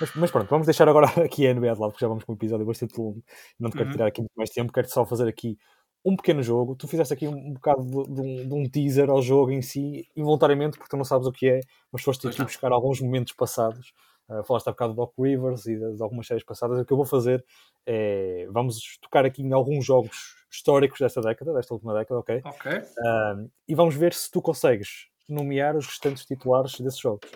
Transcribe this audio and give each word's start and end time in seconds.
Mas, 0.00 0.14
mas, 0.14 0.30
pronto, 0.30 0.48
vamos 0.48 0.66
deixar 0.66 0.88
agora 0.88 1.06
aqui 1.24 1.46
a 1.46 1.54
NBA 1.54 1.74
de 1.74 1.80
lado, 1.80 1.90
porque 1.90 2.04
já 2.04 2.08
vamos 2.08 2.24
com 2.24 2.32
um 2.32 2.36
episódio 2.36 2.66
bastante 2.66 2.98
longo. 2.98 3.22
Não 3.58 3.70
te 3.70 3.76
quero 3.76 3.86
uhum. 3.86 3.92
tirar 3.92 4.06
aqui 4.06 4.20
muito 4.20 4.34
mais 4.36 4.50
tempo, 4.50 4.72
quero 4.72 4.88
só 4.88 5.04
fazer 5.04 5.28
aqui 5.28 5.58
um 6.04 6.16
pequeno 6.16 6.42
jogo. 6.42 6.76
Tu 6.76 6.86
fizeste 6.86 7.14
aqui 7.14 7.26
um, 7.26 7.54
bocado 7.54 7.82
de, 7.82 8.14
de, 8.14 8.20
um, 8.20 8.48
de, 8.48 8.54
um, 8.54 8.68
teaser 8.68 9.08
ao 9.08 9.22
jogo 9.22 9.50
em 9.50 9.62
si, 9.62 10.06
involuntariamente, 10.14 10.76
porque 10.76 10.90
tu 10.90 10.96
não 10.96 11.04
sabes 11.04 11.26
o 11.26 11.32
que 11.32 11.48
é, 11.48 11.60
mas 11.90 12.02
foste 12.02 12.28
aqui 12.28 12.42
buscar 12.42 12.72
alguns 12.72 13.00
momentos 13.00 13.32
passados. 13.32 13.92
Uh, 14.28 14.42
falaste 14.42 14.68
há 14.68 14.70
bocado 14.70 14.94
do 14.94 14.96
Doc 14.96 15.12
Rivers 15.18 15.66
e 15.66 15.76
de, 15.76 15.96
de, 15.96 16.02
algumas 16.02 16.26
séries 16.26 16.44
passadas. 16.44 16.78
O 16.78 16.84
que 16.84 16.92
eu 16.92 16.96
vou 16.96 17.06
fazer 17.06 17.44
é. 17.86 18.46
Vamos 18.50 18.98
tocar 19.00 19.24
aqui 19.24 19.42
em 19.42 19.52
alguns 19.52 19.84
jogos 19.84 20.34
históricos 20.50 20.98
desta 20.98 21.20
década, 21.20 21.52
desta 21.52 21.74
última 21.74 21.94
década, 21.94 22.20
ok? 22.20 22.42
Ok. 22.44 22.72
Uh, 22.72 23.50
e 23.68 23.74
vamos 23.74 23.94
ver 23.94 24.14
se 24.14 24.30
tu 24.30 24.40
consegues 24.40 25.08
nomear 25.28 25.76
os 25.76 25.86
restantes 25.86 26.24
titulares 26.24 26.80
desses 26.80 27.00
jogos. 27.00 27.30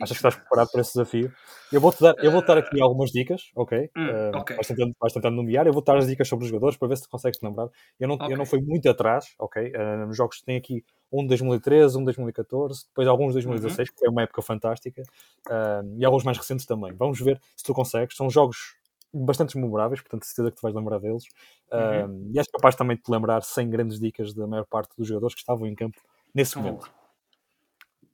Achas 0.00 0.16
que 0.16 0.26
estás 0.26 0.36
preparado 0.36 0.70
para 0.70 0.80
esse 0.80 0.94
desafio? 0.94 1.32
Eu 1.70 1.80
vou-te 1.80 2.00
dar, 2.00 2.14
eu 2.18 2.30
vou 2.30 2.44
dar 2.44 2.58
aqui 2.58 2.78
eh, 2.78 2.82
algumas 2.82 3.10
dicas, 3.10 3.50
ok? 3.54 3.90
Hum, 3.96 4.06
uh, 4.06 4.38
okay. 4.38 4.56
Vais, 4.56 4.66
tentando, 4.66 4.94
vais 4.98 5.12
tentando 5.12 5.36
nomear, 5.36 5.66
eu 5.66 5.72
vou 5.72 5.82
dar 5.82 5.98
as 5.98 6.06
dicas 6.06 6.26
sobre 6.26 6.44
os 6.44 6.50
jogadores 6.50 6.78
para 6.78 6.88
ver 6.88 6.96
se 6.96 7.08
consegues 7.08 7.38
te 7.38 7.44
lembrar. 7.44 7.68
Eu 8.00 8.08
não, 8.08 8.14
okay. 8.14 8.32
eu 8.32 8.38
não 8.38 8.46
fui 8.46 8.60
muito 8.62 8.88
atrás, 8.88 9.34
ok? 9.38 9.70
Uh, 9.70 10.06
nos 10.06 10.16
jogos 10.16 10.40
tem 10.40 10.56
aqui 10.56 10.84
um 11.12 11.22
de 11.22 11.28
2013, 11.28 11.96
um 11.96 12.00
de 12.00 12.06
2014, 12.06 12.86
depois 12.86 13.06
alguns 13.06 13.28
de 13.28 13.34
2016, 13.34 13.78
uhum. 13.88 13.94
que 13.94 14.00
foi 14.00 14.08
uma 14.08 14.22
época 14.22 14.40
fantástica, 14.40 15.02
uh, 15.48 15.98
e 15.98 16.04
alguns 16.04 16.24
mais 16.24 16.38
recentes 16.38 16.64
também. 16.64 16.92
Vamos 16.94 17.20
ver 17.20 17.40
se 17.54 17.62
tu 17.62 17.74
consegues. 17.74 18.16
São 18.16 18.30
jogos 18.30 18.76
bastante 19.12 19.58
memoráveis, 19.58 20.00
portanto, 20.00 20.24
certeza 20.24 20.50
que 20.50 20.56
tu 20.56 20.62
vais 20.62 20.74
lembrar 20.74 20.98
deles. 20.98 21.24
Uhum. 21.70 22.30
e 22.34 22.38
és 22.38 22.46
capaz 22.48 22.74
também 22.74 22.96
de 22.96 23.02
te 23.02 23.10
lembrar 23.10 23.42
sem 23.42 23.68
grandes 23.68 23.98
dicas 23.98 24.34
da 24.34 24.46
maior 24.46 24.66
parte 24.66 24.94
dos 24.96 25.08
jogadores 25.08 25.34
que 25.34 25.40
estavam 25.40 25.66
em 25.66 25.74
campo 25.74 26.00
nesse 26.34 26.58
então, 26.58 26.62
momento. 26.62 27.01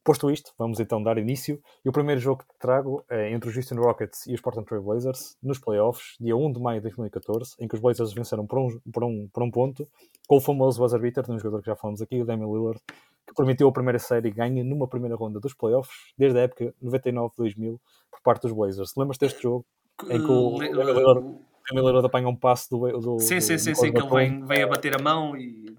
Posto 0.03 0.31
isto, 0.31 0.53
vamos 0.57 0.79
então 0.79 1.03
dar 1.03 1.17
início. 1.17 1.61
E 1.83 1.89
o 1.89 1.91
primeiro 1.91 2.21
jogo 2.21 2.43
que 2.43 2.57
trago 2.57 3.03
é 3.09 3.31
entre 3.31 3.49
os 3.49 3.55
Houston 3.55 3.75
Rockets 3.75 4.25
e 4.27 4.33
os 4.33 4.41
Portland 4.41 4.67
Trail 4.67 4.83
Blazers, 4.83 5.37
nos 5.43 5.59
playoffs, 5.59 6.15
dia 6.19 6.35
1 6.35 6.53
de 6.53 6.59
maio 6.59 6.79
de 6.79 6.83
2014, 6.83 7.55
em 7.59 7.67
que 7.67 7.75
os 7.75 7.81
Blazers 7.81 8.13
venceram 8.13 8.47
por 8.47 8.59
um, 8.59 8.79
por 8.91 9.03
um, 9.03 9.27
por 9.31 9.43
um 9.43 9.51
ponto, 9.51 9.87
com 10.27 10.37
o 10.37 10.41
famoso 10.41 10.79
buzzer 10.79 10.99
beater 10.99 11.23
de 11.23 11.31
um 11.31 11.37
jogador 11.37 11.61
que 11.61 11.67
já 11.67 11.75
falamos 11.75 12.01
aqui, 12.01 12.21
o 12.21 12.25
Damian 12.25 12.47
Lillard, 12.47 12.79
que 13.27 13.33
permitiu 13.35 13.67
a 13.67 13.71
primeira 13.71 13.99
série 13.99 14.31
ganha 14.31 14.63
numa 14.63 14.87
primeira 14.87 15.15
ronda 15.15 15.39
dos 15.39 15.53
playoffs, 15.53 16.13
desde 16.17 16.39
a 16.39 16.43
época 16.43 16.73
99-2000, 16.83 17.77
por 18.09 18.21
parte 18.23 18.43
dos 18.43 18.53
Blazers. 18.53 18.93
Lembras 18.97 19.17
deste 19.17 19.43
jogo? 19.43 19.65
Em 20.09 20.17
que 20.17 20.31
o 20.31 20.57
Damian 20.57 20.93
Lillard, 20.93 21.21
Damian 21.69 21.85
Lillard 21.85 22.05
apanha 22.05 22.29
um 22.29 22.35
passe 22.35 22.69
do, 22.69 22.79
do 22.99 23.19
Sim, 23.19 23.41
sim, 23.41 23.57
sim, 23.57 23.75
sim 23.75 23.91
que 23.91 24.01
ele 24.01 24.09
vem, 24.09 24.45
vem 24.45 24.63
a 24.63 24.67
bater 24.67 24.95
a 24.95 25.03
mão 25.03 25.35
e... 25.37 25.75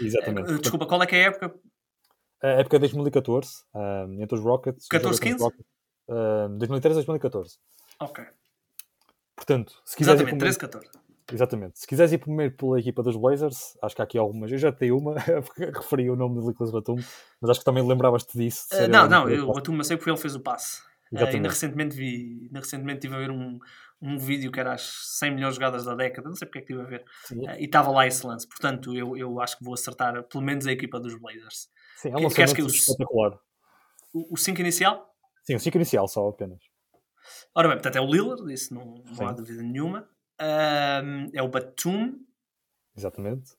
Exatamente. 0.00 0.58
Desculpa, 0.60 0.86
qual 0.86 1.02
é 1.02 1.06
que 1.06 1.16
é 1.16 1.24
a 1.24 1.28
época? 1.28 1.54
A 2.42 2.48
época 2.48 2.76
de 2.78 2.80
2014, 2.80 3.64
um, 3.74 4.22
entre 4.22 4.36
os 4.36 4.44
Rockets. 4.44 4.88
14, 4.88 5.20
15? 5.20 5.42
Rockets, 5.42 5.66
um, 6.08 6.58
2013 6.58 6.94
2014. 6.96 7.58
Ok. 8.00 8.24
Portanto, 9.36 9.72
se 9.84 9.96
quiseres. 9.96 10.20
Exatamente, 10.20 10.40
13, 10.40 10.58
14. 10.58 10.88
Exatamente. 11.32 11.78
Se 11.78 11.86
quiseres 11.86 12.12
ir 12.12 12.18
primeiro 12.18 12.54
pela 12.54 12.78
equipa 12.78 13.02
dos 13.02 13.16
Blazers, 13.16 13.76
acho 13.82 13.94
que 13.94 14.02
há 14.02 14.04
aqui 14.04 14.18
algumas. 14.18 14.50
Eu 14.50 14.58
já 14.58 14.72
tenho 14.72 14.98
uma, 14.98 15.14
referi 15.56 16.10
o 16.10 16.16
nome 16.16 16.40
de 16.40 16.46
Nicholas 16.46 16.72
Batum, 16.72 16.96
mas 17.40 17.50
acho 17.50 17.60
que 17.60 17.64
também 17.64 17.86
lembravas-te 17.86 18.36
disso. 18.36 18.66
Uh, 18.72 18.88
não, 18.88 19.08
não, 19.08 19.28
eu, 19.28 19.48
o 19.48 19.52
Batum 19.52 19.76
eu 19.76 19.84
sei 19.84 19.96
porque 19.96 20.10
ele 20.10 20.18
fez 20.18 20.34
o 20.34 20.40
passe. 20.40 20.82
Uh, 21.12 21.24
ainda 21.24 21.48
recentemente 21.48 21.94
vi, 21.94 22.46
ainda 22.46 22.60
recentemente 22.60 22.98
estive 22.98 23.14
a 23.14 23.18
ver 23.18 23.30
um, 23.30 23.58
um 24.00 24.18
vídeo 24.18 24.50
que 24.50 24.58
era 24.58 24.72
as 24.72 24.82
100 25.18 25.34
melhores 25.34 25.56
jogadas 25.56 25.84
da 25.84 25.94
década, 25.94 26.28
não 26.28 26.34
sei 26.34 26.46
porque 26.46 26.58
é 26.58 26.62
que 26.62 26.72
estive 26.72 26.86
a 26.86 26.90
ver, 26.90 27.04
uh, 27.32 27.58
e 27.58 27.64
estava 27.64 27.90
lá 27.90 28.06
esse 28.06 28.26
lance. 28.26 28.48
Portanto, 28.48 28.94
eu, 28.96 29.16
eu 29.16 29.40
acho 29.40 29.58
que 29.58 29.64
vou 29.64 29.74
acertar 29.74 30.22
pelo 30.24 30.42
menos 30.42 30.66
a 30.66 30.72
equipa 30.72 30.98
dos 30.98 31.14
Blazers. 31.14 31.68
Sim, 32.02 32.10
é 32.10 32.16
um 32.16 32.28
que, 32.28 32.44
que, 32.44 32.54
que 32.54 32.62
espetacular. 32.62 33.38
O 34.12 34.36
5 34.36 34.60
inicial? 34.60 35.14
Sim, 35.44 35.54
o 35.54 35.60
5 35.60 35.76
inicial 35.76 36.08
só 36.08 36.28
apenas. 36.28 36.60
Ora 37.54 37.68
bem, 37.68 37.76
portanto 37.76 37.96
é 37.96 38.00
o 38.00 38.10
Lillard, 38.10 38.52
isso 38.52 38.74
não, 38.74 39.04
não 39.04 39.28
há 39.28 39.32
dúvida 39.32 39.62
nenhuma. 39.62 40.08
Um, 40.40 41.30
é 41.32 41.40
o 41.40 41.48
Batum. 41.48 42.18
Exatamente. 42.96 43.52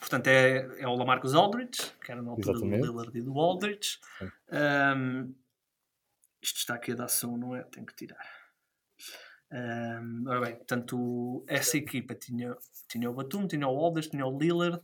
Portanto 0.00 0.26
é, 0.26 0.80
é 0.80 0.88
o 0.88 0.96
Lamarcus 0.96 1.32
Aldridge, 1.34 1.92
que 2.04 2.10
era 2.10 2.20
na 2.20 2.32
altura 2.32 2.56
Exatamente. 2.56 2.80
do 2.80 2.86
Lillard 2.86 3.18
e 3.18 3.22
do 3.22 3.38
Aldridge. 3.38 3.98
Um, 4.50 5.32
isto 6.42 6.58
está 6.58 6.74
aqui 6.74 6.90
a 6.90 6.96
dar 6.96 7.08
som, 7.08 7.36
não 7.36 7.54
é? 7.54 7.62
Tenho 7.62 7.86
que 7.86 7.94
tirar. 7.94 8.26
Um, 9.52 10.24
ora 10.26 10.40
bem, 10.40 10.56
portanto, 10.56 11.44
essa 11.46 11.76
equipa 11.76 12.16
tinha, 12.16 12.56
tinha 12.88 13.08
o 13.08 13.14
Batum, 13.14 13.46
tinha 13.46 13.68
o 13.68 13.78
Aldridge, 13.78 14.10
tinha 14.10 14.26
o 14.26 14.36
Lillard, 14.36 14.82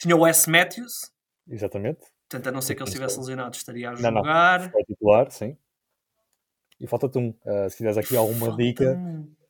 tinha 0.00 0.16
o 0.16 0.26
S. 0.26 0.50
Matthews, 0.50 1.13
Exatamente. 1.48 2.00
Portanto, 2.28 2.48
a 2.48 2.52
não 2.52 2.60
ser 2.60 2.74
que 2.74 2.82
ele 2.82 2.88
estivesse 2.88 3.18
lesionado, 3.18 3.54
estaria 3.54 3.90
a 3.90 3.94
jogar. 3.94 4.10
Não, 4.10 4.22
não. 4.22 4.84
titular, 4.84 5.30
sim. 5.30 5.56
E 6.80 6.86
falta-te 6.86 7.18
um. 7.18 7.28
Uh, 7.44 7.70
se 7.70 7.76
quiseres 7.76 7.96
aqui 7.96 8.16
alguma 8.16 8.46
falta 8.46 8.62
dica, 8.62 9.00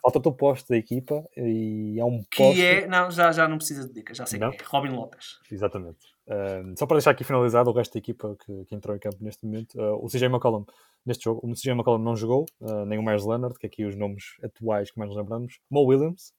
falta-te 0.02 0.28
o 0.28 0.32
posto 0.32 0.68
da 0.68 0.76
equipa 0.76 1.24
e 1.36 1.98
é 1.98 2.04
um 2.04 2.22
posto. 2.22 2.54
Que 2.54 2.62
é. 2.62 2.86
Não, 2.86 3.10
já, 3.10 3.32
já 3.32 3.48
não 3.48 3.56
precisa 3.56 3.88
de 3.88 3.94
dica, 3.94 4.12
já 4.12 4.26
sei 4.26 4.38
não? 4.38 4.50
que 4.50 4.62
é. 4.62 4.66
Robin 4.66 4.90
Lopes. 4.90 5.38
Exatamente. 5.50 5.98
Uh, 6.26 6.78
só 6.78 6.86
para 6.86 6.96
deixar 6.96 7.10
aqui 7.12 7.24
finalizado 7.24 7.70
o 7.70 7.72
resto 7.72 7.94
da 7.94 7.98
equipa 7.98 8.36
que, 8.44 8.64
que 8.66 8.74
entrou 8.74 8.94
em 8.94 8.98
campo 8.98 9.16
neste 9.20 9.44
momento, 9.44 9.74
uh, 9.80 10.04
o 10.04 10.08
CJ 10.08 10.26
McCollum 10.26 10.64
neste 11.04 11.24
jogo, 11.24 11.40
o 11.42 11.54
CJ 11.54 11.72
McCollum 11.72 12.02
não 12.02 12.16
jogou, 12.16 12.46
nem 12.86 12.98
o 12.98 13.02
Myers 13.02 13.26
Leonard, 13.26 13.58
que 13.58 13.66
é 13.66 13.68
aqui 13.68 13.84
os 13.84 13.94
nomes 13.94 14.24
atuais 14.42 14.90
que 14.90 14.98
mais 14.98 15.10
nos 15.10 15.18
lembramos, 15.18 15.60
Mo 15.70 15.84
Williams, 15.84 16.32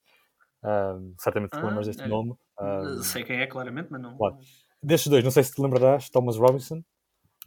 certamente 1.20 1.52
te 1.52 1.58
ah, 1.60 1.68
lembras 1.68 1.86
deste 1.86 2.02
é. 2.02 2.08
nome. 2.08 2.34
sei 3.04 3.24
quem 3.24 3.42
é, 3.42 3.46
claramente, 3.46 3.90
mas 3.92 4.02
não. 4.02 4.18
Claro. 4.18 4.38
Destes 4.86 5.10
dois, 5.10 5.24
não 5.24 5.32
sei 5.32 5.44
se 5.44 5.52
te 5.52 5.60
lembrarás, 5.60 6.12
Thomas 6.12 6.38
Robinson. 6.38 6.84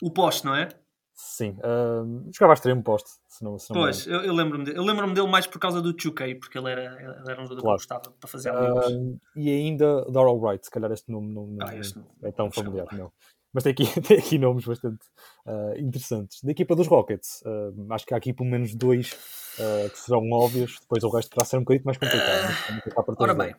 O 0.02 0.10
poste, 0.10 0.44
não 0.44 0.56
é? 0.56 0.68
Sim, 1.14 1.56
uh, 1.58 2.30
jogava 2.32 2.52
a 2.52 2.54
extremo 2.54 2.82
poste. 2.82 3.10
Se 3.28 3.44
não, 3.44 3.56
se 3.60 3.72
não 3.72 3.80
pois, 3.80 4.08
eu, 4.08 4.22
eu 4.22 4.34
lembro-me 4.34 4.64
dele. 4.64 4.76
Eu 4.76 4.82
lembro-me 4.82 5.14
dele 5.14 5.28
mais 5.28 5.46
por 5.46 5.60
causa 5.60 5.80
do 5.80 5.94
2K, 5.94 6.38
porque 6.40 6.58
ele 6.58 6.68
era, 6.68 6.82
ele 7.00 7.30
era 7.30 7.40
um 7.40 7.44
jogador 7.44 7.62
claro. 7.62 7.78
que 7.78 7.86
gostava 7.86 8.10
para 8.18 8.28
fazer 8.28 8.50
uh, 8.50 9.20
E 9.36 9.50
ainda 9.50 10.04
Doral 10.06 10.36
Wright, 10.36 10.64
se 10.64 10.70
calhar 10.70 10.90
este 10.90 11.12
nome 11.12 11.32
não, 11.32 11.56
ah, 11.62 11.76
este 11.76 12.00
é 12.22 12.32
tão 12.32 12.50
familiar. 12.50 12.88
Não. 12.92 13.12
Mas 13.52 13.62
tem 13.62 13.72
aqui, 13.72 13.84
tem 14.02 14.18
aqui 14.18 14.36
nomes 14.36 14.64
bastante 14.64 15.06
uh, 15.46 15.78
interessantes. 15.78 16.42
Da 16.42 16.50
equipa 16.50 16.74
dos 16.74 16.88
Rockets, 16.88 17.40
uh, 17.42 17.92
acho 17.92 18.04
que 18.04 18.14
há 18.14 18.16
aqui 18.16 18.32
pelo 18.32 18.50
menos 18.50 18.74
dois 18.74 19.12
uh, 19.12 19.90
que 19.90 19.98
serão 19.98 20.28
óbvios, 20.32 20.78
depois 20.80 21.04
o 21.04 21.08
resto 21.08 21.30
terá 21.30 21.44
ser 21.44 21.56
um 21.56 21.60
bocadinho 21.60 21.84
mais 21.84 21.98
complicado. 21.98 23.16
Ora 23.16 23.34
bem, 23.34 23.54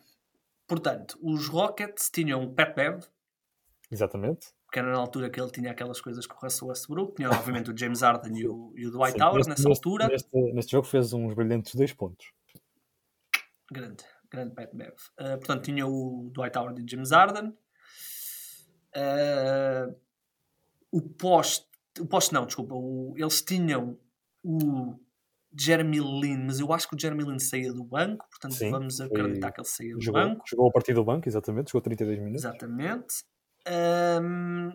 portanto, 0.66 1.18
os 1.22 1.48
Rockets 1.48 2.10
tinham 2.10 2.52
Pat 2.54 2.74
Bev, 2.74 3.04
Exatamente. 3.90 4.48
Porque 4.64 4.78
era 4.78 4.92
na 4.92 4.98
altura 4.98 5.28
que 5.28 5.40
ele 5.40 5.50
tinha 5.50 5.72
aquelas 5.72 6.00
coisas 6.00 6.26
com 6.26 6.36
o 6.36 6.40
Russell 6.40 6.68
Westbrook, 6.68 7.16
tinha 7.16 7.28
obviamente 7.28 7.70
o 7.72 7.76
James 7.76 8.02
Harden 8.02 8.38
e 8.38 8.46
o, 8.46 8.72
e 8.76 8.86
o 8.86 8.90
Dwight 8.92 9.14
Sim, 9.14 9.22
Howard 9.22 9.48
nessa 9.48 9.68
neste, 9.68 9.78
altura. 9.78 10.06
Neste, 10.06 10.52
neste, 10.52 10.70
jogo 10.70 10.86
fez 10.86 11.12
uns 11.12 11.34
brilhantes 11.34 11.74
dois 11.74 11.92
pontos. 11.92 12.32
Grande, 13.70 14.04
grande 14.30 14.54
Pat 14.54 14.70
Bev. 14.72 14.94
Uh, 15.18 15.38
portanto, 15.38 15.64
tinha 15.64 15.86
o 15.86 16.30
Dwight 16.32 16.56
Howard 16.56 16.80
e 16.80 16.84
o 16.84 16.88
James 16.88 17.10
Harden. 17.10 17.48
Uh, 18.96 19.96
o 20.92 21.02
poste, 21.02 21.66
o 21.98 22.06
poste 22.06 22.32
não, 22.32 22.46
desculpa, 22.46 22.74
o, 22.74 23.14
eles 23.16 23.42
tinham 23.42 23.98
o 24.42 24.94
Jeremy 25.58 25.98
Lin, 25.98 26.44
mas 26.46 26.60
eu 26.60 26.72
acho 26.72 26.88
que 26.88 26.94
o 26.94 26.98
Jeremy 26.98 27.24
Lin 27.24 27.38
saía 27.40 27.72
do 27.72 27.82
banco, 27.82 28.24
portanto 28.28 28.54
Sim, 28.54 28.70
vamos 28.70 29.00
acreditar 29.00 29.48
foi... 29.48 29.52
que 29.52 29.60
ele 29.60 29.68
saía 29.68 29.94
do 29.94 30.00
jogou, 30.00 30.22
banco. 30.22 30.44
Jogou 30.48 30.68
a 30.68 30.72
partir 30.72 30.94
do 30.94 31.04
banco, 31.04 31.28
exatamente, 31.28 31.72
jogou 31.72 31.82
32 31.82 32.18
minutos. 32.18 32.44
Exatamente 32.44 33.24
um, 33.68 34.72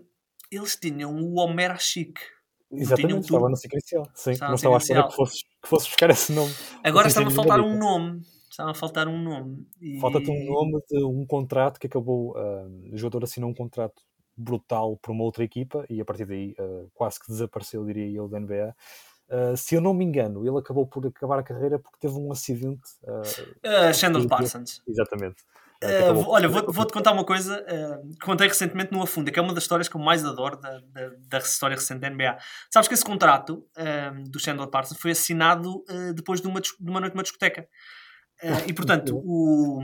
eles 0.51 0.75
tinham 0.75 1.13
o 1.15 1.39
Homer 1.39 1.79
Chic. 1.79 2.17
Exatamente, 2.71 3.25
estava 3.25 3.49
no 3.49 3.55
sequencial. 3.55 4.09
Sim, 4.13 4.31
estava 4.31 4.49
não 4.49 4.55
estava 4.55 4.75
a 4.75 4.77
esperar 4.77 5.07
que 5.07 5.15
fosses, 5.15 5.43
que 5.43 5.69
fosses 5.69 5.87
buscar 5.87 6.09
esse 6.09 6.31
nome. 6.31 6.53
Agora 6.83 7.07
estava 7.07 7.27
a 7.27 7.31
faltar 7.31 7.59
um 7.59 7.77
nome. 7.77 8.21
Estava 8.49 8.71
a 8.71 8.73
faltar 8.73 9.07
um 9.07 9.21
nome. 9.21 9.67
E... 9.81 9.99
Falta-te 9.99 10.29
um 10.29 10.45
nome 10.45 10.81
de 10.89 11.03
um 11.03 11.25
contrato 11.25 11.79
que 11.79 11.87
acabou. 11.87 12.31
Uh, 12.37 12.93
o 12.93 12.97
jogador 12.97 13.23
assinou 13.23 13.49
um 13.49 13.53
contrato 13.53 14.01
brutal 14.35 14.97
para 14.97 15.11
uma 15.11 15.23
outra 15.23 15.43
equipa 15.43 15.85
e 15.89 16.01
a 16.01 16.05
partir 16.05 16.25
daí 16.25 16.55
uh, 16.59 16.89
quase 16.93 17.19
que 17.19 17.27
desapareceu, 17.27 17.85
diria 17.85 18.09
eu, 18.09 18.27
da 18.27 18.39
NBA. 18.39 18.75
Uh, 19.27 19.57
se 19.57 19.75
eu 19.75 19.81
não 19.81 19.93
me 19.93 20.05
engano, 20.05 20.45
ele 20.45 20.57
acabou 20.57 20.85
por 20.85 21.05
acabar 21.07 21.39
a 21.39 21.43
carreira 21.43 21.79
porque 21.79 21.97
teve 21.99 22.15
um 22.15 22.31
acidente. 22.31 22.83
Uh, 23.03 23.89
uh, 23.89 23.93
Chandler 23.93 24.27
Parsons. 24.27 24.81
Exatamente. 24.87 25.43
Uh, 25.85 26.29
olha, 26.29 26.47
vou-te 26.47 26.71
vou 26.71 26.87
contar 26.87 27.11
uma 27.11 27.25
coisa 27.25 27.63
uh, 27.63 28.09
que 28.11 28.25
contei 28.25 28.47
recentemente 28.47 28.91
no 28.91 29.01
Afunda, 29.01 29.31
que 29.31 29.39
é 29.39 29.41
uma 29.41 29.53
das 29.53 29.63
histórias 29.63 29.87
que 29.87 29.95
eu 29.95 30.01
mais 30.01 30.23
adoro 30.25 30.57
da, 30.57 30.79
da, 30.79 31.11
da 31.27 31.37
história 31.37 31.75
recente 31.75 31.99
da 31.99 32.09
NBA. 32.09 32.37
Sabes 32.71 32.87
que 32.87 32.93
esse 32.93 33.05
contrato 33.05 33.65
uh, 33.77 34.29
do 34.29 34.39
Chandler 34.39 34.67
Parsons 34.67 34.99
foi 34.99 35.11
assinado 35.11 35.83
depois 36.15 36.41
de 36.41 36.47
uma, 36.47 36.59
de 36.61 36.71
uma 36.79 36.99
noite 36.99 37.13
numa 37.13 37.23
discoteca. 37.23 37.67
e 38.67 38.73
portanto, 38.73 39.15
o, 39.17 39.81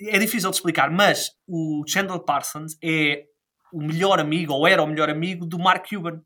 é 0.00 0.18
difícil 0.18 0.50
de 0.50 0.56
explicar, 0.56 0.90
mas 0.90 1.30
o 1.46 1.84
Chandler 1.86 2.20
Parsons 2.20 2.76
é 2.82 3.24
o 3.72 3.82
melhor 3.82 4.18
amigo, 4.20 4.52
ou 4.52 4.66
era 4.66 4.82
o 4.82 4.86
melhor 4.86 5.10
amigo 5.10 5.46
do 5.46 5.58
Mark 5.58 5.88
Cuban. 5.88 6.20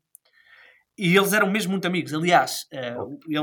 E 0.97 1.15
eles 1.15 1.33
eram 1.33 1.49
mesmo 1.49 1.71
muito 1.71 1.87
amigos. 1.87 2.13
Aliás, 2.13 2.67
ele 3.27 3.39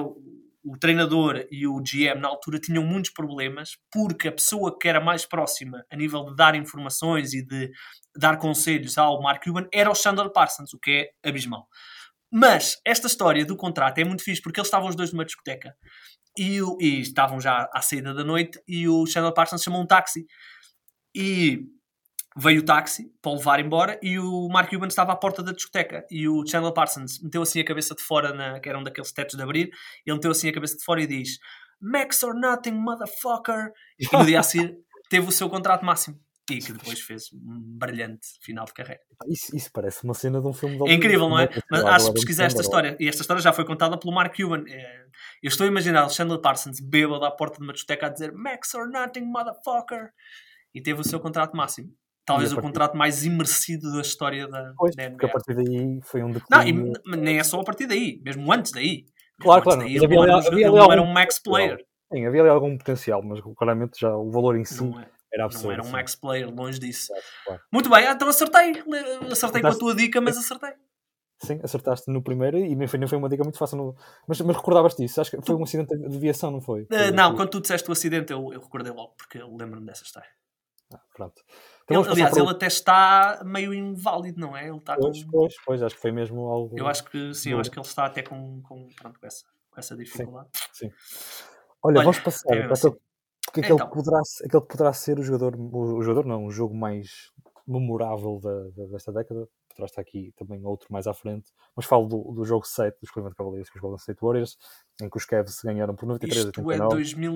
o 0.70 0.78
treinador 0.78 1.46
e 1.50 1.66
o 1.66 1.80
GM 1.80 2.20
na 2.20 2.28
altura 2.28 2.58
tinham 2.58 2.84
muitos 2.84 3.10
problemas 3.10 3.76
porque 3.90 4.28
a 4.28 4.32
pessoa 4.32 4.76
que 4.78 4.88
era 4.88 5.00
mais 5.00 5.24
próxima 5.24 5.84
a 5.90 5.96
nível 5.96 6.24
de 6.24 6.36
dar 6.36 6.54
informações 6.54 7.32
e 7.32 7.44
de 7.44 7.70
dar 8.16 8.38
conselhos 8.38 8.98
ao 8.98 9.20
Mark 9.22 9.42
Cuban 9.42 9.66
era 9.72 9.90
o 9.90 9.94
Chandler 9.94 10.30
Parsons, 10.30 10.72
o 10.74 10.78
que 10.78 11.10
é 11.24 11.28
abismal. 11.28 11.66
Mas 12.30 12.78
esta 12.84 13.06
história 13.06 13.44
do 13.44 13.56
contrato 13.56 13.98
é 13.98 14.04
muito 14.04 14.22
fixe 14.22 14.42
porque 14.42 14.60
eles 14.60 14.68
estavam 14.68 14.88
os 14.88 14.96
dois 14.96 15.12
numa 15.12 15.24
discoteca 15.24 15.74
e, 16.38 16.60
e 16.80 17.00
estavam 17.00 17.40
já 17.40 17.68
à 17.72 17.80
saída 17.80 18.12
da 18.12 18.22
noite 18.22 18.60
e 18.68 18.88
o 18.88 19.06
Chandler 19.06 19.32
Parsons 19.32 19.62
chamou 19.62 19.82
um 19.82 19.86
táxi 19.86 20.26
e 21.14 21.64
veio 22.38 22.60
o 22.60 22.64
táxi 22.64 23.12
para 23.20 23.32
o 23.32 23.34
levar 23.36 23.58
embora 23.58 23.98
e 24.00 24.18
o 24.18 24.48
Mark 24.48 24.70
Cuban 24.70 24.86
estava 24.86 25.12
à 25.12 25.16
porta 25.16 25.42
da 25.42 25.52
discoteca 25.52 26.06
e 26.10 26.28
o 26.28 26.46
Chandler 26.46 26.72
Parsons 26.72 27.20
meteu 27.22 27.42
assim 27.42 27.60
a 27.60 27.64
cabeça 27.64 27.94
de 27.94 28.02
fora, 28.02 28.32
na, 28.32 28.60
que 28.60 28.68
era 28.68 28.78
um 28.78 28.82
daqueles 28.82 29.12
tetos 29.12 29.36
de 29.36 29.42
abrir, 29.42 29.70
ele 30.06 30.16
meteu 30.16 30.30
assim 30.30 30.48
a 30.48 30.52
cabeça 30.52 30.76
de 30.76 30.84
fora 30.84 31.02
e 31.02 31.06
diz 31.06 31.38
Max 31.80 32.22
or 32.22 32.34
nothing, 32.34 32.72
motherfucker! 32.72 33.72
E 33.98 34.16
no 34.16 34.24
dia 34.24 34.40
a 34.40 34.42
seguir 34.42 34.76
teve 35.08 35.28
o 35.28 35.32
seu 35.32 35.48
contrato 35.48 35.84
máximo. 35.84 36.18
E 36.50 36.60
que 36.60 36.72
depois 36.72 36.98
fez 37.00 37.30
um 37.34 37.60
brilhante 37.78 38.26
final 38.40 38.64
de 38.64 38.72
carreira. 38.72 39.02
Isso, 39.28 39.54
isso 39.54 39.70
parece 39.70 40.02
uma 40.02 40.14
cena 40.14 40.40
de 40.40 40.46
um 40.46 40.52
filme 40.54 40.78
de 40.78 40.90
É 40.90 40.94
incrível, 40.94 41.28
não 41.28 41.38
é? 41.38 41.48
Mas 41.70 41.84
acho 41.84 42.06
que 42.06 42.14
pesquisar 42.14 42.44
esta 42.44 42.62
história. 42.62 42.96
E 42.98 43.06
esta 43.06 43.20
história 43.20 43.42
já 43.42 43.52
foi 43.52 43.66
contada 43.66 43.98
pelo 43.98 44.14
Mark 44.14 44.34
Cuban. 44.34 44.64
É, 44.66 45.04
eu 45.42 45.48
estou 45.48 45.64
a 45.64 45.68
imaginar 45.68 46.06
o 46.06 46.10
Chandler 46.10 46.40
Parsons 46.40 46.80
bêbado 46.80 47.24
à 47.26 47.30
porta 47.30 47.58
de 47.58 47.64
uma 47.64 47.72
discoteca 47.74 48.06
a 48.06 48.08
dizer 48.08 48.32
Max 48.32 48.72
or 48.74 48.88
nothing, 48.88 49.26
motherfucker! 49.26 50.10
E 50.74 50.80
teve 50.80 51.02
o 51.02 51.04
seu 51.04 51.20
contrato 51.20 51.54
máximo. 51.54 51.92
Talvez 52.28 52.52
o 52.52 52.60
contrato 52.60 52.94
mais 52.94 53.24
imersido 53.24 53.90
da 53.90 54.02
história 54.02 54.46
da, 54.46 54.72
pois, 54.76 54.94
da 54.94 55.04
NBA. 55.04 55.10
Porque 55.12 55.26
a 55.26 55.28
partir 55.30 55.54
daí 55.54 55.98
foi 56.02 56.22
um 56.22 56.32
Não, 56.50 56.62
e 56.62 57.16
nem 57.16 57.38
é 57.38 57.44
só 57.44 57.58
a 57.58 57.64
partir 57.64 57.86
daí, 57.86 58.20
mesmo 58.22 58.52
antes 58.52 58.70
daí. 58.70 59.06
Claro, 59.40 59.62
claro. 59.62 59.80
Daí, 59.80 59.96
ele, 59.96 60.04
havia, 60.04 60.34
havia, 60.36 60.66
ele 60.66 60.76
não 60.76 60.92
era 60.92 61.00
um 61.00 61.10
max 61.10 61.38
player. 61.42 61.78
Sim, 62.12 62.26
havia 62.26 62.42
ali 62.42 62.50
algum 62.50 62.76
potencial, 62.76 63.22
mas 63.22 63.40
claramente 63.56 63.98
já 63.98 64.14
o 64.14 64.30
valor 64.30 64.58
em 64.58 64.64
si 64.64 64.84
não 64.84 65.00
é, 65.00 65.08
era 65.32 65.46
absurdo. 65.46 65.68
Não 65.68 65.72
era 65.72 65.82
um 65.82 65.90
max 65.90 66.14
player, 66.14 66.54
longe 66.54 66.78
disso. 66.78 67.08
Claro, 67.08 67.24
claro. 67.46 67.62
Muito 67.72 67.88
bem, 67.88 68.06
então 68.06 68.28
acertei. 68.28 68.82
Acertei 69.30 69.62
com 69.62 69.68
a 69.68 69.74
tua 69.74 69.94
dica, 69.94 70.20
mas 70.20 70.36
acertei. 70.36 70.72
Sim, 71.40 71.60
acertaste 71.62 72.10
no 72.10 72.22
primeiro 72.22 72.58
e 72.58 72.74
nem 72.74 72.88
foi, 72.88 72.98
nem 72.98 73.08
foi 73.08 73.16
uma 73.16 73.28
dica 73.28 73.44
muito 73.44 73.58
fácil. 73.58 73.78
No... 73.78 73.96
Mas, 74.26 74.40
mas 74.40 74.56
recordavas 74.56 74.94
disso? 74.96 75.20
Acho 75.20 75.30
que 75.30 75.46
foi 75.46 75.54
um 75.54 75.62
acidente 75.62 75.96
de 75.96 76.16
aviação, 76.16 76.50
não 76.50 76.60
foi? 76.60 76.82
Uh, 76.82 77.14
não, 77.14 77.34
quando 77.34 77.50
tu 77.50 77.60
disseste 77.60 77.88
o 77.88 77.92
acidente, 77.92 78.32
eu, 78.32 78.52
eu 78.52 78.60
recordei 78.60 78.92
logo, 78.92 79.14
porque 79.16 79.38
eu 79.38 79.48
lembro-me 79.56 79.86
dessa 79.86 80.02
história. 80.02 80.28
Ah, 80.92 81.00
pronto. 81.14 81.42
Então, 81.84 82.02
ele, 82.02 82.10
aliás, 82.10 82.36
ele 82.36 82.48
até 82.48 82.66
está 82.66 83.42
meio 83.44 83.74
inválido, 83.74 84.40
não 84.40 84.56
é? 84.56 84.68
Ele 84.68 84.78
está 84.78 84.96
pois, 84.96 85.24
com... 85.24 85.30
pois, 85.30 85.54
pois, 85.64 85.82
acho 85.82 85.94
que 85.94 86.00
foi 86.00 86.12
mesmo 86.12 86.46
algo. 86.46 86.78
Eu 86.78 86.86
acho 86.86 87.04
que 87.04 87.34
sim, 87.34 87.50
eu 87.50 87.60
acho 87.60 87.70
que 87.70 87.78
ele 87.78 87.86
está 87.86 88.06
até 88.06 88.22
com, 88.22 88.62
com, 88.62 88.88
pronto, 88.96 89.20
com, 89.20 89.26
essa, 89.26 89.44
com 89.70 89.80
essa 89.80 89.96
dificuldade. 89.96 90.48
Sim. 90.72 90.88
sim. 90.88 90.94
Olha, 91.82 91.98
Olha, 91.98 92.04
vamos 92.04 92.18
passar 92.20 92.56
é 92.56 92.62
para 92.62 92.72
assim. 92.72 92.88
aquele, 93.48 93.72
então. 93.72 93.90
poderá, 93.90 94.20
aquele 94.44 94.62
que 94.62 94.68
poderá 94.68 94.92
ser 94.92 95.18
o 95.18 95.22
jogador, 95.22 95.54
o, 95.56 95.98
o 95.98 96.02
jogador 96.02 96.26
não, 96.26 96.46
o 96.46 96.50
jogo 96.50 96.74
mais 96.74 97.08
memorável 97.66 98.40
da, 98.40 98.62
da, 98.70 98.90
desta 98.90 99.12
década. 99.12 99.46
Estar 99.86 100.00
aqui 100.00 100.32
também 100.36 100.64
outro 100.64 100.88
mais 100.90 101.06
à 101.06 101.14
frente. 101.14 101.52
Mas 101.76 101.86
falo 101.86 102.06
do, 102.06 102.32
do 102.32 102.44
jogo 102.44 102.66
7 102.66 102.98
dos 103.00 103.10
Cleveland 103.10 103.36
Cavaliers 103.36 103.70
com 103.70 103.76
os 103.76 103.82
Golden 103.82 103.98
State 103.98 104.20
Warriors, 104.20 104.56
em 105.02 105.08
que 105.08 105.16
os 105.16 105.24
Cavs 105.24 105.60
ganharam 105.62 105.94
por 105.94 106.06
93 106.06 106.46
Isto 106.46 106.60
a 106.60 106.64
89. 106.64 106.84
é 106.84 106.96
2000 106.96 107.34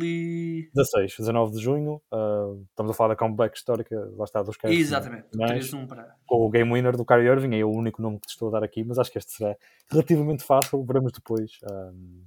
16, 0.74 1.16
19 1.18 1.52
de 1.52 1.62
junho. 1.62 2.02
Uh, 2.12 2.64
estamos 2.70 2.90
a 2.90 2.94
falar 2.94 3.10
da 3.10 3.16
comeback 3.16 3.56
histórica, 3.56 3.96
lá 4.16 4.24
está, 4.24 4.42
dos 4.42 4.56
Cavs. 4.56 4.78
Exatamente, 4.78 5.28
mas, 5.34 5.70
3-1 5.70 5.86
para... 5.86 6.16
Com 6.26 6.46
o 6.46 6.50
game 6.50 6.72
winner 6.72 6.96
do 6.96 7.04
Kyrie 7.04 7.28
Irving, 7.28 7.56
é 7.56 7.64
o 7.64 7.70
único 7.70 8.00
nome 8.02 8.18
que 8.18 8.26
te 8.26 8.30
estou 8.30 8.48
a 8.48 8.52
dar 8.52 8.64
aqui, 8.64 8.84
mas 8.84 8.98
acho 8.98 9.10
que 9.10 9.18
este 9.18 9.32
será 9.32 9.56
relativamente 9.90 10.44
fácil, 10.44 10.84
veremos 10.84 11.12
depois. 11.12 11.58
Um, 11.70 12.24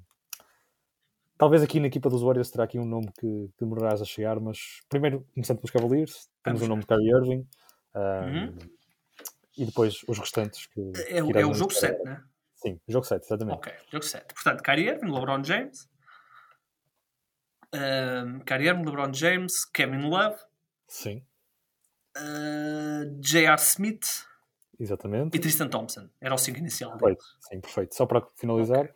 talvez 1.38 1.62
aqui 1.62 1.80
na 1.80 1.88
equipa 1.88 2.10
dos 2.10 2.22
Warriors 2.22 2.50
terá 2.50 2.64
aqui 2.64 2.80
um 2.80 2.86
nome 2.86 3.12
que 3.20 3.50
demorarás 3.60 4.02
a 4.02 4.06
chegar, 4.06 4.40
mas 4.40 4.82
primeiro, 4.90 5.26
começando 5.34 5.58
pelos 5.58 5.72
Cavaliers, 5.72 6.30
temos 6.44 6.62
o 6.62 6.68
nome 6.68 6.82
de 6.82 6.88
Kyrie 6.88 7.12
Irving. 7.12 7.48
Um, 7.96 8.00
Uhum. 8.00 8.75
E 9.58 9.66
depois 9.66 10.02
os 10.08 10.18
restantes 10.20 10.66
que. 10.68 10.82
É, 11.08 11.16
que 11.16 11.22
o- 11.22 11.38
é 11.38 11.46
o 11.46 11.54
jogo 11.54 11.72
estar- 11.72 11.88
7, 11.90 12.04
né? 12.04 12.24
Sim, 12.56 12.80
jogo 12.88 13.06
7, 13.06 13.24
exatamente. 13.26 13.56
Ok, 13.56 13.74
jogo 13.92 14.04
7. 14.06 14.34
Portanto, 14.34 14.64
Kyrie 14.64 14.88
Irving, 14.90 15.12
LeBron 15.12 15.44
James. 15.44 15.88
Um, 17.74 18.40
Kyrie 18.40 18.68
Irving, 18.70 18.86
LeBron 18.86 19.14
James, 19.14 19.66
Kevin 19.66 20.08
Love, 20.10 20.38
Sim, 20.88 21.22
uh, 22.18 23.06
J.R. 23.20 23.60
Smith 23.62 24.26
exatamente. 24.80 25.36
e 25.36 25.40
Tristan 25.40 25.68
Thompson. 25.68 26.10
Era 26.22 26.34
o 26.34 26.38
5 26.38 26.58
inicial. 26.60 26.92
Perfeito, 26.98 27.24
sim, 27.42 27.60
perfeito. 27.60 27.96
Só 27.96 28.06
para 28.06 28.26
finalizar, 28.36 28.90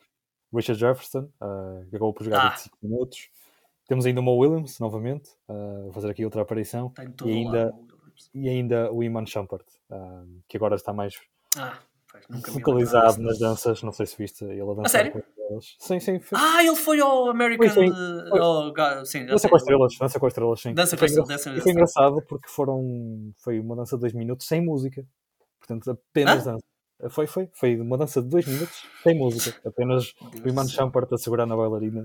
Richard 0.54 0.80
Jefferson, 0.80 1.30
uh, 1.42 1.82
que 1.90 1.96
acabou 1.96 2.14
por 2.14 2.24
jogar 2.24 2.40
Ah. 2.46 2.50
25 2.52 2.78
minutos. 2.82 3.30
Temos 3.88 4.06
ainda 4.06 4.22
o 4.22 4.24
Mo 4.24 4.38
Williams, 4.38 4.80
novamente, 4.80 5.30
uh, 5.50 5.84
vou 5.84 5.92
fazer 5.94 6.10
aqui 6.12 6.24
outra 6.24 6.42
aparição. 6.44 6.94
Todo 7.18 7.30
E 7.30 7.34
ainda- 7.34 7.66
lado. 7.66 7.89
E 8.34 8.48
ainda 8.50 8.92
o 8.92 9.04
Iman 9.04 9.26
Shumpert, 9.26 9.66
uh, 9.92 10.28
que 10.48 10.58
agora 10.58 10.76
está 10.76 10.92
mais 10.94 11.16
Ah, 11.58 11.78
focalizado 12.52 13.22
nas 13.22 13.40
danças. 13.40 13.82
Não 13.84 13.92
sei 13.92 14.06
se 14.06 14.18
viste 14.18 14.44
ele 14.46 14.62
a 14.62 14.66
dançar 14.74 14.90
sério? 14.90 15.12
com 15.12 15.20
as 15.20 15.26
estrelas. 15.26 15.76
Sim, 15.80 16.00
sim. 16.00 16.20
Foi... 16.20 16.38
Ah, 16.40 16.64
ele 16.64 16.76
foi 16.76 17.00
ao 17.00 17.30
American. 17.30 17.70
Foi, 17.70 17.88
sim. 17.88 17.94
Foi. 18.30 18.40
ao 18.40 18.72
ga- 18.74 19.06
sim, 19.06 19.26
Dança 19.26 19.40
sei. 19.40 19.50
com 19.50 19.56
as 19.56 19.62
estrelas, 19.62 19.98
dança 20.00 20.20
com 20.20 20.26
as 20.26 20.32
estrelas, 20.32 20.62
sim. 20.62 20.74
Dança 20.74 20.98
com 20.98 21.06
estrelas, 21.06 21.28
dança- 21.30 21.62
foi 21.62 21.72
engraçado 21.72 22.22
porque 22.28 22.48
foram. 22.50 23.32
Foi 23.38 23.60
uma 23.60 23.76
dança 23.76 23.96
de 23.96 24.02
dois 24.02 24.14
minutos 24.14 24.48
sem 24.48 24.64
música. 24.64 25.04
Portanto, 25.60 25.92
apenas 25.92 26.44
dança. 26.46 26.64
Foi, 27.10 27.26
foi. 27.28 27.50
Foi 27.54 27.78
uma 27.80 27.98
dança 27.98 28.22
de 28.22 28.28
dois 28.28 28.46
minutos 28.46 28.84
sem 29.04 29.18
música. 29.18 29.58
Apenas 29.66 30.14
o 30.44 30.48
Iman 30.50 30.64
Deus 30.64 30.72
Shumpert 30.72 31.08
a 31.14 31.18
segurar 31.18 31.46
na 31.46 31.56
bailarina 31.56 32.02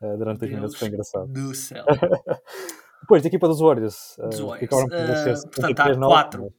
uh, 0.00 0.16
durante 0.16 0.38
dois 0.40 0.50
Deus 0.50 0.52
minutos. 0.52 0.78
Foi 0.78 0.88
engraçado. 0.88 1.26
do 1.28 1.54
céu. 1.54 1.84
Depois, 3.00 3.22
da 3.22 3.28
equipa 3.28 3.48
dos 3.48 3.60
Warriors. 3.60 4.16
uh, 4.18 4.28
Dos 4.28 4.40
Warriors. 4.40 5.44
Uh, 5.44 5.48
portanto, 5.50 5.80
há 5.80 5.86
73-9, 5.88 6.06
quatro. 6.08 6.54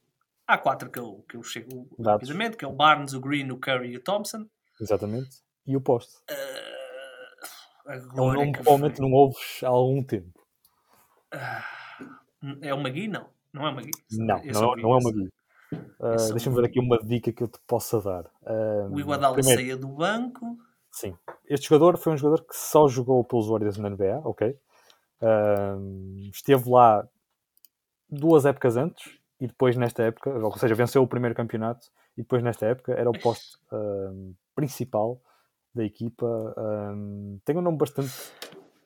Há 0.46 0.58
quatro 0.58 0.90
que 0.90 0.98
eu, 0.98 1.24
que 1.28 1.36
eu 1.36 1.42
chego 1.42 1.86
Dados. 1.98 2.28
rapidamente, 2.28 2.56
que 2.56 2.64
é 2.64 2.68
o 2.68 2.72
Barnes, 2.72 3.12
o 3.12 3.20
Green, 3.20 3.50
o 3.50 3.58
Curry 3.58 3.90
e 3.92 3.96
o 3.96 4.02
Thompson. 4.02 4.46
Exatamente. 4.80 5.28
E 5.66 5.76
o 5.76 5.80
poste. 5.80 6.12
Uh, 6.30 7.90
É 7.92 7.96
um 8.20 8.32
nome 8.32 8.52
que 8.52 8.62
provavelmente 8.62 8.96
foi. 8.98 9.06
não 9.08 9.12
ouves 9.16 9.60
há 9.62 9.68
algum 9.68 10.02
tempo. 10.02 10.38
É 12.62 12.72
o 12.74 12.80
Magui? 12.80 13.08
Não. 13.08 13.26
Não 13.52 13.66
é 13.66 13.70
o 13.70 13.74
Magui. 13.74 13.90
Não, 14.12 14.36
Esse 14.38 14.52
não, 14.60 14.68
ouvi, 14.70 14.82
não 14.82 14.90
é 14.94 14.98
uma 14.98 15.12
guia. 15.12 15.28
Uh, 16.00 16.32
Deixa-me 16.32 16.56
ver 16.56 16.64
aqui 16.64 16.80
uma 16.80 16.98
dica 16.98 17.32
que 17.32 17.42
eu 17.42 17.48
te 17.48 17.58
possa 17.66 18.00
dar. 18.00 18.24
Um, 18.46 18.94
O 18.94 19.00
Iguodala 19.00 19.34
primeiro, 19.34 19.60
saía 19.60 19.76
do 19.76 19.88
banco. 19.88 20.56
Sim. 20.90 21.16
Este 21.48 21.68
jogador 21.68 21.96
foi 21.98 22.12
um 22.12 22.16
jogador 22.16 22.44
que 22.44 22.56
só 22.56 22.88
jogou 22.88 23.22
pelos 23.24 23.48
Warriors 23.48 23.76
na 23.76 23.90
NBA, 23.90 24.20
ok? 24.24 24.56
Um, 25.22 26.30
esteve 26.32 26.68
lá 26.70 27.06
duas 28.08 28.44
épocas 28.46 28.76
antes 28.76 29.12
e 29.40 29.46
depois 29.46 29.76
nesta 29.76 30.02
época, 30.04 30.30
ou 30.30 30.56
seja, 30.58 30.74
venceu 30.74 31.02
o 31.02 31.06
primeiro 31.06 31.34
campeonato 31.34 31.86
e 32.16 32.22
depois 32.22 32.42
nesta 32.42 32.66
época 32.66 32.92
era 32.92 33.08
o 33.08 33.18
poste 33.18 33.56
um, 33.72 34.34
principal 34.54 35.20
da 35.74 35.84
equipa. 35.84 36.26
Um, 36.56 37.38
tem 37.44 37.56
um 37.56 37.60
nome 37.62 37.78
bastante 37.78 38.10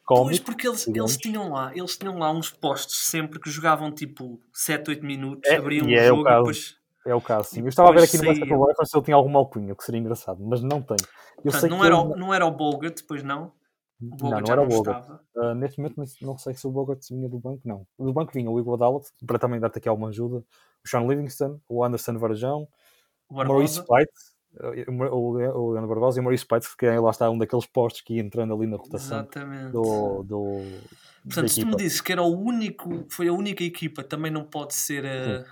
Pois, 0.06 0.20
cómico. 0.20 0.44
porque 0.44 0.68
eles, 0.68 0.86
eles, 0.86 1.16
tinham 1.16 1.50
lá, 1.52 1.72
eles 1.74 1.96
tinham 1.96 2.18
lá 2.18 2.30
uns 2.30 2.50
postos 2.50 3.06
sempre 3.06 3.40
que 3.40 3.48
jogavam 3.50 3.90
tipo 3.90 4.38
7, 4.52 4.90
8 4.90 5.04
minutos, 5.06 5.50
É, 5.50 5.56
abriam 5.56 5.88
e 5.88 5.94
o 5.94 5.98
é 5.98 6.04
o 6.04 6.08
jogo 6.16 6.20
e 6.20 6.24
caso. 6.24 6.38
depois. 6.38 6.76
É 7.06 7.14
o 7.14 7.20
caso, 7.20 7.48
sim. 7.50 7.60
Eu 7.62 7.68
estava 7.68 7.88
a 7.90 7.92
ver 7.92 8.02
aqui 8.04 8.16
no. 8.18 8.24
Basketball 8.24 8.66
Reference 8.66 8.90
se 8.90 8.96
ele 8.96 9.04
tinha 9.04 9.14
alguma 9.16 9.38
alcunha, 9.38 9.72
o 9.72 9.76
que 9.76 9.84
seria 9.84 10.00
engraçado, 10.00 10.42
mas 10.44 10.62
não 10.62 10.80
tem. 10.82 10.96
Eu 11.38 11.42
Portanto, 11.44 11.60
sei 11.60 11.70
não, 11.70 11.80
que 11.80 11.86
era, 11.86 11.94
ele- 11.96 12.04
o- 12.12 12.16
não 12.16 12.34
era 12.34 12.46
o 12.46 12.50
Bogut, 12.50 12.94
depois 13.02 13.22
não. 13.22 13.52
Não, 14.20 14.30
não 14.30 14.52
era 14.52 14.56
não 14.56 14.68
o 14.68 14.68
estava. 14.68 15.20
Uh, 15.34 15.54
neste 15.54 15.78
momento 15.78 15.96
não- 15.96 16.06
não 16.32 16.38
sei 16.38 16.54
se 16.54 16.66
o 16.66 16.70
Bogut 16.70 17.00
vinha 17.12 17.28
do 17.28 17.38
banco, 17.38 17.60
não. 17.64 17.86
Do 17.98 18.12
banco 18.12 18.32
vinha 18.32 18.50
o 18.50 18.58
Iguodala, 18.58 19.00
para 19.26 19.38
também 19.38 19.60
dar-te 19.60 19.78
aqui 19.78 19.88
alguma 19.88 20.08
ajuda, 20.08 20.36
o 20.84 20.88
Sean 20.88 21.06
Livingston, 21.06 21.60
o 21.68 21.84
Anderson 21.84 22.18
Varejão, 22.18 22.68
O 23.28 23.34
Maurice. 23.34 23.74
Spite, 23.76 24.12
uh, 24.88 25.14
o, 25.14 25.32
Leandro 25.72 25.88
Barbosa 25.88 26.18
e 26.18 26.20
o 26.20 26.22
Maurice 26.24 26.44
Spite, 26.44 26.76
que 26.76 26.86
é, 26.86 26.98
lá 27.00 27.10
está 27.10 27.30
um 27.30 27.38
daqueles 27.38 27.66
postos 27.66 28.02
que 28.02 28.14
ia 28.14 28.22
entrando 28.22 28.54
ali 28.54 28.66
na 28.66 28.76
rotação 28.76 29.18
Exatamente. 29.18 29.72
do, 29.72 30.22
do, 30.22 30.60
Portanto, 31.24 31.48
se 31.48 31.60
tu 31.60 31.66
me 31.66 31.76
dizes 31.76 32.00
que 32.00 32.12
era 32.12 32.22
o 32.22 32.38
único, 32.38 33.06
foi 33.08 33.28
a 33.28 33.32
única 33.32 33.64
equipa, 33.64 34.04
também 34.04 34.30
não 34.30 34.44
pode 34.44 34.74
ser 34.74 35.06
a. 35.06 35.44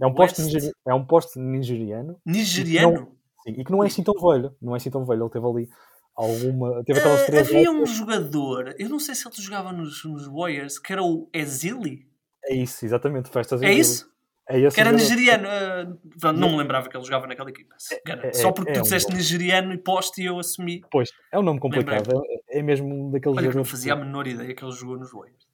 É 0.00 0.06
um, 0.06 0.12
posto 0.14 0.42
nigeri- 0.42 0.72
é 0.86 0.94
um 0.94 1.04
posto 1.04 1.38
nigeriano 1.40 2.18
nigeriano. 2.24 3.12
sim, 3.44 3.54
e 3.58 3.64
que 3.64 3.70
não 3.70 3.82
é 3.82 3.86
assim 3.86 4.02
tão 4.02 4.14
velho. 4.14 4.54
Não 4.60 4.74
é 4.74 4.76
assim 4.76 4.90
tão 4.90 5.04
velho. 5.06 5.22
Ele 5.24 5.30
teve 5.30 5.46
ali 5.46 5.70
alguma. 6.16 6.82
Teve 6.84 6.98
aquelas 7.00 7.22
Ah, 7.22 7.26
três. 7.26 7.48
havia 7.48 7.70
um 7.70 7.84
jogador, 7.86 8.74
eu 8.78 8.88
não 8.88 8.98
sei 8.98 9.14
se 9.14 9.26
ele 9.28 9.34
jogava 9.38 9.72
nos, 9.72 10.04
nos 10.04 10.26
Warriors, 10.26 10.78
que 10.78 10.92
era 10.92 11.02
o 11.02 11.28
Ezili. 11.32 12.06
É 12.44 12.54
isso, 12.54 12.84
exatamente. 12.84 13.28
Festas 13.28 13.60
É 13.62 13.72
isso? 13.72 14.08
É 14.48 14.70
Que 14.70 14.80
era 14.80 14.92
nigeriano. 14.92 15.98
pronto, 16.20 16.38
não 16.38 16.50
me 16.50 16.58
lembrava 16.58 16.88
que 16.88 16.96
ele 16.96 17.02
jogava 17.04 17.26
naquela 17.26 17.50
equipa. 17.50 17.74
é- 18.06 18.32
Só 18.32 18.52
porque 18.52 18.70
é 18.70 18.74
tu 18.74 18.78
um 18.78 18.82
disseste 18.82 19.10
bom. 19.10 19.16
nigeriano 19.16 19.72
e 19.72 19.78
poste 19.78 20.22
e 20.22 20.26
eu 20.26 20.38
assumi. 20.38 20.82
Pois, 20.90 21.10
é 21.32 21.38
um 21.38 21.42
nome 21.42 21.58
complicado. 21.58 22.22
É, 22.48 22.60
é 22.60 22.62
mesmo 22.62 22.86
um 22.94 23.10
daqueles 23.10 23.36
Olha 23.36 23.52
não 23.52 23.64
fazia 23.64 23.94
a 23.94 23.96
menor 23.96 24.26
ideia 24.28 24.54
que 24.54 24.64
ele 24.64 24.70
jogou 24.72 24.96
nos 24.96 25.10
Warriors. 25.12 25.45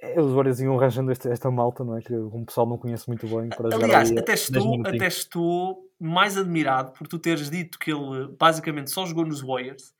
É, 0.00 0.20
Os 0.20 0.32
Warriors 0.32 0.60
iam 0.60 0.78
arranjando 0.78 1.10
este- 1.10 1.28
esta 1.28 1.50
malta, 1.50 1.82
não 1.84 1.96
é? 1.96 2.00
Que 2.00 2.14
um 2.14 2.44
pessoal 2.44 2.66
não 2.68 2.78
conhece 2.78 3.08
muito 3.08 3.26
bem 3.26 3.48
para 3.48 3.70
jogar 3.70 3.84
Aliás, 3.84 4.10
ali 4.10 4.18
até 4.20 4.32
10 4.32 4.40
estou, 4.42 4.80
até 4.86 5.06
estou 5.06 5.88
mais 6.00 6.36
admirado 6.36 6.92
por 6.92 7.08
tu 7.08 7.18
teres 7.18 7.50
dito 7.50 7.78
que 7.78 7.90
ele 7.92 8.28
basicamente 8.38 8.90
só 8.90 9.04
jogou 9.04 9.26
nos 9.26 9.40
Warriors 9.40 9.92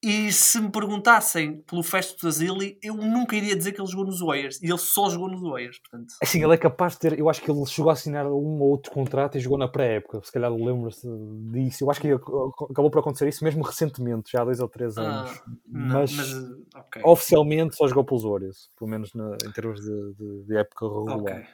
E 0.00 0.30
se 0.32 0.60
me 0.60 0.70
perguntassem 0.70 1.60
pelo 1.62 1.82
Festo 1.82 2.28
Azili, 2.28 2.78
eu 2.80 2.94
nunca 2.94 3.34
iria 3.34 3.56
dizer 3.56 3.72
que 3.72 3.80
ele 3.80 3.88
jogou 3.88 4.06
nos 4.06 4.20
Warriors. 4.20 4.62
E 4.62 4.66
ele 4.66 4.78
só 4.78 5.10
jogou 5.10 5.28
nos 5.28 5.40
Warriors. 5.40 5.80
Portanto... 5.80 6.14
Assim, 6.22 6.42
ele 6.42 6.54
é 6.54 6.56
capaz 6.56 6.92
de 6.92 7.00
ter. 7.00 7.18
Eu 7.18 7.28
acho 7.28 7.42
que 7.42 7.50
ele 7.50 7.66
chegou 7.66 7.90
a 7.90 7.94
assinar 7.94 8.24
um 8.26 8.60
ou 8.60 8.70
outro 8.70 8.92
contrato 8.92 9.36
e 9.36 9.40
jogou 9.40 9.58
na 9.58 9.66
pré-época. 9.66 10.20
Se 10.22 10.30
calhar 10.30 10.52
lembra-se 10.52 11.06
disso. 11.50 11.82
Eu 11.82 11.90
acho 11.90 12.00
que 12.00 12.12
acabou 12.12 12.90
por 12.90 13.00
acontecer 13.00 13.28
isso 13.28 13.42
mesmo 13.42 13.62
recentemente, 13.62 14.30
já 14.30 14.42
há 14.42 14.44
dois 14.44 14.60
ou 14.60 14.68
três 14.68 14.96
ah, 14.96 15.02
anos. 15.02 15.30
Ah, 15.30 15.42
não, 15.66 16.00
mas, 16.00 16.12
mas 16.12 16.34
okay. 16.76 17.02
oficialmente 17.04 17.74
só 17.74 17.88
jogou 17.88 18.04
pelos 18.04 18.22
Warriors. 18.22 18.70
Pelo 18.78 18.90
menos 18.90 19.12
na, 19.14 19.36
em 19.44 19.50
termos 19.50 19.80
de, 19.80 20.14
de, 20.14 20.44
de 20.44 20.56
época 20.56 20.86
regular. 20.86 21.18
Okay. 21.18 21.44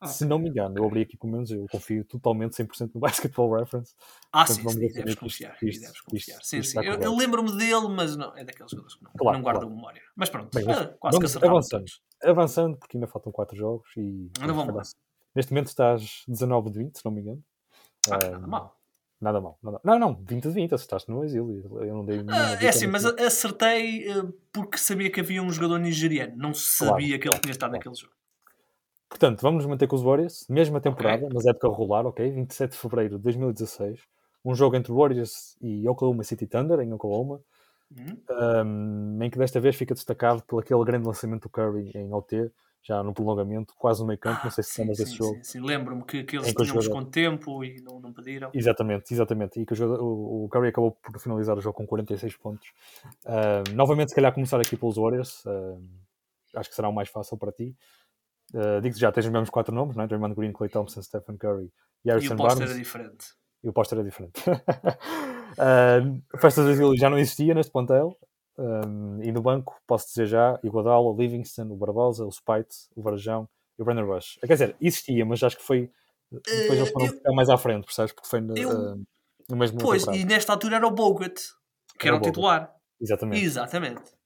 Okay. 0.00 0.14
Se 0.14 0.24
não 0.24 0.38
me 0.38 0.48
engano, 0.48 0.78
eu 0.78 0.84
abri 0.84 1.02
aqui 1.02 1.16
pelo 1.16 1.32
menos, 1.32 1.50
eu 1.50 1.66
confio 1.72 2.04
totalmente 2.04 2.52
100% 2.52 2.90
no 2.94 3.00
Basketball 3.02 3.58
Reference. 3.58 3.94
Ah, 4.32 4.44
Portanto, 4.44 4.70
sim, 4.70 4.88
sim, 4.88 4.94
deves 4.94 5.14
confiar. 5.16 5.56
Isto, 5.60 5.80
deves 5.80 6.00
confiar. 6.00 6.38
Isto, 6.38 6.46
sim, 6.46 6.58
isto 6.58 6.80
sim. 6.80 6.86
Eu, 6.86 6.94
eu 7.00 7.16
lembro-me 7.16 7.56
dele, 7.56 7.88
mas 7.88 8.16
não, 8.16 8.36
é 8.36 8.44
daqueles 8.44 8.70
jogadores 8.70 8.94
que 8.94 9.02
não, 9.02 9.10
claro, 9.12 9.36
não 9.36 9.42
guardam 9.42 9.62
claro. 9.62 9.76
memória. 9.76 10.02
Mas 10.14 10.30
pronto, 10.30 10.54
Bem, 10.54 10.64
mas, 10.64 10.78
ah, 10.78 10.94
quase 11.00 11.18
que 11.18 11.46
avançando. 11.46 11.84
Avançando, 12.22 12.76
porque 12.76 12.96
ainda 12.96 13.08
faltam 13.08 13.32
4 13.32 13.56
jogos 13.56 13.88
e. 13.96 14.30
Ainda 14.40 14.52
vamos 14.52 14.74
lá. 14.74 14.82
Neste 15.34 15.52
momento 15.52 15.66
estás 15.66 16.22
19 16.28 16.70
de 16.70 16.78
20, 16.78 16.98
se 16.98 17.04
não 17.04 17.12
me 17.12 17.20
engano. 17.20 17.44
Ah, 18.08 18.18
um, 18.26 18.30
nada 18.30 18.46
mal. 18.46 18.78
Nada 19.20 19.40
mal. 19.40 19.58
Nada... 19.60 19.80
Não, 19.82 19.98
não, 19.98 20.14
20 20.14 20.44
de 20.44 20.50
20, 20.50 20.74
acertaste 20.74 21.10
no 21.10 21.24
exílio. 21.24 21.82
Eu 21.82 21.94
não 21.94 22.04
dei 22.04 22.24
ah, 22.28 22.62
É 22.62 22.68
assim, 22.68 22.86
mas 22.86 23.04
acertei 23.04 24.08
uh, 24.16 24.32
porque 24.52 24.78
sabia 24.78 25.10
que 25.10 25.20
havia 25.20 25.42
um 25.42 25.50
jogador 25.50 25.78
nigeriano. 25.78 26.36
Não 26.36 26.54
sabia 26.54 27.18
claro, 27.18 27.20
que 27.20 27.28
ele 27.28 27.38
tinha 27.40 27.52
estado 27.52 27.72
naquele 27.72 27.96
jogo. 27.96 28.12
Portanto, 29.08 29.40
vamos 29.40 29.62
nos 29.62 29.70
manter 29.70 29.86
com 29.86 29.96
os 29.96 30.02
Warriors, 30.02 30.46
mesma 30.48 30.80
temporada, 30.80 31.24
okay. 31.24 31.34
mas 31.34 31.46
época 31.46 31.70
regular, 31.70 32.06
ok? 32.06 32.30
27 32.30 32.72
de 32.72 32.78
fevereiro 32.78 33.16
de 33.16 33.22
2016. 33.22 34.00
Um 34.44 34.54
jogo 34.54 34.76
entre 34.76 34.92
Warriors 34.92 35.56
e 35.60 35.88
Oklahoma 35.88 36.22
City 36.24 36.46
Thunder, 36.46 36.80
em 36.80 36.92
Oklahoma, 36.92 37.40
uhum. 37.96 39.16
um, 39.18 39.22
em 39.22 39.30
que 39.30 39.38
desta 39.38 39.60
vez 39.60 39.76
fica 39.76 39.94
destacado 39.94 40.42
por 40.46 40.62
aquele 40.62 40.84
grande 40.84 41.06
lançamento 41.06 41.44
do 41.44 41.48
Curry 41.48 41.90
em 41.94 42.12
OT, 42.12 42.50
já 42.82 43.02
no 43.02 43.12
prolongamento, 43.12 43.74
quase 43.76 44.00
no 44.00 44.06
meio 44.06 44.18
campo. 44.18 44.38
Ah, 44.40 44.44
não 44.44 44.50
sei 44.50 44.64
se 44.64 44.80
lembras 44.80 44.98
desse 44.98 45.16
jogo. 45.16 45.34
Sim, 45.36 45.42
sim. 45.42 45.60
Lembro-me 45.60 46.04
que, 46.04 46.22
que 46.24 46.36
eles 46.36 46.52
tinham 46.52 46.66
jogador... 46.66 46.90
com 46.90 47.04
tempo 47.04 47.64
e 47.64 47.80
não, 47.82 48.00
não 48.00 48.12
pediram. 48.12 48.50
Exatamente, 48.54 49.12
exatamente. 49.12 49.60
E 49.60 49.66
que 49.66 49.72
o, 49.72 49.76
jogador, 49.76 50.02
o, 50.02 50.44
o, 50.44 50.48
Curry 50.48 50.68
acabou 50.68 50.92
por 50.92 51.18
finalizar 51.20 51.56
o 51.58 51.60
jogo 51.60 51.76
com 51.76 51.86
46 51.86 52.36
pontos. 52.36 52.68
Uh, 53.26 53.74
novamente, 53.74 54.10
se 54.10 54.14
calhar, 54.14 54.32
começar 54.32 54.60
aqui 54.60 54.76
pelos 54.76 54.96
Warriors. 54.96 55.44
Uh, 55.44 55.82
acho 56.54 56.70
que 56.70 56.76
será 56.76 56.88
o 56.88 56.92
mais 56.92 57.08
fácil 57.08 57.36
para 57.36 57.52
ti. 57.52 57.76
Uh, 58.54 58.80
Digo-te 58.80 59.00
já, 59.00 59.12
tens 59.12 59.26
os 59.26 59.32
mesmos 59.32 59.50
quatro 59.50 59.74
nomes, 59.74 59.96
não 59.96 60.04
é? 60.04 60.06
Draymond 60.06 60.34
Green, 60.34 60.52
Clay 60.52 60.70
Thompson, 60.70 61.02
Stephen 61.02 61.36
Curry 61.36 61.70
e 62.04 62.10
Harrison 62.10 62.36
Barnes. 62.36 62.58
E 62.58 62.62
o 62.62 62.66
póster 62.66 62.68
era 62.68 62.78
diferente. 62.78 63.26
E 63.62 63.68
o 63.68 63.72
póster 63.72 63.98
era 63.98 64.08
diferente. 64.08 64.40
uh, 65.58 66.22
Festas 66.38 66.78
do 66.78 66.96
já 66.96 67.10
não 67.10 67.18
existia 67.18 67.54
neste 67.54 67.72
plantel. 67.72 68.16
Um, 68.58 69.22
e 69.22 69.30
no 69.30 69.40
banco, 69.40 69.80
posso 69.86 70.08
dizer 70.08 70.26
já, 70.26 70.58
Iguodala, 70.64 71.14
Livingston, 71.16 71.70
o 71.70 71.76
Barbosa, 71.76 72.24
o 72.24 72.32
Spite, 72.32 72.74
o 72.96 73.02
Varejão 73.02 73.48
e 73.78 73.82
o 73.82 73.84
Brandon 73.84 74.04
Rush. 74.04 74.38
Quer 74.40 74.52
dizer, 74.52 74.76
existia, 74.80 75.24
mas 75.24 75.42
acho 75.42 75.56
que 75.56 75.62
foi. 75.62 75.90
Depois 76.30 76.78
eles 76.78 76.90
foram 76.90 77.06
ficar 77.06 77.32
mais 77.32 77.48
à 77.48 77.56
frente, 77.56 77.84
percebes? 77.84 78.12
Porque 78.12 78.28
foi 78.28 78.40
no, 78.40 78.58
eu... 78.58 78.68
uh, 78.68 79.02
no 79.48 79.56
mesmo 79.56 79.78
Pois, 79.78 80.02
temporada. 80.02 80.22
e 80.22 80.26
nesta 80.26 80.52
altura 80.52 80.76
era 80.76 80.86
o 80.86 80.90
Bogut, 80.90 81.40
que 81.98 82.08
era, 82.08 82.16
era 82.16 82.24
o, 82.24 82.26
o 82.26 82.30
titular. 82.30 82.74
Exatamente. 83.00 83.44
Exatamente. 83.44 84.17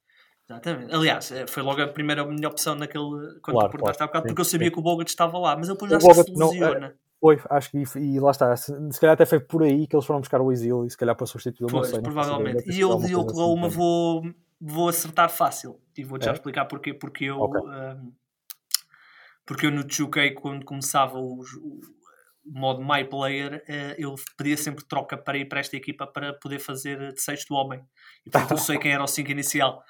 Exatamente. 0.52 0.94
Aliás, 0.94 1.32
eh, 1.32 1.46
foi 1.46 1.62
logo 1.62 1.82
a 1.82 1.88
primeira 1.88 2.24
minha 2.26 2.48
opção 2.48 2.74
naquele, 2.74 3.04
quando 3.40 3.56
claro, 3.56 3.70
perguntaste 3.70 3.98
claro. 3.98 4.04
há 4.04 4.06
bocado, 4.06 4.26
porque 4.26 4.40
eu 4.40 4.44
sabia 4.44 4.68
sim. 4.68 4.74
que 4.74 4.78
o 4.78 4.82
Bogut 4.82 5.08
estava 5.08 5.38
lá, 5.38 5.56
mas 5.56 5.68
ele 5.68 5.78
depois 5.78 5.90
já 5.90 6.00
se 6.00 6.30
lesiona. 6.30 6.86
É, 6.86 6.92
foi, 7.22 7.40
acho 7.50 7.70
que 7.70 7.84
e, 7.98 8.18
lá 8.18 8.32
está. 8.32 8.56
Se, 8.56 8.72
se, 8.90 9.00
calhar 9.00 9.14
até 9.14 9.24
foi 9.24 9.38
por 9.38 9.62
aí 9.62 9.86
que 9.86 9.94
eles 9.94 10.04
foram 10.04 10.18
buscar 10.18 10.40
o 10.40 10.50
Exil 10.50 10.84
e 10.84 10.90
se 10.90 10.96
calhar 10.96 11.14
para 11.14 11.24
substituir 11.24 11.72
o 11.72 11.84
sei, 11.84 12.02
provavelmente. 12.02 12.68
e 12.68 12.80
eu 12.80 12.90
Oklahoma 12.90 13.68
assim, 13.68 13.76
vou, 13.76 14.22
vou 14.60 14.88
acertar 14.88 15.30
fácil 15.30 15.80
e 15.96 16.02
vou-te 16.02 16.24
é? 16.24 16.26
já 16.26 16.32
explicar 16.32 16.64
porquê. 16.64 16.92
Porque 16.92 17.26
eu, 17.26 17.38
okay. 17.38 17.60
um, 17.60 18.12
porque 19.46 19.66
eu 19.66 19.70
no 19.70 19.84
2K, 19.84 20.34
quando 20.34 20.64
começava 20.64 21.16
o, 21.16 21.42
o 21.62 21.80
modo 22.44 22.84
My 22.84 23.04
Player, 23.04 23.64
eu 23.96 24.16
pedia 24.36 24.56
sempre 24.56 24.84
troca 24.84 25.16
para 25.16 25.38
ir 25.38 25.44
para 25.44 25.60
esta 25.60 25.76
equipa 25.76 26.08
para 26.08 26.32
poder 26.34 26.58
fazer 26.58 27.12
de 27.12 27.22
sexto 27.22 27.54
homem. 27.54 27.80
E 28.26 28.30
portanto 28.30 28.50
eu 28.50 28.58
sei 28.58 28.78
quem 28.80 28.92
era 28.92 29.04
o 29.04 29.06
5 29.06 29.30
inicial. 29.30 29.84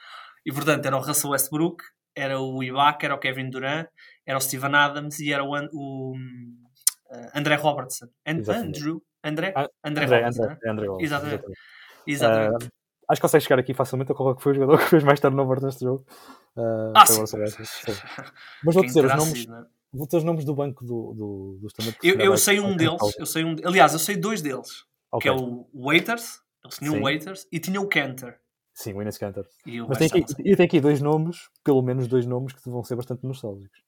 E 0.44 0.52
portanto 0.52 0.86
era 0.86 0.96
o 0.96 1.00
Russell 1.00 1.30
Westbrook, 1.30 1.84
era 2.14 2.40
o 2.40 2.62
Ibaka, 2.62 3.06
era 3.06 3.14
o 3.14 3.18
Kevin 3.18 3.50
Durant, 3.50 3.86
era 4.26 4.38
o 4.38 4.40
Steven 4.40 4.74
Adams 4.74 5.18
e 5.20 5.32
era 5.32 5.44
o, 5.44 5.52
o 5.72 6.14
uh, 6.16 7.30
André 7.34 7.54
Robertson. 7.56 8.06
And, 8.26 8.42
Andrew? 8.48 9.02
André? 9.24 9.52
Ah, 9.56 9.68
André, 9.84 10.04
André 10.04 10.16
Robertson. 10.18 10.42
André, 10.42 10.58
André, 10.66 10.86
André 10.88 11.04
Exatamente. 11.04 11.44
Exatamente. 12.06 12.66
Uh, 12.66 12.70
acho 13.08 13.20
que 13.20 13.22
consegue 13.22 13.44
chegar 13.44 13.58
aqui 13.58 13.74
facilmente 13.74 14.12
a 14.12 14.14
qual 14.14 14.34
que 14.34 14.42
foi 14.42 14.52
o 14.52 14.54
jogador 14.54 14.78
que 14.82 14.90
fez 14.90 15.04
mais 15.04 15.20
turnover 15.20 15.62
neste 15.62 15.84
jogo. 15.84 16.04
Uh, 16.56 16.92
ah, 16.94 17.06
sim. 17.06 17.22
Mas 18.64 18.74
vou 18.74 18.84
dizer 18.84 19.04
os 19.04 19.14
nomes. 19.14 19.46
Né? 19.46 19.64
Vou 19.92 20.06
ter 20.06 20.16
os 20.16 20.24
nomes 20.24 20.44
do 20.44 20.54
banco 20.54 20.84
do, 20.84 21.12
do, 21.14 21.58
do 21.60 21.66
stand 21.66 21.94
Eu, 22.02 22.18
eu 22.18 22.36
sei 22.38 22.60
um 22.60 22.76
deles. 22.76 23.00
Eu 23.18 23.26
sei 23.26 23.44
um, 23.44 23.56
aliás, 23.64 23.92
eu 23.92 23.98
sei 23.98 24.16
dois 24.16 24.40
deles. 24.40 24.84
Okay. 25.12 25.20
Que 25.20 25.28
é 25.28 25.40
o 25.40 25.68
Waiters. 25.74 26.40
Eles 26.64 26.78
tinham 26.78 26.98
o 26.98 27.02
Waiters 27.02 27.46
e 27.52 27.58
tinha 27.58 27.80
o 27.80 27.88
Cantor. 27.88 28.34
Sim, 28.74 28.94
o 28.94 29.02
Ines 29.02 29.18
Cantor. 29.18 29.46
Mas 29.88 29.98
tem 29.98 30.06
aqui, 30.08 30.24
eu 30.38 30.56
tenho 30.56 30.66
aqui 30.66 30.80
dois 30.80 31.00
nomes, 31.00 31.48
pelo 31.62 31.82
menos 31.82 32.08
dois 32.08 32.26
nomes, 32.26 32.52
que 32.52 32.68
vão 32.68 32.82
ser 32.82 32.96
bastante 32.96 33.24
nostálgicos. 33.24 33.82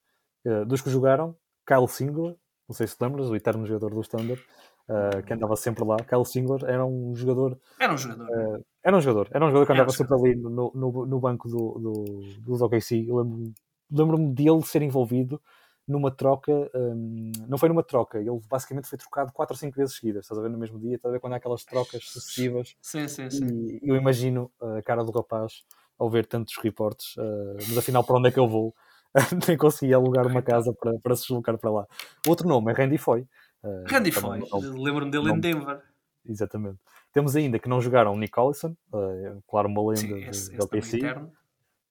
Uh, 0.45 0.64
dos 0.67 0.83
que 0.83 0.91
jogaram, 0.91 1.35
Kyle 1.67 1.88
Singler, 1.88 2.37
não 2.69 2.75
sei 2.75 2.87
se 2.87 2.97
lembras, 3.00 3.31
o 3.31 3.37
eterno 3.37 3.67
jogador 3.67 3.95
do 3.95 4.00
Standard, 4.03 4.41
uh, 4.88 5.23
que 5.25 5.33
andava 5.33 5.57
sempre 5.57 5.85
lá. 5.85 5.97
Kyle 5.97 6.25
Singler 6.25 6.64
era 6.64 6.85
um 6.85 7.14
jogador. 7.14 7.59
Era 7.81 7.95
um 7.95 7.99
jogador. 7.99 8.29
Uh, 8.29 8.64
era 8.83 8.97
um 8.97 9.00
jogador. 9.00 9.29
Era 9.33 9.45
um 9.45 9.49
jogador 9.49 9.67
que 9.67 9.73
andava 9.73 9.91
sempre 9.91 10.14
ali 10.14 10.35
no, 10.37 10.71
no, 10.75 11.07
no 11.07 11.21
banco 11.21 11.49
do, 11.49 11.79
do, 11.79 12.41
dos 12.41 12.61
OKC. 12.61 13.07
Lembro-me 13.09 13.55
lembro 13.91 14.19
dele 14.33 14.62
ser 14.62 14.83
envolvido 14.83 15.41
numa 15.87 16.11
troca, 16.11 16.71
um, 16.75 17.33
não 17.47 17.59
foi 17.59 17.69
numa 17.69 17.83
troca, 17.83 18.19
ele 18.19 18.41
basicamente 18.49 18.88
foi 18.88 18.99
trocado 18.99 19.33
4 19.33 19.55
ou 19.55 19.59
5 19.59 19.76
vezes 19.76 19.97
seguidas, 19.97 20.25
estás 20.25 20.38
a 20.38 20.43
ver 20.43 20.50
no 20.50 20.59
mesmo 20.59 20.79
dia, 20.79 20.97
estás 20.97 21.11
a 21.11 21.14
ver 21.14 21.21
quando 21.21 21.35
há 21.35 21.37
aquelas 21.37 21.64
trocas 21.64 22.05
sucessivas. 22.09 22.75
Sim, 22.81 23.07
sim, 23.07 23.31
sim. 23.31 23.79
E 23.83 23.88
eu 23.88 23.97
imagino 23.97 24.50
a 24.61 24.83
cara 24.83 25.05
do 25.05 25.12
rapaz 25.12 25.64
ao 25.99 26.11
ver 26.11 26.26
tantos 26.26 26.57
reportes, 26.57 27.17
uh, 27.17 27.57
mas 27.69 27.79
afinal 27.79 28.03
para 28.03 28.17
onde 28.17 28.29
é 28.29 28.33
que 28.33 28.38
eu 28.38 28.49
vou? 28.49 28.75
Nem 29.47 29.57
consegui 29.57 29.95
alugar 29.95 30.26
uma 30.26 30.43
casa 30.43 30.73
para, 30.73 30.99
para 30.99 31.14
se 31.14 31.23
deslocar 31.23 31.57
para 31.59 31.71
lá. 31.71 31.87
Outro 32.26 32.49
nome 32.49 32.73
é 32.73 32.75
Randy 32.75 32.99
Foy. 32.99 33.21
Uh, 33.62 33.85
Randy 33.87 34.11
Foy, 34.11 34.41
lembro-me 34.76 35.11
dele 35.11 35.29
nome... 35.29 35.38
em 35.38 35.41
Denver. 35.41 35.81
Exatamente. 36.26 36.79
Temos 37.12 37.37
ainda 37.37 37.59
que 37.59 37.69
não 37.69 37.81
jogaram 37.81 38.17
Nick 38.17 38.33
Collison, 38.33 38.75
uh, 38.93 39.43
claro, 39.47 39.69
uma 39.69 39.83
lenda 39.83 40.00
Sim, 40.00 40.29
esse, 40.29 40.50
do 40.50 40.62
LPC. 40.62 40.99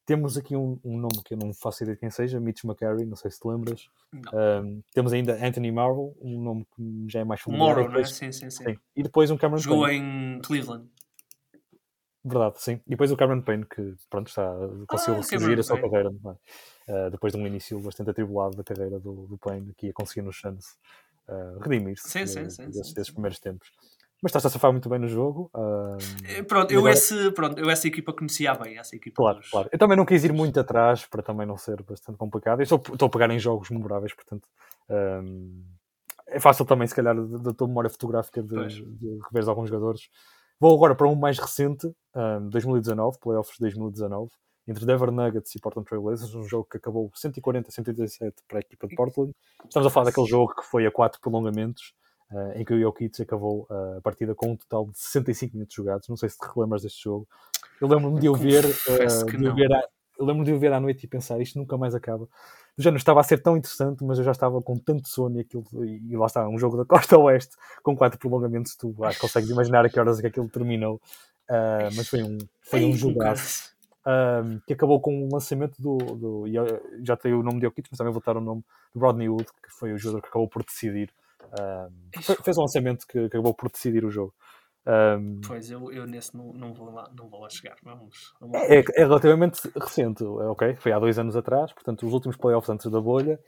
Temos 0.05 0.37
aqui 0.37 0.55
um, 0.55 0.77
um, 0.83 0.97
nome 0.97 1.23
que 1.23 1.33
eu 1.33 1.37
não 1.37 1.53
faço 1.53 1.83
ideia 1.83 1.95
de 1.95 1.99
quem 2.01 2.09
seja, 2.09 2.39
Mitch 2.39 2.63
McCary, 2.65 3.05
não 3.05 3.15
sei 3.15 3.31
se 3.31 3.39
te 3.39 3.47
lembras. 3.47 3.87
Um, 4.13 4.81
temos 4.93 5.13
ainda 5.13 5.33
Anthony 5.33 5.71
Marvel, 5.71 6.15
um 6.21 6.41
nome 6.41 6.67
que 6.75 7.05
já 7.07 7.21
é 7.21 7.23
mais 7.23 7.39
familiar. 7.39 7.77
Morrow, 7.77 7.89
né? 7.89 8.03
Sim, 8.03 8.31
sim, 8.31 8.49
sim, 8.49 8.65
sim. 8.65 8.77
E 8.95 9.01
depois 9.01 9.31
um 9.31 9.37
Cameron 9.37 9.59
Jogou 9.59 9.85
Payne. 9.85 10.05
em 10.05 10.41
Cleveland. 10.41 10.89
Verdade, 12.25 12.61
sim. 12.61 12.81
E 12.87 12.91
depois 12.91 13.11
o 13.11 13.17
Cameron 13.17 13.41
Payne, 13.41 13.65
que 13.65 13.95
pronto, 14.09 14.27
está, 14.27 14.53
conseguiu 14.87 15.19
ah, 15.19 15.23
seguir 15.23 15.59
a 15.59 15.63
sua 15.63 15.79
carreira. 15.79 16.09
Uh, 16.09 17.09
depois 17.11 17.33
de 17.33 17.39
um 17.39 17.45
início 17.45 17.79
bastante 17.79 18.09
atribulado 18.09 18.55
da 18.55 18.63
carreira 18.63 18.99
do, 18.99 19.27
do 19.27 19.37
Payne, 19.37 19.73
que 19.77 19.87
ia 19.87 19.93
conseguir 19.93 20.21
nos 20.21 20.35
chance 20.35 20.75
uh, 21.27 21.59
redimir-se 21.59 22.09
sim, 22.09 22.25
sim, 22.25 22.49
sim, 22.49 22.65
desses, 22.67 22.93
desses 22.93 23.11
primeiros 23.11 23.39
tempos. 23.39 23.71
Mas 24.23 24.29
está-se 24.29 24.47
a 24.47 24.49
safar 24.51 24.71
muito 24.71 24.87
bem 24.87 24.97
no 24.97 25.07
jogo. 25.09 25.51
Uh, 25.53 26.45
pronto, 26.47 26.71
eu 26.71 26.79
agora... 26.79 26.93
esse, 26.93 27.31
pronto, 27.31 27.59
eu 27.59 27.69
essa 27.69 27.85
equipa 27.89 28.13
conhecia 28.13 28.55
bem. 28.55 28.77
Essa 28.77 28.95
equipa 28.95 29.17
claro, 29.17 29.39
dos... 29.39 29.49
claro. 29.49 29.67
Eu 29.69 29.77
também 29.77 29.97
não 29.97 30.05
quis 30.05 30.23
ir 30.23 30.31
muito 30.31 30.57
atrás 30.57 31.05
para 31.05 31.21
também 31.21 31.45
não 31.45 31.57
ser 31.57 31.83
bastante 31.83 32.17
complicado. 32.17 32.61
Eu 32.61 32.63
estou, 32.63 32.77
estou 32.79 33.07
a 33.07 33.09
pegar 33.09 33.29
em 33.31 33.37
jogos 33.37 33.69
memoráveis, 33.69 34.13
portanto. 34.13 34.47
Um, 34.89 35.65
é 36.27 36.39
fácil 36.39 36.63
também, 36.63 36.87
se 36.87 36.95
calhar, 36.95 37.13
da 37.13 37.53
tua 37.53 37.67
memória 37.67 37.89
fotográfica 37.89 38.41
de, 38.41 38.55
de 38.95 39.19
rever 39.29 39.49
alguns 39.49 39.69
jogadores. 39.69 40.07
Vou 40.57 40.73
agora 40.73 40.95
para 40.95 41.09
um 41.09 41.15
mais 41.15 41.37
recente, 41.37 41.85
um, 42.15 42.47
2019, 42.47 43.19
playoffs 43.19 43.55
de 43.55 43.59
2019, 43.59 44.31
entre 44.65 44.85
Denver 44.85 45.11
Nuggets 45.11 45.53
e 45.53 45.59
Portland 45.59 45.85
Trail 45.85 46.01
Blazers, 46.01 46.33
um 46.33 46.43
jogo 46.43 46.65
que 46.71 46.77
acabou 46.77 47.11
140-137 47.11 48.31
para 48.47 48.59
a 48.59 48.61
equipa 48.61 48.87
de 48.87 48.95
Portland. 48.95 49.33
Estamos 49.65 49.85
a 49.85 49.89
falar 49.89 50.05
daquele 50.05 50.27
jogo 50.27 50.55
que 50.55 50.63
foi 50.63 50.85
a 50.85 50.91
quatro 50.91 51.19
prolongamentos 51.19 51.93
uh, 52.33 52.59
em 52.59 52.65
que 52.65 52.73
o 52.73 52.79
Jokic 52.79 53.21
acabou 53.21 53.67
uh, 53.69 53.97
a 53.97 54.01
partida 54.01 54.35
com 54.35 54.51
um 54.51 54.57
total 54.57 54.87
de 54.87 54.97
65 54.97 55.53
minutos 55.53 55.75
jogados. 55.75 56.09
Não 56.09 56.17
sei 56.17 56.29
se 56.29 56.37
te 56.37 56.45
relembras 56.53 56.81
deste 56.81 57.03
jogo. 57.03 57.27
Eu 57.79 57.87
lembro-me 57.87 58.19
de 58.19 58.29
ver, 58.31 58.65
uh, 58.65 59.25
de 59.25 59.51
ver 59.51 59.73
à, 59.73 59.83
eu 60.17 60.25
lembro 60.25 60.43
de 60.43 60.53
o 60.53 60.59
ver 60.59 60.73
à 60.73 60.79
noite 60.79 61.03
e 61.03 61.07
pensar 61.07 61.39
isto 61.41 61.57
nunca 61.57 61.77
mais 61.77 61.95
acaba. 61.95 62.27
Já 62.77 62.89
não 62.89 62.97
estava 62.97 63.19
a 63.19 63.23
ser 63.23 63.41
tão 63.41 63.55
interessante, 63.55 64.03
mas 64.03 64.17
eu 64.17 64.23
já 64.23 64.31
estava 64.31 64.61
com 64.61 64.77
tanto 64.77 65.07
sono 65.07 65.37
e, 65.37 65.41
aquilo, 65.41 65.63
e 65.85 66.15
lá 66.15 66.25
está, 66.25 66.47
um 66.47 66.57
jogo 66.57 66.77
da 66.77 66.85
costa 66.85 67.17
oeste 67.17 67.55
com 67.83 67.95
quatro 67.95 68.19
prolongamentos, 68.19 68.75
tu 68.75 68.95
acho, 69.03 69.19
consegues 69.19 69.49
imaginar 69.49 69.85
a 69.85 69.89
que 69.89 69.99
horas 69.99 70.19
é 70.19 70.21
que 70.21 70.27
aquilo 70.27 70.49
terminou. 70.49 70.99
Uh, 71.49 71.91
mas 71.95 72.07
foi 72.07 72.23
um, 72.23 72.37
foi 72.61 72.83
um 72.85 72.93
jogaço. 72.93 73.73
Um, 74.05 74.59
que 74.67 74.73
acabou 74.73 74.99
com 74.99 75.25
o 75.25 75.29
lançamento 75.31 75.81
do, 75.81 75.97
do 75.97 76.43
já 77.03 77.15
tenho 77.15 77.39
o 77.39 77.43
nome 77.43 77.59
de 77.59 77.65
Jokic, 77.65 77.87
mas 77.89 77.97
também 77.97 78.11
vou 78.11 78.21
o 78.25 78.41
nome 78.41 78.61
do 78.93 78.99
Rodney 78.99 79.29
Wood, 79.29 79.45
que 79.45 79.71
foi 79.71 79.93
o 79.93 79.97
jogador 79.97 80.21
que 80.21 80.27
acabou 80.27 80.47
por 80.47 80.63
decidir 80.63 81.09
fez 82.43 82.57
um 82.57 82.61
lançamento 82.61 83.05
que, 83.07 83.13
que 83.13 83.25
acabou 83.25 83.53
por 83.53 83.71
decidir 83.71 84.05
o 84.05 84.11
jogo. 84.11 84.33
Um, 84.85 85.39
pois, 85.47 85.71
eu, 85.71 85.91
eu 85.93 86.05
nesse 86.05 86.35
não, 86.35 86.51
não, 86.51 86.73
vou 86.73 86.91
lá, 86.91 87.09
não 87.17 87.29
vou 87.29 87.39
lá 87.39 87.49
chegar. 87.49 87.75
Vamos, 87.83 88.33
vamos 88.39 88.55
é, 88.55 88.83
é, 88.95 89.05
relativamente 89.05 89.61
recente, 89.79 90.23
ok? 90.23 90.75
Foi 90.75 90.91
há 90.91 90.99
dois 90.99 91.17
anos 91.17 91.35
atrás, 91.35 91.71
portanto, 91.71 92.05
os 92.05 92.13
últimos 92.13 92.35
playoffs 92.35 92.69
antes 92.69 92.91
da 92.91 92.99
bolha. 92.99 93.39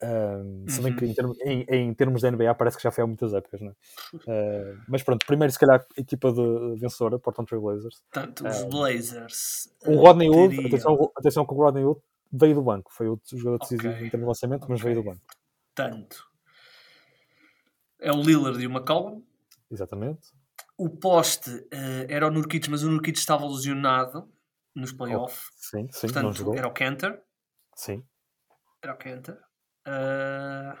Um, 0.00 0.64
se 0.68 0.80
bem 0.80 0.94
que 0.94 1.04
em 1.04 1.12
termos, 1.12 1.36
em, 1.40 1.66
em 1.68 1.92
termos 1.92 2.20
de 2.20 2.30
NBA 2.30 2.54
parece 2.54 2.76
que 2.76 2.84
já 2.84 2.90
foi 2.90 3.02
há 3.02 3.06
muitas 3.06 3.34
épocas, 3.34 3.60
não 3.60 3.70
é? 3.70 3.74
Uh, 4.28 4.80
mas 4.88 5.02
pronto, 5.02 5.26
primeiro 5.26 5.52
se 5.52 5.58
calhar 5.58 5.80
a 5.80 6.00
equipa 6.00 6.32
de 6.32 6.80
vencedora, 6.80 7.18
Portland 7.18 7.48
Trail 7.48 7.62
Blazers. 7.62 8.00
Tanto 8.10 8.46
os 8.46 8.62
Blazers. 8.64 9.68
O 9.86 9.96
Rodney 9.96 10.30
Hood, 10.30 10.54
teria... 10.54 10.68
atenção, 10.68 11.12
atenção 11.16 11.46
que 11.46 11.52
o 11.52 11.56
Rodney 11.56 11.84
Hood 11.84 12.00
veio 12.32 12.54
do 12.54 12.62
banco, 12.62 12.92
foi 12.92 13.08
o 13.08 13.20
jogador 13.34 13.58
decisivo 13.58 13.92
okay. 13.92 14.06
em 14.06 14.10
termos 14.10 14.24
de 14.24 14.28
lançamento, 14.28 14.62
okay. 14.64 14.72
mas 14.72 14.82
veio 14.82 14.96
do 14.96 15.02
banco. 15.02 15.20
Tanto. 15.74 16.28
É 18.00 18.12
o 18.12 18.22
Lillard 18.22 18.62
e 18.62 18.66
o 18.66 18.70
McCollum. 18.70 19.22
Exatamente. 19.70 20.32
O 20.76 20.88
poste 20.88 21.50
uh, 21.50 22.06
era 22.08 22.26
o 22.26 22.30
Nurkic, 22.30 22.70
mas 22.70 22.82
o 22.82 22.90
Nurkic 22.90 23.18
estava 23.18 23.46
lesionado 23.46 24.28
nos 24.74 24.92
playoffs. 24.92 25.48
Oh, 25.48 25.52
sim, 25.56 25.88
sim, 25.90 26.06
Portanto, 26.06 26.54
era 26.54 26.68
o 26.68 26.72
Cantor. 26.72 27.20
Sim. 27.74 28.04
Era 28.80 28.94
o 28.94 28.96
Cantor. 28.96 29.38
Uh... 29.86 30.78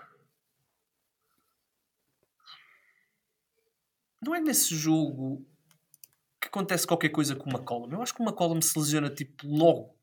Não 4.22 4.34
é 4.34 4.40
nesse 4.40 4.74
jogo 4.74 5.44
que 6.40 6.48
acontece 6.48 6.86
qualquer 6.86 7.08
coisa 7.10 7.34
com 7.34 7.50
o 7.50 7.52
McCollum. 7.52 7.90
Eu 7.92 8.02
acho 8.02 8.14
que 8.14 8.22
o 8.22 8.24
McCollum 8.24 8.60
se 8.60 8.78
lesiona 8.78 9.10
tipo 9.10 9.46
logo. 9.46 9.96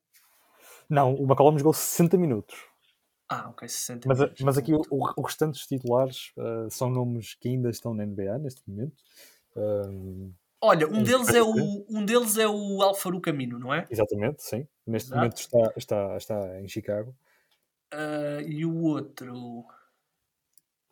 Não, 0.89 1.13
o 1.13 1.23
McCollum 1.23 1.57
jogou 1.57 1.73
60 1.73 2.17
minutos. 2.17 2.55
Ah, 3.27 3.49
ok, 3.49 3.67
60 3.67 4.07
mas. 4.07 4.19
Mas 4.39 4.57
aqui 4.57 4.73
o, 4.73 4.81
o 4.89 5.21
restante 5.21 5.53
dos 5.53 5.65
titulares 5.65 6.31
uh, 6.37 6.69
são 6.69 6.89
nomes 6.89 7.33
que 7.35 7.49
ainda 7.49 7.69
estão 7.69 7.93
na 7.93 8.05
NBA 8.05 8.37
neste 8.39 8.61
momento. 8.69 8.95
Um, 9.55 10.33
Olha, 10.61 10.87
um 10.87 11.03
deles, 11.03 11.29
é 11.29 11.43
o, 11.43 11.85
um 11.89 12.03
deles 12.03 12.37
é 12.37 12.47
o 12.47 12.81
Alfaru 12.81 13.21
Camino, 13.21 13.59
não 13.59 13.73
é? 13.73 13.85
Exatamente, 13.89 14.41
sim. 14.41 14.67
Neste 14.85 15.09
Exato. 15.09 15.17
momento 15.17 15.37
está, 15.37 15.73
está, 15.77 16.17
está 16.17 16.59
em 16.59 16.67
Chicago. 16.67 17.15
Uh, 17.93 18.41
e 18.47 18.65
o 18.65 18.81
outro. 18.83 19.65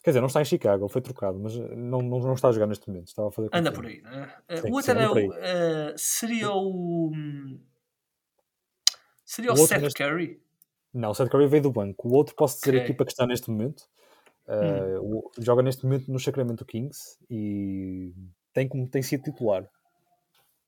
Quer 0.03 0.11
dizer, 0.11 0.19
não 0.19 0.27
está 0.27 0.41
em 0.41 0.45
Chicago, 0.45 0.85
ele 0.85 0.91
foi 0.91 1.01
trocado, 1.01 1.39
mas 1.39 1.55
não, 1.55 2.01
não, 2.01 2.19
não 2.19 2.33
está 2.33 2.49
a 2.49 2.51
jogar 2.51 2.67
neste 2.67 2.87
momento. 2.87 3.07
Estava 3.07 3.29
a 3.29 3.31
fazer 3.31 3.49
anda 3.53 3.71
por 3.71 3.85
aí, 3.85 4.01
né? 4.01 4.35
Sim, 4.61 4.69
o 4.69 4.73
outro 4.73 4.91
sim, 4.91 4.99
era 4.99 5.11
o, 5.11 5.29
uh, 5.29 5.97
seria 5.97 6.51
o. 6.51 7.11
Seria 9.23 9.51
o, 9.51 9.53
o 9.53 9.57
Seth 9.57 9.81
neste... 9.81 9.97
Curry? 9.97 10.43
Não, 10.93 11.09
o 11.09 11.15
Seth 11.15 11.29
Curry 11.29 11.47
veio 11.47 11.63
do 11.63 11.71
banco. 11.71 12.07
O 12.07 12.13
outro, 12.13 12.35
posso 12.35 12.59
dizer, 12.59 12.69
okay. 12.69 12.81
a 12.81 12.83
equipa 12.83 13.05
que 13.05 13.11
está 13.11 13.25
neste 13.25 13.49
momento. 13.49 13.83
Uh, 14.47 15.01
hum. 15.01 15.21
Joga 15.39 15.63
neste 15.63 15.85
momento 15.85 16.11
no 16.11 16.19
Sacramento 16.19 16.65
Kings 16.65 17.17
e 17.29 18.13
tem 18.53 18.67
como 18.67 18.87
tem 18.87 19.01
sido 19.01 19.23
titular. 19.23 19.67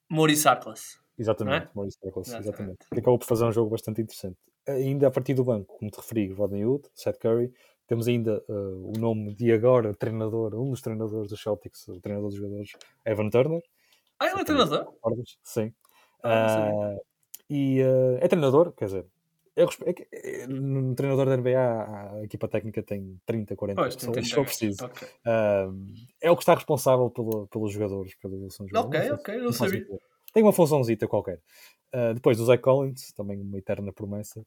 Maurice 0.10 0.48
Atlas. 0.48 1.00
Exatamente, 1.18 1.68
é? 1.68 1.70
Maurice 1.76 1.98
Atlas, 2.00 2.28
exatamente. 2.28 2.50
exatamente. 2.50 2.86
Que 2.92 3.00
acabou 3.00 3.20
por 3.20 3.26
fazer 3.26 3.46
um 3.46 3.52
jogo 3.52 3.70
bastante 3.70 4.02
interessante. 4.02 4.38
Ainda 4.68 5.08
a 5.08 5.12
partir 5.12 5.34
do 5.34 5.44
banco, 5.44 5.78
como 5.78 5.92
te 5.92 5.98
referi, 5.98 6.32
Rodney 6.34 6.66
Hood, 6.66 6.88
Seth 6.94 7.20
Curry, 7.20 7.54
temos 7.88 8.08
ainda 8.08 8.44
uh, 8.50 8.92
o 8.96 9.00
nome 9.00 9.34
de 9.36 9.52
agora 9.52 9.94
treinador, 9.94 10.56
um 10.56 10.72
dos 10.72 10.82
treinadores 10.82 11.30
dos 11.30 11.42
Celtics, 11.42 11.88
o 11.88 12.00
treinador 12.00 12.30
dos 12.30 12.40
jogadores, 12.40 12.72
Evan 13.06 13.30
Turner. 13.30 13.62
Ah, 14.20 14.28
ele 14.28 14.42
é 14.42 14.44
treinador? 14.44 14.94
Sim. 15.44 15.74
Ah, 16.24 16.96
uh, 16.96 17.06
e 17.50 17.82
uh, 17.84 18.18
é 18.20 18.28
treinador, 18.28 18.72
quer 18.72 18.86
dizer, 18.86 19.06
eu, 19.56 19.70
é, 19.86 20.42
é, 20.42 20.48
no 20.48 20.94
treinador 20.96 21.26
da 21.26 21.38
NBA 21.38 21.58
a 21.58 22.24
equipa 22.24 22.48
técnica 22.48 22.84
tem 22.84 23.20
30, 23.26 23.56
40 23.56 23.82
pois, 23.82 23.96
pessoas, 23.96 24.28
se 24.28 24.36
preciso. 24.36 24.86
Okay. 24.86 25.08
é 26.22 26.30
o 26.30 26.36
que 26.36 26.42
está 26.42 26.56
responsável 26.56 27.10
pelo, 27.10 27.48
pelos 27.48 27.72
jogadores, 27.72 28.16
pela 28.16 28.36
evolução 28.36 28.66
dos 28.66 28.74
jogadores. 28.74 29.12
Ok, 29.12 29.34
ok, 29.34 29.42
não 29.42 29.54
sabia. 29.54 29.88
Tem 30.34 30.44
uma 30.44 30.52
funçãozita 30.52 31.08
qualquer. 31.08 31.40
Uh, 31.94 32.14
depois 32.14 32.38
o 32.42 32.46
Zach 32.46 32.62
Collins, 32.62 33.14
também 33.14 33.40
uma 33.40 33.58
eterna 33.58 33.94
promessa. 33.94 34.46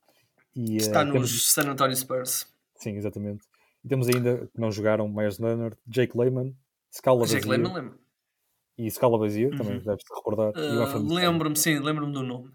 E, 0.54 0.76
está 0.76 1.00
uh, 1.00 1.04
nos 1.06 1.14
temos... 1.14 1.50
San 1.50 1.70
Antonio 1.70 1.96
Spurs. 1.96 2.46
Sim, 2.74 2.96
exatamente. 2.96 3.46
E 3.82 3.88
temos 3.88 4.06
ainda 4.08 4.46
que 4.52 4.60
não 4.60 4.70
jogaram 4.70 5.08
Myers 5.08 5.38
Leonard, 5.38 5.76
Jake 5.86 6.16
Lehman, 6.16 6.54
Scala 6.92 7.26
Jake 7.26 7.48
Lehman, 7.48 7.72
lembro. 7.72 7.98
E 8.76 8.90
Scala 8.90 9.18
Bazier, 9.18 9.50
uhum. 9.50 9.56
também 9.56 9.78
deves-te 9.78 10.14
recordar. 10.14 10.52
Uh, 10.54 11.14
lembro-me, 11.14 11.56
sim, 11.56 11.78
lembro-me 11.78 12.12
do 12.12 12.22
nome. 12.22 12.52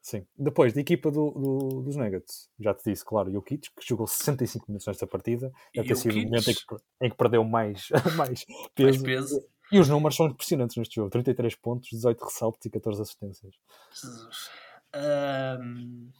Sim. 0.00 0.26
Depois, 0.36 0.72
da 0.72 0.80
equipa 0.80 1.10
do, 1.10 1.30
do, 1.30 1.82
dos 1.82 1.96
Nuggets, 1.96 2.48
já 2.58 2.72
te 2.72 2.90
disse, 2.90 3.04
claro, 3.04 3.30
Jokic, 3.30 3.68
que 3.76 3.86
jogou 3.86 4.06
65 4.06 4.66
minutos 4.68 4.86
nesta 4.86 5.06
partida. 5.06 5.52
Deve 5.74 5.88
ter 5.88 5.96
sido 5.96 6.18
o 6.18 6.22
momento 6.22 6.50
em 6.50 6.54
que, 6.54 6.76
em 7.02 7.10
que 7.10 7.16
perdeu 7.16 7.44
mais, 7.44 7.88
mais 8.16 8.44
peso. 8.74 8.88
Mais 8.88 9.02
peso. 9.02 9.48
E 9.70 9.78
os 9.78 9.88
números 9.88 10.16
são 10.16 10.26
impressionantes 10.26 10.76
neste 10.76 10.96
jogo: 10.96 11.10
33 11.10 11.54
pontos, 11.56 11.90
18 11.90 12.24
ressaltos 12.24 12.64
e 12.64 12.70
14 12.70 13.02
assistências. 13.02 13.54
Jesus. 13.92 14.50
Um... 14.94 16.10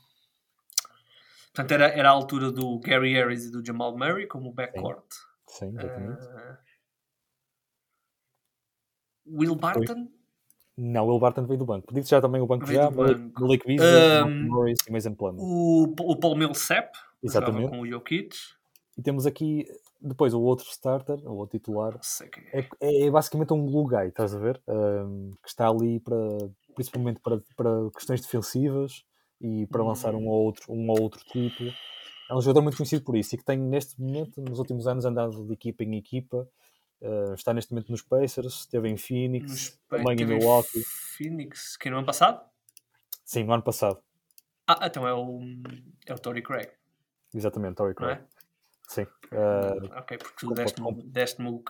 Portanto, 1.52 1.72
era, 1.72 1.88
era 1.88 2.09
a 2.11 2.12
altura 2.12 2.52
do 2.52 2.78
Gary 2.78 3.12
Harris 3.14 3.46
e 3.46 3.50
do 3.50 3.64
Jamal 3.64 3.96
Murray 3.96 4.26
como 4.26 4.52
backcourt. 4.52 5.11
Sim, 5.48 5.70
Sim 5.70 5.78
exatamente. 5.78 6.22
Uh... 6.22 6.57
Will 9.26 9.57
Barton? 9.57 10.07
Foi. 10.07 10.19
Não, 10.82 11.06
o 11.10 11.18
Barton 11.18 11.44
veio 11.44 11.58
do 11.58 11.66
banco. 11.66 11.92
Disse 11.92 12.08
já 12.08 12.22
também 12.22 12.40
o 12.40 12.46
banco 12.46 12.64
veio 12.64 12.80
já. 12.80 12.90
Blake 12.90 13.66
Beasley, 13.66 14.22
um, 14.24 14.48
Morris 14.48 14.78
e 14.88 14.90
Mason 14.90 15.14
Plumlee. 15.14 15.42
O, 15.42 15.82
o 15.82 16.16
Paul 16.16 16.34
Millsap, 16.34 16.90
Exatamente. 17.22 17.68
com 17.68 17.80
o 17.80 17.86
Jokic. 17.86 18.34
E 18.96 19.02
temos 19.02 19.26
aqui, 19.26 19.66
depois, 20.00 20.32
o 20.32 20.40
outro 20.40 20.64
starter, 20.70 21.18
o 21.28 21.36
outro 21.36 21.58
titular. 21.58 22.00
É. 22.54 22.60
É, 22.80 23.06
é, 23.06 23.10
basicamente 23.10 23.52
um 23.52 23.66
glue 23.66 23.88
guy, 23.88 24.08
estás 24.08 24.34
a 24.34 24.38
ver? 24.38 24.58
Um, 24.66 25.34
que 25.42 25.50
está 25.50 25.68
ali 25.68 26.00
para, 26.00 26.16
principalmente 26.74 27.20
para, 27.20 27.42
para 27.54 27.90
questões 27.94 28.22
defensivas 28.22 29.04
e 29.38 29.66
para 29.66 29.84
lançar 29.84 30.14
um 30.14 30.28
ou 30.28 30.44
outro, 30.44 30.72
um 30.72 30.88
ou 30.88 31.02
outro 31.02 31.22
tipo. 31.26 31.64
É 32.30 32.34
um 32.34 32.40
jogador 32.40 32.62
muito 32.62 32.78
conhecido 32.78 33.04
por 33.04 33.16
isso 33.16 33.34
e 33.34 33.38
que 33.38 33.44
tem, 33.44 33.58
neste 33.58 34.00
momento, 34.00 34.40
nos 34.40 34.58
últimos 34.58 34.86
anos, 34.86 35.04
andado 35.04 35.44
de 35.44 35.52
equipa 35.52 35.84
em 35.84 35.98
equipa 35.98 36.48
Uh, 37.00 37.32
está 37.34 37.54
neste 37.54 37.72
momento 37.72 37.90
nos 37.90 38.02
Pacers, 38.02 38.60
esteve 38.60 38.88
em 38.88 38.96
Phoenix, 38.96 39.80
também 39.88 40.20
em 40.20 40.26
Milwaukee. 40.26 40.82
Phoenix, 41.16 41.76
que 41.76 41.88
no 41.88 41.96
ano 41.96 42.06
passado? 42.06 42.42
Sim, 43.24 43.44
no 43.44 43.54
ano 43.54 43.62
passado. 43.62 44.02
Ah, 44.66 44.86
então 44.86 45.08
é 45.08 45.14
o, 45.14 45.40
é 46.06 46.12
o 46.12 46.18
Tory 46.18 46.42
Craig. 46.42 46.68
Exatamente, 47.34 47.76
Tory 47.76 47.94
Craig. 47.94 48.20
É? 48.20 48.40
Sim. 48.86 49.02
Uh, 49.32 49.86
ok, 49.96 50.18
porque 50.18 50.34
tu 50.36 50.52
deste-me 50.52 51.02
deste 51.04 51.40
o, 51.42 51.62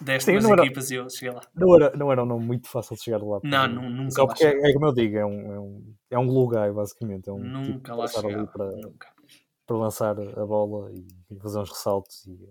deste 0.00 0.32
Sim, 0.42 0.52
equipas 0.52 0.90
e 0.90 0.96
eu 0.96 1.08
cheguei 1.08 1.32
lá. 1.32 1.40
Não 1.54 1.74
era, 1.76 1.96
não 1.96 2.12
era 2.12 2.22
um 2.24 2.26
nome 2.26 2.44
muito 2.44 2.68
fácil 2.68 2.96
de 2.96 3.02
chegar 3.04 3.22
lá. 3.22 3.38
Não, 3.44 3.68
não 3.68 3.88
nunca 3.88 4.10
Só 4.10 4.26
porque 4.26 4.44
é, 4.44 4.70
é, 4.70 4.72
como 4.72 4.86
eu 4.86 4.92
digo, 4.92 5.16
é 5.16 5.24
um, 5.24 5.52
é 5.52 5.60
um, 5.60 5.94
é 6.10 6.18
um 6.18 6.26
guy, 6.26 6.72
basicamente. 6.74 7.30
É 7.30 7.32
um 7.32 7.38
nunca 7.38 7.72
tipo 7.72 7.96
lá 7.96 8.08
chegar. 8.08 8.46
Para, 8.48 8.70
nunca. 8.72 9.08
para 9.64 9.76
lançar 9.76 10.20
a 10.20 10.44
bola 10.44 10.92
e, 10.92 11.06
e 11.30 11.38
fazer 11.38 11.60
uns 11.60 11.70
ressaltos 11.70 12.26
e 12.26 12.48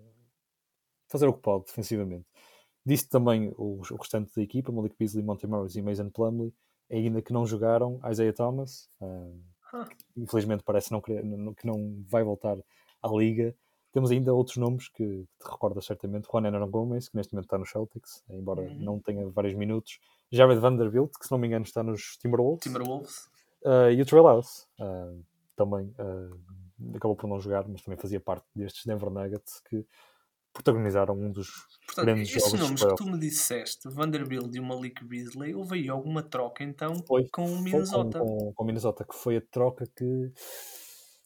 fazer 1.12 1.28
o 1.28 1.34
que 1.34 1.42
pode 1.42 1.66
defensivamente. 1.66 2.26
Disse 2.86 3.08
também 3.08 3.54
o, 3.58 3.80
o 3.80 3.96
restante 3.96 4.32
da 4.36 4.42
equipa, 4.42 4.72
Malik 4.72 4.96
Beasley, 4.98 5.24
Monty 5.24 5.46
Morris 5.46 5.76
e 5.76 5.82
Mason 5.82 6.10
Plumley, 6.10 6.54
ainda 6.90 7.22
que 7.22 7.32
não 7.32 7.46
jogaram, 7.46 8.00
Isaiah 8.10 8.34
Thomas, 8.34 8.90
uh, 9.00 9.40
infelizmente 10.18 10.64
parece 10.64 10.92
não 10.92 11.00
querer, 11.00 11.24
não, 11.24 11.54
que 11.54 11.66
não 11.66 12.04
vai 12.08 12.24
voltar 12.24 12.58
à 13.02 13.08
liga. 13.10 13.56
Temos 13.94 14.10
ainda 14.10 14.34
outros 14.34 14.58
nomes 14.58 14.88
que 14.88 15.04
te 15.04 15.50
recordas 15.50 15.86
certamente, 15.86 16.28
Juan 16.32 16.46
Hernan 16.46 16.70
Gomes, 16.70 17.10
que 17.10 17.18
neste 17.18 17.34
momento 17.34 17.46
está 17.46 17.58
no 17.58 17.66
Celtics, 17.66 18.24
embora 18.30 18.62
uhum. 18.62 18.80
não 18.80 19.00
tenha 19.00 19.28
vários 19.30 19.54
minutos, 19.54 20.00
Jared 20.32 20.60
Vanderbilt, 20.60 21.12
que 21.20 21.26
se 21.26 21.32
não 21.32 21.38
me 21.38 21.48
engano 21.48 21.66
está 21.66 21.84
nos 21.84 22.18
Timberwolves, 22.18 22.64
Timberwolves. 22.64 23.30
Uh, 23.64 23.92
e 23.92 24.02
o 24.02 24.06
Trey 24.06 24.24
House, 24.24 24.68
uh, 24.80 25.24
também 25.56 25.94
acabou 26.96 27.16
por 27.16 27.28
não 27.28 27.40
jogar, 27.40 27.68
mas 27.68 27.82
também 27.82 28.00
fazia 28.00 28.20
parte 28.20 28.46
destes 28.56 28.86
Denver 28.86 29.10
Nuggets 29.10 29.62
que 29.70 29.86
protagonizaram 30.54 31.16
um 31.16 31.32
dos 31.32 31.50
Portanto, 31.86 32.06
grandes 32.06 32.30
jogos. 32.30 32.48
Esses 32.48 32.60
nomes 32.60 32.84
que 32.84 32.96
tu 32.96 33.06
me 33.06 33.20
disseste, 33.20 33.90
Vanderbilt 33.90 34.54
e 34.56 34.60
o 34.60 34.64
Malik 34.64 35.04
Beasley, 35.04 35.54
houve 35.54 35.80
aí 35.80 35.90
alguma 35.90 36.24
troca 36.24 36.64
então 36.64 37.04
foi, 37.06 37.28
com 37.30 37.46
o 37.46 37.62
Minnesota? 37.62 38.20
Com, 38.20 38.26
com, 38.26 38.54
com, 38.54 38.64
o 38.64 38.66
Minnesota, 38.66 39.06
que 39.06 39.16
foi 39.16 39.38
a 39.38 39.42
troca 39.42 39.86
que. 39.96 40.32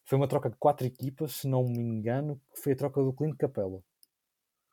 Foi 0.07 0.17
uma 0.17 0.27
troca 0.27 0.49
de 0.49 0.55
quatro 0.57 0.85
equipas, 0.85 1.33
se 1.33 1.47
não 1.47 1.63
me 1.63 1.79
engano, 1.79 2.39
que 2.53 2.61
foi 2.61 2.73
a 2.73 2.75
troca 2.75 3.01
do 3.01 3.11
Clint 3.11 3.35
Capella. 3.37 3.81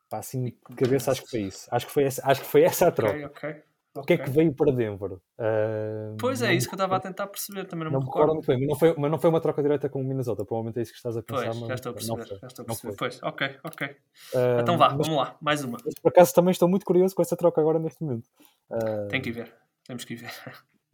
Pá, 0.07 0.19
assim, 0.19 0.43
de 0.45 0.75
cabeça 0.75 1.11
acho 1.11 1.23
que 1.23 1.29
foi 1.29 1.41
isso. 1.41 1.67
Acho 1.71 1.87
que 1.87 1.91
foi 1.91 2.03
essa, 2.03 2.21
acho 2.29 2.41
que 2.41 2.47
foi 2.47 2.61
essa 2.61 2.87
a 2.87 2.91
troca. 2.91 3.25
Ok, 3.25 3.49
ok. 3.49 3.72
O 3.95 4.01
que 4.01 4.13
é 4.13 4.17
que 4.17 4.29
veio 4.29 4.51
para 4.53 4.71
Denver? 4.71 5.13
Uh, 5.13 6.17
pois 6.19 6.41
é, 6.41 6.51
isso 6.53 6.67
que 6.67 6.73
eu 6.73 6.77
estava 6.77 6.95
a 6.95 6.99
tentar 6.99 7.27
perceber, 7.27 7.65
também 7.65 7.85
não, 7.85 7.91
não 7.91 7.99
me 7.99 8.05
recordo. 8.05 8.33
muito 8.33 8.47
bem, 8.47 8.59
mas 8.59 8.67
não, 8.67 8.75
foi, 8.75 8.95
mas 8.97 9.11
não 9.11 9.19
foi 9.19 9.29
uma 9.29 9.39
troca 9.39 9.61
direta 9.61 9.87
com 9.87 10.01
o 10.01 10.03
Minnesota, 10.03 10.43
provavelmente 10.43 10.79
é 10.79 10.81
isso 10.81 10.91
que 10.91 10.97
estás 10.97 11.15
a 11.15 11.21
pensar. 11.21 11.53
Pois, 11.53 11.67
já 11.67 11.75
estou 11.75 11.91
a 11.91 11.93
perceber, 11.93 12.25
já 12.25 12.47
estou 12.47 12.63
a 12.63 12.65
perceber. 12.65 12.95
Pois, 12.97 13.19
ok, 13.21 13.59
ok. 13.63 13.87
Uh, 13.87 14.61
então 14.61 14.77
vá, 14.77 14.89
mas, 14.89 15.07
vamos 15.07 15.21
lá, 15.21 15.37
mais 15.39 15.63
uma. 15.63 15.77
Mas 15.85 15.93
por 16.01 16.09
acaso 16.09 16.33
também 16.33 16.51
estou 16.51 16.67
muito 16.67 16.85
curioso 16.85 17.13
com 17.13 17.21
essa 17.21 17.37
troca 17.37 17.61
agora 17.61 17.77
neste 17.77 18.03
momento. 18.03 18.27
Uh, 18.71 19.07
Tem 19.09 19.21
que 19.21 19.31
ver, 19.31 19.53
temos 19.85 20.05
que 20.05 20.15
ver. 20.15 20.31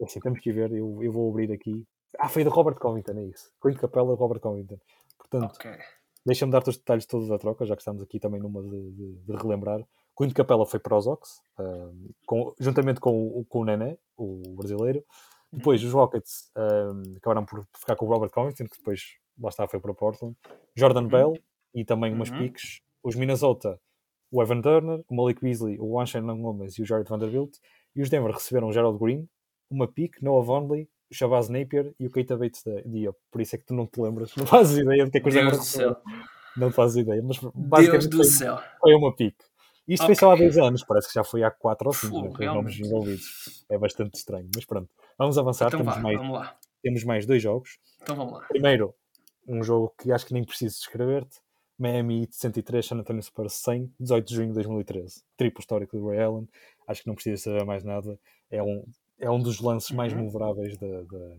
É 0.01 0.03
assim, 0.03 0.19
temos 0.19 0.39
que 0.39 0.51
ver, 0.51 0.71
eu, 0.71 0.99
eu 1.01 1.11
vou 1.11 1.29
abrir 1.29 1.53
aqui. 1.53 1.85
Ah, 2.17 2.27
foi 2.27 2.43
do 2.43 2.49
Robert 2.49 2.75
Covington, 2.75 3.17
é 3.17 3.25
isso. 3.25 3.49
Clint 3.61 3.77
Capella, 3.77 4.15
Robert 4.15 4.41
Covington. 4.41 4.77
Portanto, 5.17 5.55
okay. 5.55 5.77
deixa-me 6.25 6.51
dar-te 6.51 6.69
os 6.69 6.77
detalhes 6.77 7.05
todos 7.05 7.29
da 7.29 7.37
troca, 7.37 7.65
já 7.65 7.75
que 7.75 7.81
estamos 7.81 8.01
aqui 8.01 8.19
também 8.19 8.41
numa 8.41 8.61
de, 8.61 8.91
de, 8.91 9.15
de 9.19 9.35
relembrar. 9.37 9.79
Quinto 10.19 10.35
Capela 10.35 10.65
foi 10.65 10.81
para 10.81 10.97
os 10.97 11.07
Ox, 11.07 11.41
uh, 11.57 12.13
com, 12.25 12.53
juntamente 12.59 12.99
com, 12.99 13.09
o, 13.09 13.45
com 13.45 13.61
o 13.61 13.65
Nené, 13.65 13.97
o 14.17 14.41
brasileiro. 14.53 15.01
Depois 15.49 15.81
os 15.81 15.93
Rockets 15.93 16.51
um, 16.57 17.15
acabaram 17.15 17.45
por 17.45 17.65
ficar 17.73 17.95
com 17.95 18.05
o 18.05 18.09
Robert 18.09 18.29
Covington, 18.29 18.65
que 18.65 18.77
depois 18.77 19.15
lá 19.39 19.47
está, 19.47 19.65
foi 19.65 19.79
para 19.79 19.93
Portland. 19.93 20.35
Jordan 20.75 21.03
uhum. 21.03 21.07
Bell 21.07 21.33
e 21.73 21.85
também 21.85 22.13
umas 22.13 22.29
uhum. 22.29 22.39
piques. 22.39 22.81
Os 23.01 23.15
Minnesota, 23.15 23.79
o 24.29 24.43
Evan 24.43 24.61
Turner, 24.61 25.05
o 25.07 25.15
Malik 25.15 25.41
Beasley, 25.41 25.77
o 25.79 25.97
Anshan 25.97 26.21
Gomes 26.21 26.77
e 26.77 26.81
o 26.81 26.85
Jared 26.85 27.09
Vanderbilt. 27.09 27.55
E 27.95 28.01
os 28.01 28.09
Denver 28.09 28.33
receberam 28.33 28.67
o 28.67 28.73
Gerald 28.73 28.99
Green, 28.99 29.25
uma 29.71 29.87
pique, 29.87 30.21
Noah 30.21 30.45
Vonley, 30.45 30.89
o 31.09 31.15
Shabazz 31.15 31.47
Napier 31.47 31.93
e 31.97 32.07
o 32.07 32.11
Keita 32.11 32.35
Bates 32.35 32.61
Diop. 32.85 33.17
Por 33.31 33.39
isso 33.39 33.55
é 33.55 33.57
que 33.57 33.65
tu 33.65 33.73
não 33.73 33.87
te 33.87 34.01
lembras, 34.01 34.35
não 34.35 34.45
fazes 34.45 34.77
ideia 34.77 35.05
do 35.05 35.11
que 35.11 35.17
é 35.17 35.21
que 35.21 35.29
os 35.29 35.33
Denver. 35.33 35.59
Não 36.57 36.71
fazes 36.71 36.97
ideia, 36.97 37.23
mas 37.23 37.39
basicamente 37.55 38.09
Deus 38.09 38.09
do 38.09 38.17
foi, 38.17 38.25
céu. 38.25 38.59
foi 38.81 38.93
uma 38.93 39.15
pique. 39.15 39.48
Isto 39.89 40.03
okay. 40.03 40.15
foi 40.15 40.19
só 40.19 40.31
há 40.31 40.35
dois 40.35 40.57
anos, 40.57 40.83
parece 40.83 41.07
que 41.07 41.15
já 41.15 41.23
foi 41.23 41.43
há 41.43 41.49
quatro 41.49 41.87
ou 41.87 41.93
cinco, 41.93 42.15
né, 42.15 42.29
com 42.29 42.43
os 42.43 42.53
nomes 42.53 42.79
envolvidos. 42.79 43.65
É 43.67 43.77
bastante 43.77 44.13
estranho, 44.15 44.47
mas 44.53 44.63
pronto. 44.63 44.87
Vamos 45.17 45.37
avançar, 45.37 45.67
então 45.67 45.79
temos, 45.79 45.95
vá, 45.95 46.01
mais, 46.01 46.17
vamos 46.17 46.49
temos 46.83 47.03
mais 47.03 47.25
dois 47.25 47.41
jogos. 47.41 47.79
Então 48.01 48.15
vamos 48.15 48.33
lá. 48.33 48.45
Primeiro, 48.47 48.93
um 49.47 49.63
jogo 49.63 49.93
que 49.97 50.11
acho 50.11 50.27
que 50.27 50.33
nem 50.33 50.43
preciso 50.43 50.75
descrever-te. 50.77 51.39
Miami 51.77 52.27
103, 52.29 52.85
San 52.85 52.97
Antonio 52.97 53.23
Spurs 53.23 53.53
100, 53.53 53.91
18 53.99 54.27
de 54.27 54.35
junho 54.35 54.47
de 54.49 54.53
2013. 54.53 55.23
Triplo 55.37 55.61
histórico 55.61 55.97
do 55.97 56.09
Ray 56.09 56.19
Allen. 56.19 56.47
Acho 56.85 57.01
que 57.01 57.07
não 57.07 57.15
precisa 57.15 57.41
saber 57.41 57.65
mais 57.65 57.83
nada. 57.83 58.19
É 58.51 58.61
um, 58.61 58.83
é 59.17 59.29
um 59.29 59.39
dos 59.39 59.59
lances 59.59 59.91
mais 59.91 60.13
uhum. 60.13 60.25
memoráveis 60.25 60.77
da, 60.77 60.87
da, 60.87 61.35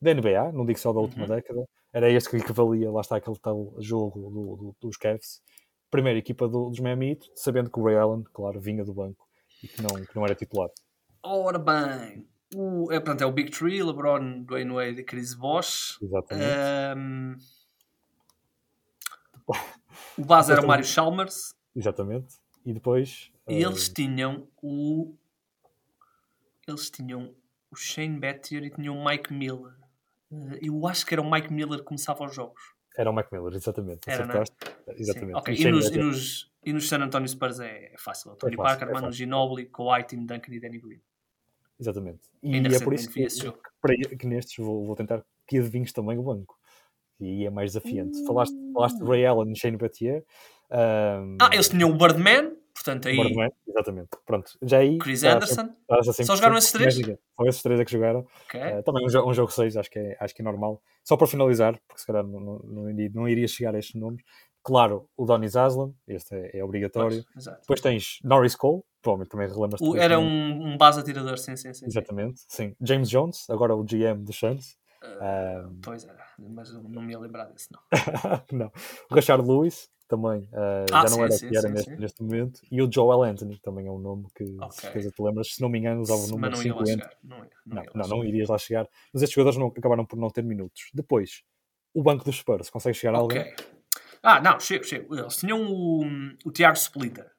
da, 0.00 0.14
NBA, 0.14 0.52
não 0.52 0.66
digo 0.66 0.78
só 0.78 0.92
da 0.92 1.00
última 1.00 1.24
uhum. 1.24 1.34
década. 1.36 1.68
Era 1.92 2.10
este 2.10 2.30
que 2.30 2.36
equivalia, 2.38 2.90
lá 2.90 3.00
está 3.00 3.16
aquele 3.16 3.38
tal 3.38 3.74
jogo 3.78 4.30
do, 4.30 4.56
do, 4.56 4.76
dos 4.80 4.96
Cavs. 4.96 5.40
Primeira 5.92 6.18
equipa 6.18 6.48
do, 6.48 6.70
dos 6.70 6.80
Miami 6.80 7.10
Heat, 7.10 7.30
sabendo 7.36 7.70
que 7.70 7.78
o 7.78 7.84
Ray 7.84 7.96
Allen, 7.96 8.24
claro, 8.32 8.58
vinha 8.58 8.84
do 8.84 8.92
banco 8.92 9.28
e 9.62 9.68
que 9.68 9.80
não, 9.80 9.90
que 10.04 10.16
não 10.16 10.24
era 10.24 10.34
titular. 10.34 10.70
Ora 11.22 11.58
bem, 11.58 12.26
o, 12.54 12.90
é, 12.92 12.98
portanto, 12.98 13.22
é 13.22 13.26
o 13.26 13.32
Big 13.32 13.50
Tree, 13.50 13.82
LeBron, 13.82 14.42
Dwayne 14.42 14.72
Wade 14.72 15.00
e 15.00 15.04
Chris 15.04 15.34
Bosh. 15.34 15.98
Exatamente. 16.02 16.98
Um, 16.98 17.36
o 20.18 20.24
base 20.24 20.50
era 20.52 20.60
o 20.60 20.66
Mário 20.66 20.84
Chalmers. 20.84 21.54
Exatamente. 21.74 22.34
E 22.64 22.72
depois. 22.72 23.30
E 23.48 23.64
uh... 23.64 23.70
eles 23.70 23.88
tinham 23.88 24.48
o. 24.62 25.14
Eles 26.66 26.90
tinham 26.90 27.34
o 27.70 27.76
Shane 27.76 28.18
Battier 28.18 28.64
e 28.64 28.70
tinham 28.70 28.96
o 28.96 29.04
Mike 29.04 29.32
Miller. 29.32 29.74
Uh, 30.30 30.58
eu 30.60 30.86
acho 30.86 31.06
que 31.06 31.14
era 31.14 31.22
o 31.22 31.30
Mike 31.30 31.52
Miller 31.52 31.78
que 31.78 31.84
começava 31.84 32.24
os 32.24 32.34
jogos. 32.34 32.62
Era 32.96 33.10
o 33.10 33.14
Mike 33.14 33.28
Miller, 33.32 33.54
exatamente. 33.54 34.00
Era, 34.06 34.26
não 34.26 34.34
é? 34.34 34.44
Exatamente. 34.98 35.38
Okay. 35.38 35.54
E, 35.54 35.70
nos, 35.70 35.86
e, 35.86 35.98
nos, 35.98 36.52
e, 36.64 36.72
nos, 36.72 36.88
San 36.88 37.02
Antonio 37.02 37.28
Spurs 37.28 37.60
é, 37.60 37.92
é 37.92 37.98
fácil. 37.98 38.34
Tony 38.36 38.54
é 38.54 38.56
fácil, 38.56 38.78
Parker, 38.78 38.88
é 38.88 38.92
Manu 38.92 39.12
Ginobili, 39.12 39.66
Kawhi, 39.66 40.04
Tim 40.04 40.26
Duncan 40.26 40.52
e 40.52 40.60
Danny 40.60 40.78
Green. 40.78 41.00
Exatamente. 41.80 42.20
E 42.42 42.54
Ainda 42.54 42.76
é 42.76 42.80
por 42.80 42.94
isso 42.94 43.10
que, 43.10 43.26
que, 43.26 44.08
que, 44.08 44.16
que 44.16 44.26
nestes 44.26 44.56
vou, 44.64 44.86
vou, 44.86 44.94
tentar 44.94 45.24
que 45.46 45.58
adivinhes 45.58 45.92
também 45.92 46.18
o 46.18 46.22
banco. 46.22 46.56
E 47.18 47.46
é 47.46 47.50
mais 47.50 47.72
desafiante. 47.72 48.24
Falaste, 48.26 48.54
falaste 48.72 48.98
de 48.98 49.04
Ray 49.04 49.26
Allen 49.26 49.52
e 49.52 49.56
Shane 49.56 49.76
Battier. 49.76 50.24
Um, 50.70 51.38
ah, 51.40 51.50
eles 51.52 51.68
tinham 51.68 51.90
o 51.90 51.96
Birdman, 51.96 52.56
portanto 52.82 53.08
aí. 53.08 53.18
Exatamente. 53.66 54.08
Pronto, 54.26 54.50
já 54.62 54.78
aí. 54.78 54.98
Chris 54.98 55.22
Anderson. 55.24 55.70
Assim, 55.90 56.24
Só 56.24 56.36
jogaram 56.36 56.56
esses 56.56 56.72
três? 56.72 56.94
Só 56.94 57.44
esses 57.46 57.62
três 57.62 57.80
é 57.80 57.84
que 57.84 57.92
jogaram. 57.92 58.26
Okay. 58.46 58.78
Uh, 58.78 58.82
também 58.82 59.04
um, 59.04 59.28
um 59.28 59.34
jogo 59.34 59.52
6, 59.52 59.76
acho 59.76 59.90
que, 59.90 59.98
é, 59.98 60.16
acho 60.20 60.34
que 60.34 60.42
é 60.42 60.44
normal. 60.44 60.82
Só 61.04 61.16
para 61.16 61.26
finalizar, 61.26 61.78
porque 61.86 62.00
se 62.00 62.06
calhar 62.06 62.24
não, 62.26 62.40
não, 62.40 62.58
não, 62.58 63.10
não 63.14 63.28
iria 63.28 63.46
chegar 63.46 63.74
a 63.74 63.78
estes 63.78 64.00
nomes. 64.00 64.22
Claro, 64.64 65.08
o 65.16 65.26
Donny 65.26 65.48
Zaslan, 65.48 65.92
este 66.06 66.34
é, 66.34 66.58
é 66.58 66.64
obrigatório. 66.64 67.24
Pois, 67.32 67.44
Depois 67.44 67.80
tens 67.80 68.18
Norris 68.22 68.54
Cole, 68.54 68.82
provavelmente 69.00 69.30
também 69.30 69.48
relembras 69.48 69.80
Era 69.96 70.20
um, 70.20 70.72
um 70.72 70.76
base 70.76 71.00
atirador, 71.00 71.36
sim, 71.38 71.56
sim, 71.56 71.74
sim. 71.74 71.86
Exatamente, 71.86 72.42
sim. 72.46 72.74
James 72.80 73.10
Jones, 73.10 73.50
agora 73.50 73.74
o 73.74 73.82
GM 73.82 74.22
do 74.22 74.32
Suns. 74.32 74.76
Uh, 75.02 75.66
um... 75.66 75.80
Pois 75.82 76.04
era, 76.04 76.24
mas 76.38 76.72
não 76.72 77.02
me 77.02 77.12
ia 77.12 77.18
lembrar 77.18 77.46
desse, 77.46 77.68
não. 77.72 77.80
não. 78.56 78.72
O 79.10 79.14
Rashard 79.14 79.44
Lewis, 79.44 79.90
também, 80.12 80.42
uh, 80.52 80.84
ah, 80.92 81.00
já 81.00 81.08
sim, 81.08 81.16
não 81.16 81.24
era 81.24 81.34
o 81.34 81.38
que 81.38 81.56
era 81.56 81.60
sim, 81.68 81.72
neste, 81.72 81.90
sim. 81.90 81.96
neste 81.96 82.22
momento. 82.22 82.60
E 82.70 82.82
o 82.82 82.92
Joel 82.92 83.22
Anthony, 83.22 83.58
também 83.60 83.86
é 83.86 83.90
um 83.90 83.98
nome 83.98 84.26
que, 84.36 84.44
okay. 84.44 84.70
certeza 84.70 85.10
te 85.10 85.22
lembras, 85.22 85.54
se 85.54 85.62
não 85.62 85.70
me 85.70 85.78
engano, 85.78 86.02
usava 86.02 86.20
o 86.20 86.28
número 86.28 86.54
50. 86.54 87.10
Não, 87.24 87.38
não, 87.38 87.46
não, 87.64 87.84
não, 87.94 88.08
não, 88.08 88.24
irias 88.24 88.50
lá 88.50 88.58
chegar. 88.58 88.86
Mas 89.10 89.22
estes 89.22 89.34
jogadores 89.34 89.58
não, 89.58 89.68
acabaram 89.68 90.04
por 90.04 90.18
não 90.18 90.28
ter 90.28 90.44
minutos. 90.44 90.90
Depois, 90.92 91.42
o 91.94 92.02
banco 92.02 92.26
dos 92.26 92.36
Spurs, 92.36 92.68
consegue 92.68 92.94
chegar 92.94 93.14
a 93.14 93.22
okay. 93.22 93.38
alguém? 93.38 93.54
Ah, 94.22 94.38
não, 94.38 94.60
chego, 94.60 94.84
chego. 94.84 95.18
Eles 95.18 95.36
tinham 95.36 95.62
o, 95.62 96.04
o 96.44 96.50
Tiago 96.52 96.76
Splitter. 96.76 97.30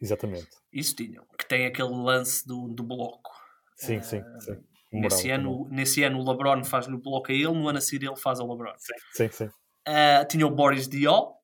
Exatamente. 0.00 0.48
Isso 0.72 0.96
tinham. 0.96 1.24
Que 1.38 1.46
tem 1.46 1.64
aquele 1.64 1.94
lance 1.94 2.44
do, 2.44 2.66
do 2.66 2.82
bloco. 2.82 3.30
Sim, 3.76 4.02
sim, 4.02 4.18
uh, 4.18 4.40
sim. 4.40 4.56
Nesse 4.92 5.30
ano, 5.30 5.68
nesse 5.70 6.02
ano 6.02 6.18
o 6.18 6.28
LeBron 6.28 6.64
faz-lhe 6.64 6.94
o 6.94 6.98
bloco 6.98 7.30
a 7.30 7.34
ele, 7.34 7.52
no 7.52 7.68
ano 7.68 7.78
a 7.78 7.80
seguir 7.80 8.06
ele 8.06 8.16
faz 8.16 8.40
ao 8.40 8.50
LeBron. 8.50 8.74
Sim, 8.78 8.94
sim. 9.12 9.28
sim. 9.30 9.50
Uh, 9.86 10.26
tinha 10.28 10.46
o 10.46 10.50
Boris 10.50 10.88
Diol. 10.88 11.36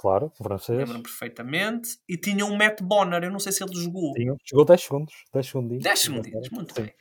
Claro, 0.00 0.32
francês. 0.34 0.78
Lembro-me 0.78 1.02
perfeitamente. 1.02 1.98
E 2.08 2.16
tinha 2.16 2.46
o 2.46 2.56
Matt 2.56 2.80
Bonner, 2.80 3.22
eu 3.22 3.30
não 3.30 3.38
sei 3.38 3.52
se 3.52 3.62
ele 3.62 3.74
jogou. 3.74 4.14
Tinha. 4.14 4.34
Jogou 4.48 4.64
10 4.64 4.80
segundos. 4.80 5.14
10 5.30 5.46
segundinhos. 5.46 5.84
10 5.84 5.98
segundinhos, 5.98 6.48
muito 6.50 6.74
sim. 6.74 6.82
bem. 6.84 6.94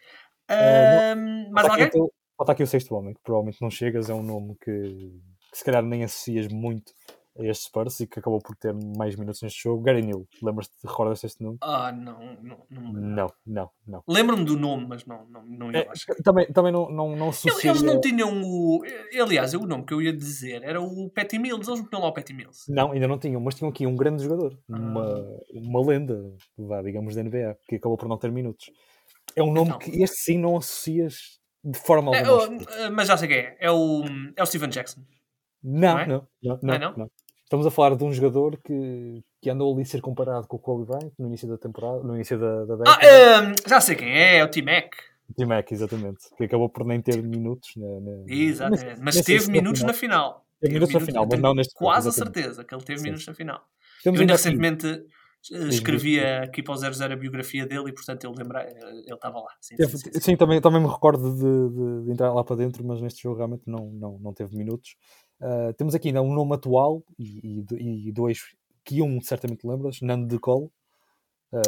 Uh, 0.51 1.57
alguém? 1.57 1.85
Aqui, 1.85 1.97
falta 2.35 2.51
aqui 2.51 2.63
o 2.63 2.67
sexto 2.67 2.93
homem, 2.93 3.13
que 3.13 3.21
provavelmente 3.23 3.61
não 3.61 3.69
chegas, 3.69 4.09
é 4.09 4.13
um 4.13 4.21
nome 4.21 4.57
que, 4.61 4.71
que 5.49 5.57
se 5.57 5.63
calhar 5.63 5.81
nem 5.81 6.03
associas 6.03 6.49
muito 6.49 6.91
este 7.39 7.65
Spurs 7.65 7.99
e 7.99 8.07
que 8.07 8.19
acabou 8.19 8.39
por 8.39 8.55
ter 8.55 8.73
mais 8.97 9.15
minutos 9.15 9.41
neste 9.41 9.63
jogo. 9.63 9.81
Gary 9.81 10.01
Neal, 10.01 10.25
lembras-te, 10.41 10.73
recordas 10.83 11.23
este 11.23 11.43
nome? 11.43 11.57
Ah, 11.61 11.91
não, 11.91 12.37
não, 12.41 12.65
não. 12.69 12.93
Não, 12.93 13.33
não, 13.45 13.69
não. 13.87 14.03
Lembro-me 14.07 14.45
do 14.45 14.57
nome, 14.57 14.87
mas 14.87 15.05
não, 15.05 15.25
não, 15.27 15.45
não 15.45 15.71
ia 15.71 15.79
é, 15.79 16.23
Também, 16.23 16.47
também 16.51 16.71
não, 16.71 16.89
não, 16.89 17.15
não 17.15 17.29
associaria... 17.29 17.71
Eles 17.71 17.81
não 17.81 17.99
tinham 18.01 18.41
o... 18.43 18.81
Aliás, 19.19 19.53
o 19.53 19.65
nome 19.65 19.85
que 19.85 19.93
eu 19.93 20.01
ia 20.01 20.13
dizer 20.13 20.63
era 20.63 20.81
o 20.81 21.09
Patty 21.09 21.39
Mills, 21.39 21.69
eles 21.69 21.81
não 21.81 21.89
tinham 21.89 22.01
lá 22.01 22.09
o 22.09 22.13
Patty 22.13 22.33
Mills. 22.33 22.71
Não, 22.71 22.91
ainda 22.91 23.07
não 23.07 23.17
tinham, 23.17 23.41
mas 23.41 23.55
tinham 23.55 23.69
aqui 23.69 23.85
um 23.85 23.95
grande 23.95 24.23
jogador, 24.23 24.57
ah. 24.71 24.77
uma, 24.77 25.25
uma 25.53 25.85
lenda, 25.85 26.21
vá, 26.57 26.81
digamos, 26.81 27.15
da 27.15 27.23
NBA, 27.23 27.57
que 27.67 27.75
acabou 27.75 27.97
por 27.97 28.07
não 28.07 28.17
ter 28.17 28.31
minutos. 28.31 28.71
É 29.35 29.43
um 29.43 29.53
nome 29.53 29.71
não. 29.71 29.79
que 29.79 30.01
este 30.01 30.17
sim 30.17 30.37
não 30.37 30.57
associas 30.57 31.39
de 31.63 31.77
forma 31.77 32.15
é, 32.15 32.23
alguma. 32.23 32.63
É, 32.71 32.89
mas 32.89 33.07
já 33.07 33.17
sei 33.17 33.27
quem 33.27 33.37
é. 33.37 33.57
É 33.59 33.71
o, 33.71 34.03
é 34.35 34.43
o 34.43 34.45
Steven 34.45 34.69
Jackson. 34.69 35.01
Não, 35.63 35.93
não, 35.93 35.99
é? 35.99 36.07
não, 36.07 36.27
não, 36.41 36.59
não, 36.61 36.79
não? 36.79 36.97
não. 36.97 37.11
Estamos 37.49 37.65
a 37.65 37.71
falar 37.71 37.95
de 37.95 38.03
um 38.03 38.13
jogador 38.13 38.59
que, 38.63 39.23
que 39.41 39.49
andou 39.49 39.73
ali 39.73 39.81
a 39.81 39.85
ser 39.85 40.01
comparado 40.01 40.45
com 40.45 40.57
o 40.57 40.59
Kobe 40.59 40.85
Bryant 40.85 41.11
no 41.17 41.25
início 41.25 41.47
da 41.47 41.57
temporada, 41.57 42.03
no 42.03 42.13
início 42.13 42.37
da, 42.37 42.63
da 42.63 42.75
década. 42.75 43.01
Ah, 43.01 43.41
um, 43.41 43.67
já 43.67 43.81
sei 43.81 43.95
quem 43.95 44.07
é, 44.07 44.37
é 44.37 44.43
o 44.43 44.47
T-Mac. 44.47 44.93
T-Mac, 45.35 45.71
exatamente. 45.71 46.29
Que 46.37 46.43
acabou 46.43 46.69
por 46.69 46.85
nem 46.85 47.01
ter 47.01 47.23
minutos. 47.23 47.71
Na, 47.75 47.87
na... 48.01 48.11
Exatamente. 48.27 49.01
Mas 49.01 49.15
teve 49.21 49.51
minutos 49.51 49.81
na 49.81 49.93
final. 49.93 50.45
Teve 50.61 50.75
minutos 50.75 50.93
na 50.93 50.99
final, 50.99 51.27
mas 51.27 51.41
não 51.41 51.55
neste 51.55 51.73
Quase 51.73 52.09
a 52.09 52.11
certeza 52.11 52.63
que 52.63 52.75
ele 52.75 52.83
teve 52.83 52.99
Sim. 52.99 53.05
minutos 53.05 53.25
na 53.25 53.33
final. 53.33 53.61
Temos 54.03 54.19
Eu 54.19 54.21
ainda 54.21 54.33
recentemente 54.33 54.87
eh, 55.51 55.67
escrevia 55.69 56.43
aqui 56.43 56.61
para 56.61 56.75
o 56.75 56.77
00 56.77 57.13
a 57.13 57.15
biografia 57.15 57.65
dele 57.65 57.89
e 57.89 57.93
portanto 57.93 58.25
ele 58.25 58.35
lembra, 58.37 58.69
ele 58.69 59.11
estava 59.11 59.39
lá. 59.39 59.55
Sim, 59.59 59.75
sim, 59.75 59.97
sim, 59.97 60.19
sim, 60.21 60.35
também, 60.35 60.61
também 60.61 60.81
me 60.83 60.87
recordo 60.87 61.33
de, 61.33 61.75
de, 61.75 62.05
de, 62.05 62.11
entrar 62.11 62.31
lá 62.31 62.43
para 62.43 62.57
dentro, 62.57 62.85
mas 62.85 63.01
neste 63.01 63.23
jogo 63.23 63.37
realmente 63.37 63.63
não, 63.65 63.89
não, 63.91 64.19
não 64.19 64.33
teve 64.35 64.55
minutos. 64.55 64.95
Uh, 65.41 65.73
temos 65.73 65.95
aqui 65.95 66.09
ainda 66.09 66.21
um 66.21 66.33
nome 66.33 66.53
atual 66.55 67.01
e, 67.17 67.63
e, 67.71 68.09
e 68.09 68.11
dois 68.11 68.39
que 68.83 69.01
um 69.01 69.21
certamente 69.21 69.65
lembras, 69.65 70.01
Nando 70.01 70.27
de 70.27 70.37
Cole. 70.37 70.69
Uh, 71.51 71.59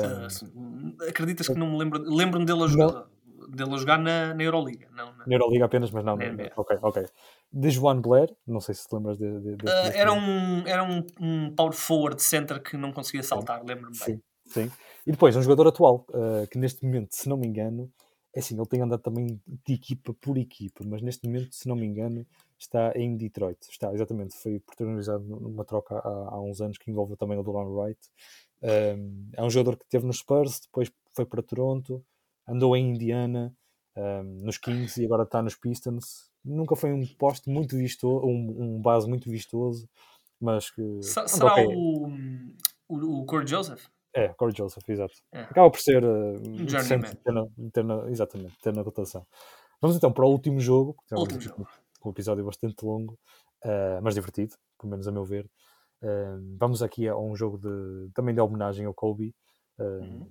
uh, 0.55 1.07
acreditas 1.07 1.47
que 1.47 1.55
não 1.55 1.71
me 1.71 1.77
lembro? 1.77 2.03
Lembro-me 2.03 2.45
dele 2.45 2.63
a 2.63 2.67
jogar, 2.67 3.07
dele 3.47 3.73
a 3.73 3.77
jogar 3.77 3.97
na, 3.97 4.33
na 4.33 4.43
Euroliga. 4.43 4.87
Não, 4.91 5.13
na... 5.15 5.25
na 5.25 5.33
Euroliga 5.33 5.65
apenas, 5.65 5.89
mas 5.91 6.03
não. 6.03 6.17
Na 6.17 6.51
ok, 6.55 6.77
ok. 6.81 7.05
De 7.51 7.69
Joan 7.69 8.01
Blair, 8.01 8.35
não 8.45 8.59
sei 8.59 8.75
se 8.75 8.87
te 8.87 8.93
lembras 8.93 9.17
de, 9.17 9.39
de, 9.39 9.55
de, 9.55 9.69
era 9.95 10.11
um, 10.11 10.67
era 10.67 10.83
um, 10.83 11.05
um 11.19 11.55
power 11.55 11.73
forward 11.73 12.21
center 12.21 12.61
que 12.61 12.75
não 12.75 12.91
conseguia 12.91 13.23
saltar, 13.23 13.63
lembro-me 13.63 13.97
bem. 13.97 14.15
Sim, 14.15 14.21
sim. 14.45 14.71
E 15.05 15.11
depois, 15.11 15.35
um 15.35 15.41
jogador 15.41 15.67
atual, 15.67 16.05
que 16.49 16.57
neste 16.57 16.85
momento, 16.85 17.09
se 17.11 17.27
não 17.27 17.37
me 17.37 17.47
engano, 17.47 17.91
é 18.35 18.39
assim, 18.39 18.55
ele 18.55 18.67
tem 18.67 18.81
andado 18.81 19.01
também 19.01 19.41
de 19.65 19.73
equipa 19.73 20.13
por 20.13 20.37
equipa, 20.37 20.83
mas 20.85 21.01
neste 21.01 21.27
momento, 21.27 21.53
se 21.53 21.67
não 21.67 21.75
me 21.75 21.85
engano, 21.85 22.25
está 22.61 22.91
em 22.95 23.17
Detroit. 23.17 23.59
Está, 23.69 23.93
exatamente, 23.93 24.35
foi 24.37 24.59
protagonizado 24.59 25.23
numa 25.23 25.65
troca 25.65 25.95
há, 25.95 26.35
há 26.35 26.41
uns 26.41 26.61
anos 26.61 26.77
que 26.77 26.89
envolve 26.89 27.15
também 27.15 27.37
o 27.37 27.43
Duran 27.43 27.67
Wright. 27.67 27.99
Um, 28.61 29.29
é 29.33 29.43
um 29.43 29.49
jogador 29.49 29.77
que 29.77 29.87
teve 29.89 30.05
nos 30.05 30.17
Spurs, 30.19 30.59
depois 30.61 30.91
foi 31.15 31.25
para 31.25 31.41
Toronto, 31.41 32.03
andou 32.47 32.75
em 32.75 32.91
Indiana, 32.91 33.53
um, 33.97 34.23
nos 34.43 34.57
Kings 34.57 35.01
e 35.01 35.05
agora 35.05 35.23
está 35.23 35.41
nos 35.41 35.55
Pistons. 35.55 36.29
Nunca 36.43 36.75
foi 36.75 36.91
um 36.91 37.05
poste 37.15 37.49
muito 37.49 37.75
vistoso, 37.75 38.25
um, 38.25 38.77
um 38.77 38.81
base 38.81 39.07
muito 39.07 39.29
vistoso, 39.29 39.89
mas 40.39 40.69
que. 40.69 41.01
será 41.01 41.53
okay. 41.53 41.67
o, 41.67 42.07
o, 42.87 43.21
o 43.21 43.25
Corey 43.25 43.47
Joseph? 43.47 43.85
É, 44.13 44.29
Corey 44.29 44.55
Joseph, 44.55 44.87
exato. 44.87 45.13
É. 45.31 45.41
Acaba 45.41 45.69
por 45.69 45.79
ser. 45.79 46.03
Uh, 46.03 46.35
um 46.37 46.65
ter 46.65 47.33
na, 47.33 47.45
ter 47.71 47.83
na, 47.83 48.09
exatamente, 48.09 48.57
ter 48.61 48.73
na 48.73 48.81
rotação. 48.81 49.25
Vamos 49.81 49.97
então 49.97 50.11
para 50.11 50.25
o 50.25 50.29
último 50.29 50.59
jogo. 50.59 50.95
Último 51.11 51.41
jogo 51.41 51.67
um 52.07 52.11
episódio 52.11 52.45
bastante 52.45 52.83
longo, 52.85 53.13
uh, 53.65 54.01
mas 54.01 54.15
divertido, 54.15 54.55
pelo 54.79 54.91
menos 54.91 55.07
a 55.07 55.11
meu 55.11 55.23
ver. 55.23 55.49
Uh, 56.01 56.57
vamos 56.57 56.81
aqui 56.81 57.07
a 57.07 57.15
um 57.15 57.35
jogo 57.35 57.57
de, 57.57 58.11
também 58.13 58.33
de 58.33 58.41
homenagem 58.41 58.85
ao 58.85 58.93
Kobe. 58.93 59.33
Uh, 59.79 59.83
uhum. 59.83 60.27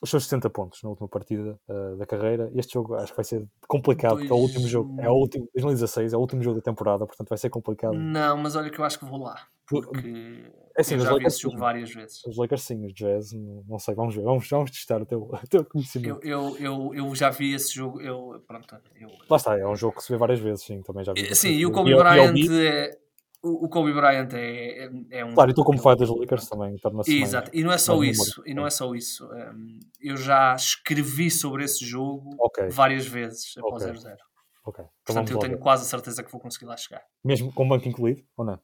Os 0.00 0.10
seus 0.10 0.24
60 0.24 0.48
pontos 0.50 0.80
na 0.84 0.90
última 0.90 1.08
partida 1.08 1.58
da 1.98 2.06
carreira. 2.06 2.48
Este 2.54 2.74
jogo 2.74 2.94
acho 2.94 3.10
que 3.10 3.16
vai 3.16 3.24
ser 3.24 3.44
complicado, 3.66 4.18
Dois... 4.18 4.30
é 4.30 4.32
o 4.32 4.36
último 4.36 4.68
jogo, 4.68 5.00
é 5.00 5.10
o 5.10 5.14
último, 5.14 5.48
2016, 5.52 6.12
é 6.12 6.16
o 6.16 6.20
último 6.20 6.40
jogo 6.40 6.54
da 6.54 6.62
temporada, 6.62 7.04
portanto 7.04 7.28
vai 7.28 7.36
ser 7.36 7.50
complicado. 7.50 7.94
Não, 7.94 8.36
mas 8.36 8.54
olha 8.54 8.70
que 8.70 8.78
eu 8.78 8.84
acho 8.84 8.96
que 8.96 9.04
vou 9.04 9.18
lá. 9.18 9.48
Porque 9.68 10.44
é 10.76 10.80
assim, 10.80 10.94
eu 10.94 11.00
já 11.00 11.16
vi 11.16 11.26
esse 11.26 11.40
jogo 11.42 11.58
várias 11.58 11.92
vezes. 11.92 12.24
Os 12.24 12.36
Lakers 12.36 12.62
sim, 12.62 12.86
os 12.86 12.94
Jazz, 12.94 13.32
não, 13.68 13.78
sei, 13.78 13.94
vamos 13.94 14.14
ver, 14.14 14.22
vamos, 14.22 14.48
vamos 14.48 14.70
testar 14.70 15.02
o 15.02 15.06
teu, 15.06 15.22
o 15.30 15.46
teu 15.48 15.64
conhecimento. 15.64 16.20
Eu, 16.22 16.56
eu, 16.56 16.56
eu, 16.58 16.94
eu, 16.94 17.14
já 17.14 17.30
vi 17.30 17.52
esse 17.52 17.74
jogo, 17.74 18.00
eu, 18.00 18.42
pronto, 18.46 18.76
eu... 18.98 19.10
Lá 19.28 19.36
está, 19.36 19.58
é 19.58 19.66
um 19.66 19.76
jogo 19.76 19.96
que 19.96 20.04
se 20.04 20.12
vê 20.12 20.16
várias 20.16 20.40
vezes, 20.40 20.64
sim, 20.64 20.80
também 20.82 21.04
já 21.04 21.12
vi. 21.12 21.34
Sim, 21.34 21.50
e 21.50 21.66
o 21.66 21.72
Kobe 21.72 21.94
Bryant 21.94 22.34
é 22.50 22.98
o, 23.42 23.68
Kobe 23.68 23.92
Bryant 23.92 24.32
é, 24.32 24.84
é, 24.84 24.90
é 25.10 25.24
um. 25.24 25.32
Claro, 25.34 25.50
e 25.50 25.54
tu, 25.54 25.62
como 25.62 25.78
fã 25.78 25.94
dos 25.94 26.10
Lakers, 26.10 26.48
também 26.48 26.76
torna-se. 26.78 27.22
Exato, 27.22 27.50
e 27.54 27.62
não 27.62 27.70
é 27.70 27.78
só 27.78 28.02
isso. 28.02 28.42
E 28.44 28.52
não 28.52 28.66
é 28.66 28.70
só 28.70 28.92
isso. 28.94 29.26
Um, 29.26 29.78
eu 30.00 30.16
já 30.16 30.54
escrevi 30.54 31.30
sobre 31.30 31.64
esse 31.64 31.84
jogo 31.84 32.30
okay. 32.40 32.68
várias 32.68 33.06
vezes 33.06 33.56
após 33.56 33.84
okay. 33.84 33.94
0-0. 33.94 34.16
Okay. 34.64 34.84
Então 35.02 35.14
Portanto, 35.14 35.30
eu 35.30 35.38
tenho 35.38 35.58
quase 35.58 35.82
a 35.84 35.86
certeza 35.86 36.22
que 36.22 36.30
vou 36.32 36.40
conseguir 36.40 36.66
lá 36.66 36.76
chegar. 36.76 37.02
Mesmo 37.24 37.52
com 37.52 37.64
o 37.64 37.68
banco 37.68 37.88
incluído 37.88 38.22
ou 38.36 38.44
não? 38.44 38.60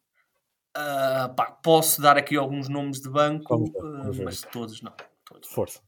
Uh, 0.77 1.35
pá, 1.35 1.47
posso 1.63 2.03
dar 2.03 2.17
aqui 2.17 2.37
alguns 2.37 2.69
nomes 2.69 3.01
de 3.01 3.09
banco, 3.09 3.47
vamos 3.49 4.19
uh, 4.19 4.25
mas 4.25 4.41
todos 4.43 4.83
não. 4.83 4.95
Todos. 5.25 5.49
Força. 5.49 5.81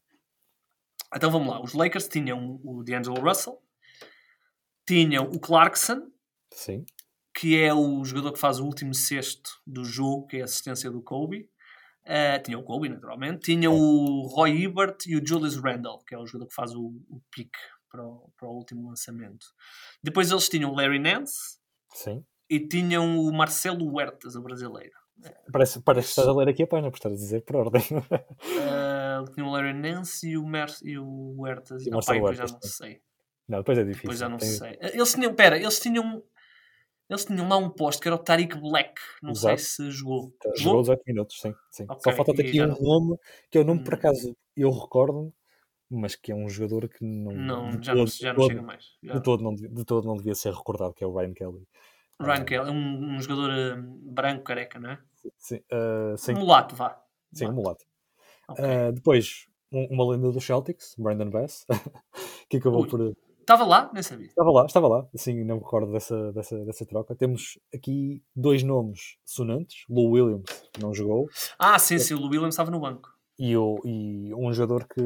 Então 1.14 1.30
vamos 1.30 1.48
lá. 1.48 1.60
Os 1.60 1.72
Lakers 1.72 2.08
tinham 2.08 2.60
o 2.64 2.82
D'Angelo 2.84 3.20
Russell, 3.20 3.60
tinham 4.86 5.24
o 5.24 5.40
Clarkson. 5.40 6.10
Sim 6.52 6.84
que 7.36 7.60
é 7.60 7.72
o 7.72 8.02
jogador 8.02 8.32
que 8.32 8.38
faz 8.38 8.58
o 8.58 8.64
último 8.64 8.94
sexto 8.94 9.50
do 9.66 9.84
jogo, 9.84 10.26
que 10.26 10.38
é 10.38 10.40
a 10.40 10.44
assistência 10.44 10.90
do 10.90 11.02
Kobe. 11.02 11.50
Uh, 12.02 12.42
tinha 12.42 12.58
o 12.58 12.62
Kobe, 12.62 12.88
naturalmente. 12.88 13.52
Tinha 13.52 13.70
o 13.70 14.22
Roy 14.22 14.64
Ebert 14.64 15.06
e 15.06 15.16
o 15.16 15.26
Julius 15.26 15.56
Randle, 15.56 16.02
que 16.06 16.14
é 16.14 16.18
o 16.18 16.24
jogador 16.24 16.48
que 16.48 16.54
faz 16.54 16.74
o, 16.74 16.86
o 17.10 17.20
pick 17.30 17.50
para 17.90 18.02
o, 18.02 18.32
para 18.38 18.48
o 18.48 18.52
último 18.52 18.88
lançamento. 18.88 19.46
Depois 20.02 20.30
eles 20.30 20.48
tinham 20.48 20.70
o 20.70 20.74
Larry 20.74 20.98
Nance. 20.98 21.58
Sim. 21.92 22.24
E 22.48 22.60
tinham 22.60 23.18
o 23.18 23.32
Marcelo 23.32 23.92
Huertas, 23.92 24.36
o 24.36 24.42
brasileiro. 24.42 24.94
Parece, 25.50 25.80
parece 25.80 26.08
estar 26.10 26.28
a 26.28 26.34
ler 26.34 26.48
aqui 26.48 26.62
a 26.62 26.66
página, 26.66 26.90
por 26.90 26.96
estar 26.96 27.08
a 27.08 27.12
dizer 27.12 27.42
por 27.42 27.56
ordem. 27.56 27.82
uh, 27.82 29.32
tinha 29.32 29.46
o 29.46 29.50
Larry 29.50 29.72
Nance 29.72 30.28
e 30.28 30.36
o, 30.36 30.46
Mer 30.46 30.68
e 30.82 30.98
o 30.98 31.34
Huertas. 31.38 31.86
E, 31.86 31.90
o 31.90 31.94
Marcelo 31.94 32.24
Huertas, 32.24 32.50
já 32.50 32.54
não 32.54 32.62
sei. 32.62 33.00
Não, 33.48 33.58
depois 33.58 33.78
é 33.78 33.82
difícil. 33.82 34.02
Depois 34.02 34.18
já 34.18 34.28
não 34.28 34.38
Tem... 34.38 34.48
sei. 34.48 34.78
Eles 34.80 35.12
tinham, 35.12 35.34
pera, 35.34 35.56
eles 35.56 35.80
tinham 35.80 36.22
eles 37.08 37.24
tinham 37.24 37.48
lá 37.48 37.56
um 37.56 37.70
posto 37.70 38.02
que 38.02 38.08
era 38.08 38.16
o 38.16 38.18
Tariq 38.18 38.58
Black. 38.58 39.00
Não 39.22 39.30
Exato. 39.30 39.58
sei 39.58 39.88
se 39.88 39.90
jogou. 39.92 40.32
Tá, 40.40 40.48
jogou, 40.56 40.58
jogou 40.58 40.80
18 40.82 41.02
minutos, 41.06 41.40
sim. 41.40 41.54
sim. 41.70 41.84
Okay. 41.84 42.12
Só 42.12 42.12
falta 42.12 42.42
aqui 42.42 42.60
um 42.60 42.82
nome, 42.82 43.16
que 43.50 43.58
é 43.58 43.60
o 43.60 43.64
nome, 43.64 43.84
por 43.84 43.94
hum. 43.94 43.96
acaso, 43.96 44.36
eu 44.56 44.70
recordo, 44.70 45.32
mas 45.88 46.16
que 46.16 46.32
é 46.32 46.34
um 46.34 46.48
jogador 46.48 46.88
que 46.88 47.04
não. 47.04 47.32
Não, 47.32 47.82
já, 47.82 47.92
todo, 47.92 47.98
não, 47.98 48.06
já 48.06 48.32
não 48.32 48.46
chega 48.48 48.62
mais. 48.62 48.84
Já. 49.02 49.12
De, 49.14 49.22
todo 49.22 49.44
não, 49.44 49.54
de 49.54 49.84
todo 49.84 50.06
não 50.06 50.16
devia 50.16 50.34
ser 50.34 50.52
recordado, 50.52 50.94
que 50.94 51.04
é 51.04 51.06
o 51.06 51.16
Ryan 51.16 51.32
Kelly. 51.32 51.68
Ryan 52.20 52.42
uh, 52.42 52.44
Kelly, 52.44 52.70
um, 52.70 53.16
um 53.16 53.20
jogador 53.20 53.50
uh, 53.50 53.82
branco, 54.12 54.44
careca, 54.44 54.78
não 54.78 54.90
é? 54.90 54.98
Sim. 55.36 55.56
Uh, 55.72 56.16
sim. 56.16 56.34
Um 56.34 56.40
mulato, 56.40 56.74
vá. 56.74 57.00
Sim, 57.32 57.48
um 57.48 57.52
mulato. 57.52 57.84
Okay. 58.48 58.64
Uh, 58.64 58.92
depois, 58.92 59.46
um, 59.72 59.86
uma 59.90 60.12
lenda 60.12 60.30
dos 60.30 60.44
Celtics, 60.44 60.94
Brandon 60.98 61.30
Bass, 61.30 61.66
que 62.48 62.58
acabou 62.58 62.82
Ui. 62.82 62.88
por 62.88 63.16
Estava 63.46 63.64
lá? 63.64 63.88
Nem 63.94 64.02
sabia. 64.02 64.26
Estava 64.26 64.50
lá, 64.50 64.66
estava 64.66 64.88
lá. 64.88 65.08
Assim, 65.14 65.44
não 65.44 65.56
me 65.56 65.62
recordo 65.62 65.92
dessa, 65.92 66.32
dessa, 66.32 66.64
dessa 66.64 66.84
troca. 66.84 67.14
Temos 67.14 67.56
aqui 67.72 68.20
dois 68.34 68.64
nomes 68.64 69.18
sonantes. 69.24 69.84
Lou 69.88 70.10
Williams, 70.10 70.50
que 70.72 70.82
não 70.82 70.92
jogou. 70.92 71.28
Ah, 71.56 71.78
sim, 71.78 71.96
sim. 71.96 72.14
O 72.14 72.18
Lou 72.18 72.28
Williams 72.28 72.54
estava 72.54 72.72
no 72.72 72.80
banco. 72.80 73.08
E, 73.38 73.56
o, 73.56 73.78
e 73.84 74.34
um 74.34 74.52
jogador 74.52 74.88
que, 74.88 75.00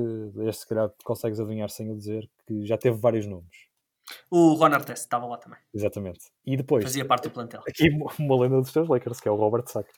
este 0.49 0.63
se 0.63 0.69
calhar 0.69 0.91
consegues 1.05 1.39
adivinhar 1.39 1.69
sem 1.69 1.89
eu 1.89 1.95
dizer, 1.95 2.31
que 2.47 2.65
já 2.65 2.79
teve 2.79 2.97
vários 2.97 3.27
nomes. 3.27 3.69
O 4.31 4.55
Ron 4.55 4.67
Artest 4.67 5.05
estava 5.05 5.27
lá 5.27 5.37
também. 5.39 5.59
Exatamente. 5.75 6.21
E 6.45 6.57
depois... 6.57 6.85
Fazia 6.85 7.05
parte 7.05 7.25
do 7.25 7.31
plantel. 7.31 7.63
Aqui 7.69 7.89
uma 8.19 8.41
lenda 8.41 8.61
dos 8.61 8.73
teus 8.73 8.89
Lakers, 8.89 9.21
que 9.21 9.29
é 9.29 9.31
o 9.31 9.37
Robert 9.37 9.67
Sack. 9.67 9.89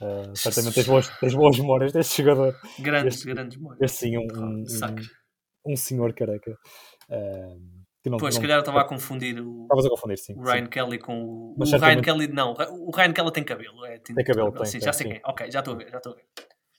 Uh, 0.00 0.36
certamente 0.36 0.74
tens 0.74 0.86
boas, 0.86 1.08
tens 1.18 1.34
boas 1.34 1.58
memórias 1.58 1.92
deste 1.92 2.22
jogador. 2.22 2.54
Grandes, 2.78 3.16
este, 3.16 3.26
grandes 3.26 3.56
memórias. 3.56 3.80
Este 3.82 3.98
sim, 3.98 4.16
um, 4.16 4.26
um, 4.32 4.62
um, 4.62 5.72
um 5.72 5.76
senhor 5.76 6.14
careca. 6.14 6.52
Uh, 7.10 7.78
que 8.00 8.08
não, 8.08 8.18
pois, 8.18 8.36
se 8.36 8.40
calhar 8.40 8.60
estava 8.60 8.80
a 8.80 8.84
confundir 8.84 9.40
o, 9.40 9.62
Estavas 9.62 9.86
a 9.86 9.90
confundir, 9.90 10.18
sim, 10.18 10.34
o 10.34 10.42
Ryan 10.42 10.64
sim. 10.64 10.70
Kelly 10.70 10.98
com 10.98 11.24
o, 11.24 11.54
Mas 11.58 11.72
o 11.72 11.78
Ryan 11.78 12.00
Kelly. 12.00 12.28
Não, 12.28 12.52
o 12.52 12.90
Ryan 12.94 13.12
Kelly 13.12 13.32
tem 13.32 13.42
cabelo. 13.44 13.84
É, 13.84 13.98
tem, 13.98 14.14
tem 14.14 14.24
cabelo, 14.24 14.52
tem, 14.52 14.66
sim, 14.66 14.78
tem, 14.78 14.80
já 14.82 14.92
sei 14.92 15.06
sim. 15.06 15.12
quem. 15.14 15.22
Ok, 15.24 15.50
já 15.50 15.58
estou 15.58 15.74
a 15.74 15.76
ver, 15.76 15.90
já 15.90 15.96
estou 15.96 16.12
a 16.12 16.14
ver. 16.14 16.24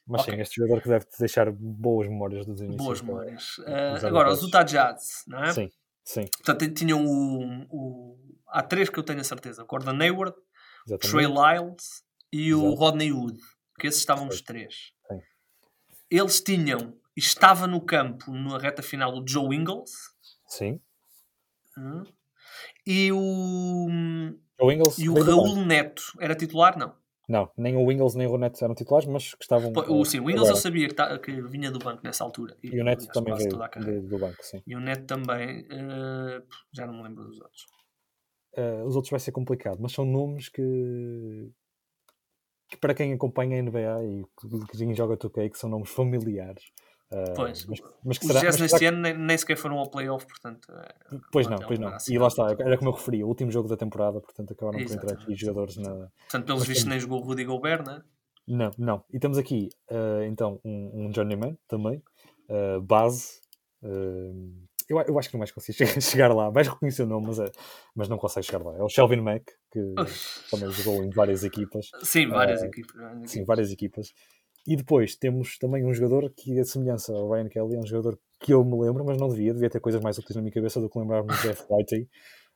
Mas 0.07 0.21
okay. 0.21 0.35
sim, 0.35 0.41
este 0.41 0.55
jogador 0.55 0.81
que 0.81 0.89
deve-te 0.89 1.19
deixar 1.19 1.51
boas 1.51 2.07
memórias 2.07 2.45
dos 2.45 2.61
inícios. 2.61 2.83
Boas 2.83 3.01
memórias. 3.01 3.57
Uh, 3.59 4.07
agora, 4.07 4.31
os 4.31 4.41
Utah 4.41 4.63
Jazz, 4.63 5.23
não 5.27 5.43
é? 5.43 5.51
Sim, 5.51 5.69
sim. 6.13 6.25
Portanto, 6.43 6.73
tinham 6.73 7.05
o, 7.05 7.65
o... 7.69 8.17
Há 8.47 8.63
três 8.63 8.89
que 8.89 8.97
eu 8.97 9.03
tenho 9.03 9.21
a 9.21 9.23
certeza. 9.23 9.63
Gordon 9.63 10.01
Hayward, 10.01 10.35
Trey 11.01 11.25
Lyles 11.25 12.03
e 12.31 12.53
o 12.53 12.67
Exato. 12.67 12.75
Rodney 12.75 13.11
Wood. 13.11 13.39
Que 13.79 13.87
esses 13.87 13.99
estavam 13.99 14.25
sim. 14.29 14.35
os 14.35 14.41
três. 14.41 14.91
Sim. 15.07 15.21
Eles 16.09 16.41
tinham... 16.41 16.97
Estava 17.15 17.67
no 17.67 17.81
campo, 17.81 18.31
na 18.31 18.57
reta 18.57 18.81
final, 18.81 19.13
o 19.13 19.27
Joe 19.27 19.53
Ingles. 19.53 19.91
Sim. 20.47 20.79
E 22.85 23.11
o. 23.11 23.87
O 24.61 24.71
Ingles 24.71 24.97
e 24.97 25.09
o 25.09 25.21
Raul 25.21 25.65
Neto 25.65 26.03
era 26.19 26.35
titular? 26.35 26.77
Não. 26.77 26.95
Não, 27.29 27.47
nem 27.55 27.77
o 27.77 27.91
Ingles 27.91 28.15
nem 28.15 28.25
o 28.25 28.39
Neto 28.39 28.63
eram 28.63 28.73
titulares, 28.73 29.07
mas 29.07 29.35
que 29.35 29.43
estavam. 29.43 29.71
O, 29.71 30.03
sim, 30.03 30.19
o 30.19 30.31
Ingles 30.31 30.49
eu 30.49 30.55
sabia 30.55 30.87
que, 30.87 30.95
tá, 30.95 31.19
que, 31.19 31.39
vinha 31.43 31.69
do 31.69 31.77
banco 31.77 32.01
nessa 32.03 32.23
altura. 32.23 32.57
E, 32.63 32.75
e 32.75 32.81
o 32.81 32.83
Neto 32.83 33.05
também 33.05 33.35
veio 33.35 33.49
do, 33.51 34.07
do, 34.07 34.17
banco, 34.17 34.37
sim. 34.41 34.63
E 34.65 34.75
o 34.75 34.79
Neto 34.79 35.05
também. 35.05 35.61
Uh, 35.65 36.43
já 36.73 36.87
não 36.87 36.95
me 36.95 37.03
lembro 37.03 37.25
dos 37.25 37.39
outros. 37.39 37.67
Uh, 38.57 38.83
os 38.83 38.95
outros 38.95 39.11
vai 39.11 39.19
ser 39.19 39.31
complicado, 39.31 39.77
mas 39.79 39.91
são 39.91 40.05
nomes 40.05 40.49
que. 40.49 41.51
que 42.67 42.77
para 42.77 42.95
quem 42.95 43.13
acompanha 43.13 43.59
a 43.59 43.61
NBA 43.61 44.03
e 44.05 44.23
que, 44.71 44.77
quem 44.79 44.95
joga 44.95 45.15
2K, 45.15 45.51
que 45.51 45.57
são 45.59 45.69
nomes 45.69 45.91
familiares. 45.91 46.63
Uh, 47.11 47.33
pois, 47.35 47.65
mas, 47.65 47.79
mas 48.05 48.17
que 48.19 48.25
os 48.25 48.31
será, 48.31 48.41
Jazz 48.41 48.59
neste 48.59 48.85
ano 48.85 48.99
nem, 48.99 49.17
nem, 49.17 49.35
sequer 49.35 49.57
foram 49.57 49.79
ao 49.79 49.89
playoff, 49.89 50.27
portanto. 50.27 50.71
Eh, 50.71 51.17
pois 51.31 51.47
não, 51.47 51.57
pois 51.57 51.79
não. 51.79 51.97
E 52.07 52.19
lá 52.19 52.27
está, 52.27 52.51
era 52.59 52.77
como 52.77 52.91
eu 52.91 52.93
referi, 52.93 53.23
o 53.23 53.27
último 53.27 53.49
jogo 53.51 53.67
da 53.67 53.75
temporada, 53.75 54.21
portanto 54.21 54.53
acabaram 54.53 54.77
por 54.85 54.93
entrar 54.93 55.13
aqui 55.13 55.35
jogadores 55.35 55.77
na. 55.77 55.89
Portanto, 55.89 56.45
pelos 56.45 56.67
vistos, 56.67 56.85
nem 56.85 56.99
jogou 56.99 57.19
o 57.19 57.23
Rudy 57.23 57.45
Gobert, 57.45 57.83
não 57.83 57.93
é? 57.93 58.01
Não, 58.47 58.71
não. 58.77 59.03
E 59.11 59.19
temos 59.19 59.39
aqui 59.39 59.69
uh, 59.89 60.23
então 60.23 60.59
um, 60.63 61.07
um 61.07 61.13
journeyman 61.13 61.57
também, 61.67 62.03
uh, 62.47 62.79
base. 62.79 63.39
eu, 64.87 64.99
eu 64.99 65.17
acho 65.17 65.29
que 65.29 65.33
não 65.33 65.39
vais 65.39 65.51
conseguir 65.51 65.87
chegar 65.99 66.31
lá. 66.31 66.51
Vais 66.51 66.67
reconhecer 66.67 67.01
o 67.01 67.07
nome, 67.07 67.25
mas, 67.25 67.39
é, 67.39 67.45
mas 67.95 68.07
não 68.07 68.19
consegue 68.19 68.45
chegar 68.45 68.63
lá. 68.63 68.77
É 68.77 68.83
o 68.83 68.89
Shelvin 68.89 69.21
Mack, 69.21 69.45
que 69.71 69.95
também 70.51 70.69
jogou 70.73 71.03
em 71.03 71.09
várias 71.09 71.43
equipas. 71.43 71.89
Sim, 72.03 72.27
várias 72.27 72.61
equipas. 72.61 72.95
Sim, 73.25 73.45
várias 73.45 73.71
equipas. 73.71 74.13
E 74.67 74.75
depois 74.75 75.15
temos 75.15 75.57
também 75.57 75.85
um 75.85 75.93
jogador 75.93 76.31
que, 76.35 76.59
a 76.59 76.65
semelhança 76.65 77.13
ao 77.13 77.29
Ryan 77.29 77.49
Kelly, 77.49 77.75
é 77.75 77.79
um 77.79 77.85
jogador 77.85 78.19
que 78.39 78.53
eu 78.53 78.63
me 78.63 78.79
lembro, 78.79 79.03
mas 79.03 79.17
não 79.17 79.27
devia, 79.27 79.53
devia 79.53 79.69
ter 79.69 79.79
coisas 79.79 80.01
mais 80.01 80.17
úteis 80.17 80.35
na 80.35 80.41
minha 80.41 80.53
cabeça 80.53 80.79
do 80.79 80.89
que 80.89 80.97
lembrar-me 80.97 81.27
do 81.27 81.33
Jeff 81.41 81.65
Whitey. 81.69 82.07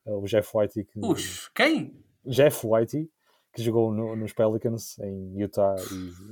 Uh, 0.05 0.17
o 0.17 0.25
Jeff 0.25 0.49
Whitey. 0.53 0.85
Que, 0.85 0.99
Ux, 0.99 1.49
quem? 1.53 2.03
Jeff 2.25 2.65
Whitey, 2.65 3.09
que 3.53 3.61
jogou 3.61 3.91
no, 3.91 4.15
nos 4.15 4.33
Pelicans, 4.33 4.97
em 4.99 5.39
Utah 5.39 5.75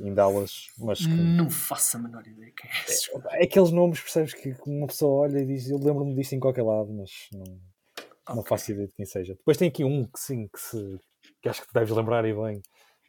e 0.02 0.08
em 0.08 0.14
Dallas. 0.14 0.68
Mas 0.78 1.06
que, 1.06 1.12
não 1.12 1.50
faço 1.50 1.98
a 1.98 2.00
menor 2.00 2.26
ideia 2.26 2.52
quem 2.56 2.70
é 2.70 2.84
esse. 2.86 3.12
É, 3.30 3.42
é 3.42 3.44
aqueles 3.44 3.72
nomes, 3.72 4.00
percebes, 4.00 4.34
que 4.34 4.56
uma 4.66 4.88
pessoa 4.88 5.24
olha 5.24 5.40
e 5.40 5.46
diz: 5.46 5.70
Eu 5.70 5.78
lembro-me 5.78 6.16
disto 6.16 6.34
em 6.34 6.40
qualquer 6.40 6.64
lado, 6.64 6.92
mas 6.94 7.12
não, 7.34 7.42
okay. 7.42 8.36
não 8.36 8.44
faço 8.44 8.72
ideia 8.72 8.88
de 8.88 8.94
quem 8.94 9.06
seja. 9.06 9.36
Depois 9.36 9.58
tem 9.58 9.68
aqui 9.68 9.84
um 9.84 10.06
que 10.06 10.20
sim, 10.20 10.48
que, 10.48 10.60
se, 10.60 11.00
que 11.42 11.50
acho 11.50 11.62
que 11.62 11.68
te 11.68 11.74
deves 11.74 11.96
lembrar 11.96 12.26
e 12.26 12.34
bem. 12.34 12.62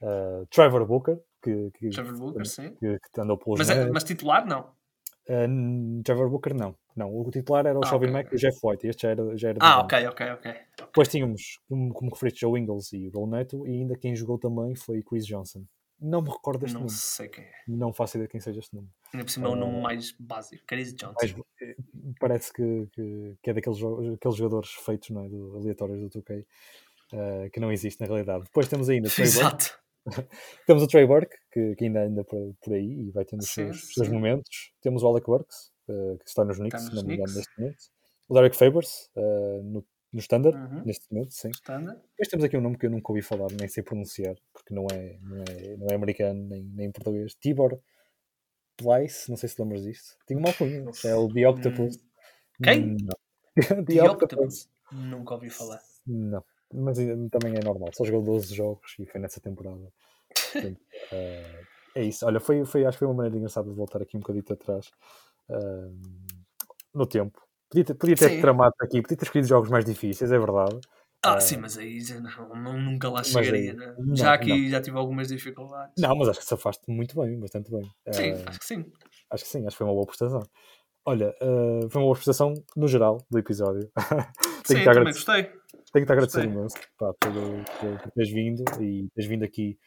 Uh, 0.03 0.45
Trevor 0.51 0.85
Booker, 0.85 1.17
que, 1.43 1.71
que, 1.73 1.91
Trevor 1.91 2.19
Booker, 2.19 2.47
sim. 2.47 2.75
Que, 2.75 2.99
que 3.13 3.21
andou 3.21 3.37
pelos 3.37 3.59
mas, 3.59 3.71
é, 3.71 3.91
mas 3.91 4.05
titular 4.05 4.47
não? 4.47 4.71
Uh, 5.29 6.03
Trevor 6.03 6.29
Booker 6.31 6.55
não. 6.55 6.77
Não, 6.95 7.15
o 7.15 7.31
titular 7.31 7.65
era 7.67 7.79
o 7.79 7.85
ah, 7.85 7.87
Shelby 7.87 8.07
okay, 8.07 8.13
Mack 8.13 8.27
okay. 8.27 8.37
e 8.37 8.39
o 8.39 8.41
Jeff 8.41 8.61
White. 8.63 8.87
Este 8.87 9.03
já 9.03 9.11
era, 9.11 9.37
já 9.37 9.49
era 9.49 9.59
Ah, 9.61 9.81
ok, 9.81 10.07
ok, 10.09 10.31
ok. 10.33 10.55
Depois 10.79 11.09
tínhamos, 11.09 11.59
como, 11.69 11.93
como 11.93 12.11
referiste, 12.11 12.41
Joe 12.41 12.61
Ingles 12.61 12.93
e 12.93 13.09
o 13.09 13.11
Gol 13.11 13.27
Neto, 13.29 13.67
e 13.67 13.71
ainda 13.71 13.97
quem 13.97 14.15
jogou 14.15 14.39
também 14.39 14.75
foi 14.75 15.03
Chris 15.03 15.27
Johnson. 15.27 15.65
Não 15.99 16.21
me 16.21 16.29
recordo 16.31 16.61
deste 16.61 16.75
não 16.75 16.81
nome. 16.81 16.93
Não 16.93 16.99
sei 16.99 17.29
quem 17.29 17.45
é. 17.45 17.53
Não 17.69 17.93
faço 17.93 18.17
ideia 18.17 18.27
de 18.27 18.33
quem 18.33 18.41
seja 18.41 18.59
este 18.59 18.75
nome. 18.75 18.89
Ainda 19.15 19.25
por 19.25 19.31
cima 19.31 19.47
é 19.47 19.51
o 19.53 19.55
nome 19.55 19.81
mais 19.81 20.13
básico, 20.19 20.65
Chris 20.67 20.93
Johnson. 20.95 21.15
Mais, 21.21 21.35
eh, 21.63 21.77
parece 22.19 22.53
que, 22.53 22.89
que, 22.93 23.37
que, 23.41 23.51
é 23.51 23.55
daqueles 23.55 23.79
aqueles 23.79 24.37
jogadores 24.37 24.71
feitos, 24.71 25.11
não 25.11 25.25
é? 25.25 25.29
Do, 25.29 25.57
aleatórios 25.59 26.01
do 26.01 26.21
2K, 26.21 26.41
uh, 26.41 26.47
eh, 27.13 27.51
que 27.51 27.61
não 27.61 27.71
existe 27.71 28.01
na 28.01 28.07
realidade. 28.07 28.45
Depois 28.45 28.69
temos 28.69 28.89
ainda 28.89 29.07
Exato. 29.07 29.79
Temos 30.67 30.83
o 30.83 30.87
Trey 30.87 31.07
Burke, 31.07 31.37
que, 31.53 31.75
que, 31.77 31.85
ainda 31.85 32.05
anda 32.05 32.25
por, 32.25 32.55
por 32.63 32.75
aí 32.75 33.09
e 33.09 33.11
vai 33.11 33.25
tendo 33.25 33.41
os 33.41 33.51
seus, 33.51 34.09
momentos. 34.09 34.73
Temos 34.81 35.03
o 35.03 35.09
Alec 35.09 35.27
Burks, 35.27 35.73
uh, 35.89 36.19
que 36.19 36.29
está 36.29 36.45
nos 36.45 36.59
Knicks, 36.59 36.83
está 36.83 36.95
nos 36.95 37.05
não 37.05 37.13
engano, 37.13 37.35
neste 37.35 37.59
momento. 37.59 37.85
O 38.29 38.35
Derek 38.35 38.57
Favors, 38.57 39.11
uh, 39.17 39.63
no 39.63 39.85
no 40.13 40.21
Standard, 40.21 40.57
uhum. 40.57 40.83
neste 40.85 41.11
momento, 41.11 41.33
sim. 41.33 41.51
Standard. 41.51 41.99
Depois 41.99 42.29
temos 42.29 42.45
aqui 42.45 42.57
um 42.57 42.61
nome 42.61 42.77
que 42.77 42.85
eu 42.85 42.91
nunca 42.91 43.11
ouvi 43.11 43.23
falar, 43.23 43.49
nem 43.59 43.67
sei 43.67 43.83
pronunciar, 43.83 44.37
porque 44.53 44.75
não 44.75 44.87
é, 44.93 45.19
não 45.23 45.43
é, 45.43 45.77
não 45.79 45.87
é 45.89 45.95
americano 45.95 46.49
nem, 46.49 46.65
nem 46.65 46.93
português. 46.93 47.35
Tibor 47.35 47.81
Place, 48.77 49.31
não 49.31 49.37
sei 49.37 49.49
se 49.49 49.61
lembras 49.61 49.83
disto. 49.83 50.17
Tinha 50.27 50.39
uma 50.39 50.49
alcunha, 50.49 50.85
é 51.05 51.15
o 51.15 51.33
The 51.33 51.49
Octopus. 51.49 51.99
Quem? 52.63 52.97
Não. 53.03 53.17
The, 53.87 53.95
The 53.95 54.03
Octopus. 54.03 54.23
Octopus. 54.23 54.71
Nunca 54.93 55.35
ouvi 55.35 55.49
falar. 55.49 55.81
Não, 56.07 56.45
mas 56.73 56.99
também 57.31 57.55
é 57.57 57.65
normal. 57.65 57.91
Só 57.93 58.05
jogou 58.05 58.23
12 58.23 58.55
jogos 58.55 58.95
e 58.99 59.07
foi 59.07 59.21
nessa 59.21 59.41
temporada. 59.41 59.93
Portanto, 60.53 60.81
uh, 61.13 61.67
é 61.95 62.05
isso. 62.05 62.27
Olha, 62.27 62.41
foi, 62.41 62.65
foi, 62.65 62.85
acho 62.85 62.97
que 62.97 63.01
foi 63.01 63.09
uma 63.09 63.15
maneira 63.15 63.37
engraçada 63.37 63.69
de 63.69 63.77
voltar 63.77 64.03
aqui 64.03 64.17
um 64.17 64.21
bocadinho 64.21 64.45
atrás 64.51 64.91
uh, 65.51 66.01
no 66.95 67.07
tempo. 67.07 67.41
Podia 67.71 67.85
ter, 67.85 67.95
podia 67.95 68.17
ter 68.17 68.41
tramado 68.41 68.75
aqui, 68.81 69.01
podia 69.01 69.17
ter 69.17 69.25
escolhido 69.25 69.49
jogos 69.49 69.71
mais 69.71 69.85
difíceis, 69.85 70.31
é 70.31 70.39
verdade. 70.39 70.79
Ah, 71.25 71.37
uh, 71.37 71.41
sim, 71.41 71.57
mas 71.57 71.79
aí 71.79 72.01
já 72.01 72.21
não, 72.21 72.49
não, 72.57 72.81
nunca 72.81 73.09
lá 73.09 73.23
chegaria. 73.23 73.73
Aí, 73.73 73.77
né? 73.77 73.95
não, 73.97 74.17
já 74.17 74.35
aqui 74.35 74.49
não. 74.49 74.71
já 74.71 74.81
tive 74.81 74.99
algumas 74.99 75.29
dificuldades. 75.29 75.95
Não, 75.97 76.17
mas 76.17 76.29
acho 76.29 76.41
que 76.41 76.47
se 76.47 76.55
afaste 76.55 76.83
muito 76.89 77.15
bem, 77.21 77.39
bastante 77.39 77.71
bem. 77.71 77.89
Sim, 78.11 78.33
acho 78.47 78.59
que 78.59 78.65
sim. 78.65 78.93
Acho 79.31 79.45
que 79.45 79.51
sim, 79.51 79.67
acho 79.67 79.71
que 79.71 79.79
foi 79.79 79.87
uma 79.87 79.95
boa 79.95 80.07
prestação. 80.07 80.43
Olha, 81.05 81.35
foi 81.91 82.01
uma 82.01 82.07
boa 82.07 82.15
prestação 82.15 82.55
no 82.77 82.87
geral 82.87 83.19
do 83.31 83.39
episódio. 83.39 83.91
Tenho 84.67 84.81
sim, 84.81 84.85
também 84.85 85.05
gostei. 85.13 85.51
Tenho 85.93 86.07
que 86.07 86.07
te 86.07 86.13
agradecer 86.13 86.45
imenso 86.45 86.77
pá, 86.99 87.13
por, 87.21 87.33
por, 87.33 88.03
por 88.03 88.11
teres 88.13 88.33
vindo 88.33 88.65
e 88.81 89.09
teres 89.15 89.29
vindo 89.29 89.45
aqui. 89.45 89.79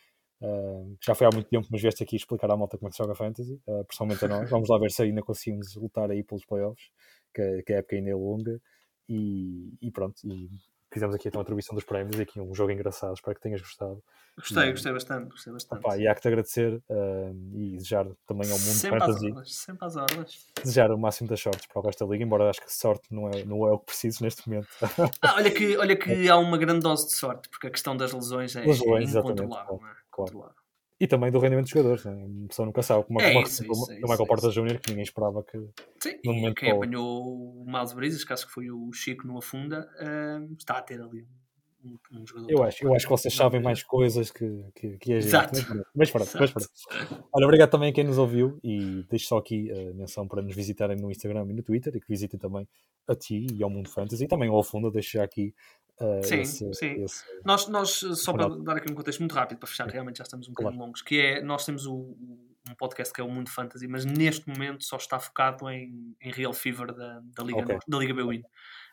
Uh, 0.41 0.95
já 1.03 1.15
foi 1.15 1.25
há 1.25 1.29
muito 1.33 1.49
tempo, 1.49 1.67
mas 1.71 1.81
vieste 1.81 2.03
aqui 2.03 2.15
explicar 2.15 2.51
à 2.51 2.57
malta 2.57 2.77
como 2.77 2.87
é 2.87 2.89
que 2.91 2.95
se 2.95 3.03
joga 3.03 3.15
Fantasy, 3.15 3.59
uh, 3.67 3.85
pessoalmente 3.85 4.25
a 4.25 4.27
nós. 4.27 4.49
Vamos 4.49 4.69
lá 4.69 4.77
ver 4.77 4.91
se 4.91 5.01
ainda 5.01 5.21
conseguimos 5.21 5.75
lutar 5.75 6.11
aí 6.11 6.23
pelos 6.23 6.45
playoffs, 6.45 6.91
que, 7.33 7.63
que 7.63 7.73
a 7.73 7.77
época 7.77 7.95
ainda 7.95 8.11
é 8.11 8.15
longa. 8.15 8.61
E, 9.07 9.73
e 9.81 9.91
pronto, 9.91 10.15
e 10.23 10.49
fizemos 10.95 11.13
aqui 11.13 11.27
então 11.27 11.41
a 11.41 11.43
atribuição 11.43 11.75
dos 11.75 11.83
prémios 11.83 12.17
e 12.17 12.21
aqui 12.21 12.39
um 12.39 12.55
jogo 12.55 12.71
engraçado, 12.71 13.13
espero 13.13 13.35
que 13.35 13.41
tenhas 13.41 13.59
gostado. 13.59 14.01
Gostei, 14.37 14.69
e, 14.69 14.71
gostei 14.71 14.93
bastante, 14.93 15.29
gostei 15.29 15.51
bastante. 15.51 15.79
Opa, 15.79 15.97
e 15.97 16.07
há 16.07 16.15
que 16.15 16.21
te 16.21 16.27
agradecer 16.29 16.81
uh, 16.89 17.35
e 17.53 17.75
desejar 17.75 18.05
também 18.25 18.49
ao 18.49 18.57
mundo 18.57 18.71
sempre 18.71 18.99
fantasy. 18.99 19.27
Às 19.27 19.31
ordens, 19.33 19.55
sempre 19.55 19.85
às 19.85 19.95
ordens. 19.97 20.45
Desejar 20.63 20.91
o 20.91 20.97
máximo 20.97 21.27
das 21.27 21.41
sortes 21.41 21.67
para 21.67 21.89
esta 21.89 22.05
liga, 22.05 22.23
embora 22.23 22.49
acho 22.49 22.61
que 22.61 22.73
sorte 22.73 23.13
não 23.13 23.29
é, 23.29 23.43
não 23.43 23.67
é 23.67 23.71
o 23.71 23.79
que 23.79 23.87
preciso 23.87 24.23
neste 24.23 24.47
momento. 24.47 24.67
Ah, 25.21 25.35
olha 25.35 25.51
que, 25.51 25.77
olha 25.77 25.95
que 25.97 26.29
há 26.29 26.37
uma 26.37 26.57
grande 26.57 26.81
dose 26.81 27.07
de 27.07 27.15
sorte, 27.15 27.49
porque 27.49 27.67
a 27.67 27.69
questão 27.69 27.97
das 27.97 28.13
lesões 28.13 28.55
é, 28.55 28.61
lesões, 28.61 29.15
é 29.15 29.19
incontrolável. 29.19 29.79
Claro, 30.11 30.29
é? 30.29 30.31
claro. 30.31 30.55
E 30.99 31.07
também 31.07 31.29
do 31.29 31.39
rendimento 31.39 31.65
dos 31.65 31.71
jogadores, 31.71 32.05
né? 32.05 32.13
a 32.45 32.47
pessoa 32.47 32.65
nunca 32.65 32.81
sabe. 32.81 33.03
Como, 33.03 33.19
é 33.19 33.33
como, 33.33 33.45
isso, 33.45 33.65
como, 33.65 33.83
isso, 33.91 34.01
como 34.01 34.13
é 34.13 34.15
que 34.15 34.23
o 34.23 34.25
Porta 34.25 34.49
Júnior, 34.49 34.79
que 34.79 34.89
ninguém 34.89 35.03
esperava 35.03 35.43
que. 35.43 35.57
Sim, 35.99 36.19
no 36.23 36.33
momento 36.33 36.55
quem 36.55 36.71
apanhou 36.71 37.61
o 37.61 37.65
Miles 37.65 37.91
Brisas, 37.91 38.23
que 38.23 38.31
acho 38.31 38.47
que 38.47 38.53
foi 38.53 38.71
o 38.71 38.91
Chico 38.93 39.27
no 39.27 39.37
Afunda, 39.37 39.89
uh, 39.99 40.53
está 40.57 40.77
a 40.77 40.81
ter 40.81 41.01
ali 41.01 41.27
um, 41.85 41.97
um 42.19 42.25
jogador. 42.25 42.49
Eu 42.49 42.63
acho, 42.63 42.85
eu 42.85 42.95
acho 42.95 43.05
que 43.05 43.11
vocês 43.11 43.33
sabem 43.33 43.61
mais 43.61 43.83
coisas 43.83 44.31
que, 44.31 44.65
que, 44.73 44.97
que 44.97 45.13
a 45.13 45.19
gente. 45.19 45.27
Exato. 45.27 45.85
Mas 45.93 46.09
pronto, 46.09 46.31
mas 46.39 46.51
pronto. 46.51 46.69
Olha, 47.33 47.45
obrigado 47.45 47.69
também 47.69 47.89
a 47.89 47.93
quem 47.93 48.03
nos 48.03 48.17
ouviu 48.17 48.57
e 48.63 49.05
deixo 49.09 49.27
só 49.27 49.37
aqui 49.37 49.69
a 49.71 49.93
menção 49.93 50.27
para 50.27 50.41
nos 50.41 50.55
visitarem 50.55 50.97
no 50.97 51.11
Instagram 51.11 51.45
e 51.49 51.53
no 51.53 51.63
Twitter 51.63 51.95
e 51.95 51.99
que 51.99 52.07
visitem 52.07 52.39
também 52.39 52.67
a 53.07 53.15
ti 53.15 53.47
e 53.53 53.63
ao 53.63 53.69
Mundo 53.69 53.89
Fantasy 53.89 54.23
e 54.23 54.27
também 54.27 54.49
ao 54.49 54.63
Fundo, 54.63 54.89
deixo 54.89 55.11
já 55.17 55.23
aqui. 55.23 55.53
Uh, 55.99 56.23
sim, 56.23 56.41
esse, 56.41 56.73
sim. 56.73 57.03
Esse... 57.03 57.23
Nós, 57.45 57.67
nós, 57.67 57.89
só 57.89 58.33
para 58.33 58.49
dar 58.57 58.77
aqui 58.77 58.91
um 58.91 58.95
contexto 58.95 59.19
muito 59.19 59.33
rápido 59.33 59.59
para 59.59 59.67
fechar, 59.67 59.87
realmente 59.87 60.17
já 60.17 60.23
estamos 60.23 60.47
um 60.47 60.51
bocadinho 60.51 60.73
claro. 60.73 60.87
longos, 60.87 61.01
que 61.01 61.19
é, 61.19 61.41
nós 61.41 61.65
temos 61.65 61.85
o, 61.85 62.17
um 62.69 62.75
podcast 62.75 63.13
que 63.13 63.21
é 63.21 63.23
o 63.23 63.29
Mundo 63.29 63.49
Fantasy, 63.49 63.87
mas 63.87 64.05
neste 64.05 64.47
momento 64.47 64.83
só 64.83 64.97
está 64.97 65.19
focado 65.19 65.69
em, 65.69 66.15
em 66.19 66.31
Real 66.31 66.53
Fever 66.53 66.93
da, 66.93 67.21
da 67.23 67.43
Liga, 67.43 67.61
okay. 67.61 67.77
da 67.87 67.97
Liga 67.97 68.13
B-Win. 68.13 68.41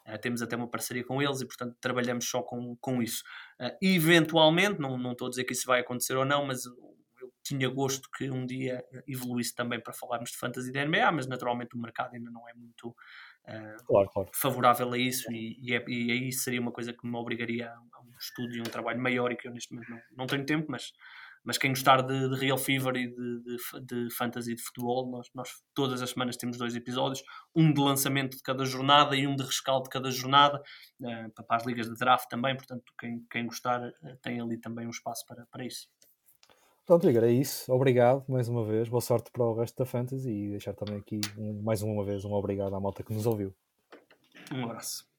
Uh, 0.06 0.18
temos 0.20 0.42
até 0.42 0.56
uma 0.56 0.68
parceria 0.68 1.04
com 1.04 1.22
eles 1.22 1.40
e, 1.40 1.46
portanto, 1.46 1.76
trabalhamos 1.80 2.28
só 2.28 2.42
com, 2.42 2.76
com 2.76 3.02
isso. 3.02 3.22
Uh, 3.60 3.76
eventualmente, 3.80 4.80
não, 4.80 4.98
não 4.98 5.12
estou 5.12 5.26
a 5.26 5.30
dizer 5.30 5.44
que 5.44 5.52
isso 5.52 5.66
vai 5.66 5.80
acontecer 5.80 6.16
ou 6.16 6.24
não, 6.24 6.44
mas 6.44 6.66
eu 6.66 7.32
tinha 7.42 7.68
gosto 7.68 8.08
que 8.10 8.30
um 8.30 8.46
dia 8.46 8.84
evoluísse 9.06 9.54
também 9.54 9.80
para 9.80 9.92
falarmos 9.92 10.30
de 10.30 10.36
fantasy 10.36 10.70
da 10.70 10.84
NBA, 10.84 11.10
mas 11.12 11.26
naturalmente 11.26 11.74
o 11.74 11.78
mercado 11.78 12.14
ainda 12.14 12.30
não 12.30 12.48
é 12.48 12.54
muito 12.54 12.94
uh, 13.48 13.84
claro, 13.86 14.08
claro. 14.10 14.30
favorável 14.34 14.92
a 14.92 14.98
isso 14.98 15.30
e, 15.32 15.58
e, 15.60 15.74
é, 15.74 15.84
e, 15.88 16.12
aí 16.12 16.32
seria 16.32 16.60
uma 16.60 16.72
coisa 16.72 16.92
que 16.92 17.06
me 17.06 17.16
obrigaria 17.16 17.70
a 17.70 18.00
um 18.00 18.16
estudo 18.18 18.54
e 18.54 18.60
um 18.60 18.64
trabalho 18.64 19.00
maior 19.00 19.32
e 19.32 19.36
que 19.36 19.48
eu 19.48 19.52
neste 19.52 19.72
momento 19.72 19.90
não, 19.90 20.00
não 20.16 20.26
tenho 20.26 20.44
tempo, 20.44 20.66
mas 20.70 20.92
mas 21.44 21.58
quem 21.58 21.70
gostar 21.70 22.02
de, 22.02 22.28
de 22.28 22.36
Real 22.36 22.56
Fever 22.56 22.94
e 22.96 23.08
de, 23.08 23.42
de, 23.42 23.80
de, 23.84 24.14
fantasy 24.14 24.54
de 24.54 24.62
futebol, 24.62 25.10
nós, 25.10 25.28
nós 25.34 25.50
todas 25.74 26.00
as 26.00 26.10
semanas 26.10 26.36
temos 26.36 26.56
dois 26.56 26.76
episódios, 26.76 27.22
um 27.54 27.72
de 27.72 27.80
lançamento 27.80 28.36
de 28.36 28.42
cada 28.42 28.64
jornada 28.64 29.16
e 29.16 29.26
um 29.26 29.34
de 29.34 29.42
rescaldo 29.42 29.84
de 29.84 29.90
cada 29.90 30.10
jornada, 30.10 30.58
uh, 31.00 31.44
para 31.44 31.56
as 31.56 31.66
ligas 31.66 31.88
de 31.88 31.96
draft 31.96 32.28
também, 32.28 32.56
portanto 32.56 32.84
quem, 32.98 33.26
quem 33.30 33.46
gostar 33.46 33.80
uh, 33.82 34.16
tem 34.22 34.40
ali 34.40 34.58
também 34.58 34.86
um 34.86 34.90
espaço 34.90 35.26
para, 35.26 35.44
para 35.50 35.64
isso. 35.64 35.88
Pronto, 36.92 37.08
Igor, 37.08 37.24
é 37.24 37.30
isso. 37.30 37.72
Obrigado 37.72 38.22
mais 38.28 38.48
uma 38.48 38.62
vez. 38.66 38.86
Boa 38.86 39.00
sorte 39.00 39.30
para 39.30 39.42
o 39.42 39.54
resto 39.54 39.78
da 39.78 39.86
Fantasy 39.86 40.28
e 40.28 40.50
deixar 40.50 40.74
também 40.74 40.98
aqui 40.98 41.22
um, 41.38 41.62
mais 41.62 41.80
uma 41.80 42.04
vez 42.04 42.22
um 42.22 42.34
obrigado 42.34 42.76
à 42.76 42.80
malta 42.80 43.02
que 43.02 43.14
nos 43.14 43.24
ouviu. 43.24 43.54
Um 44.52 44.64
abraço. 44.64 45.11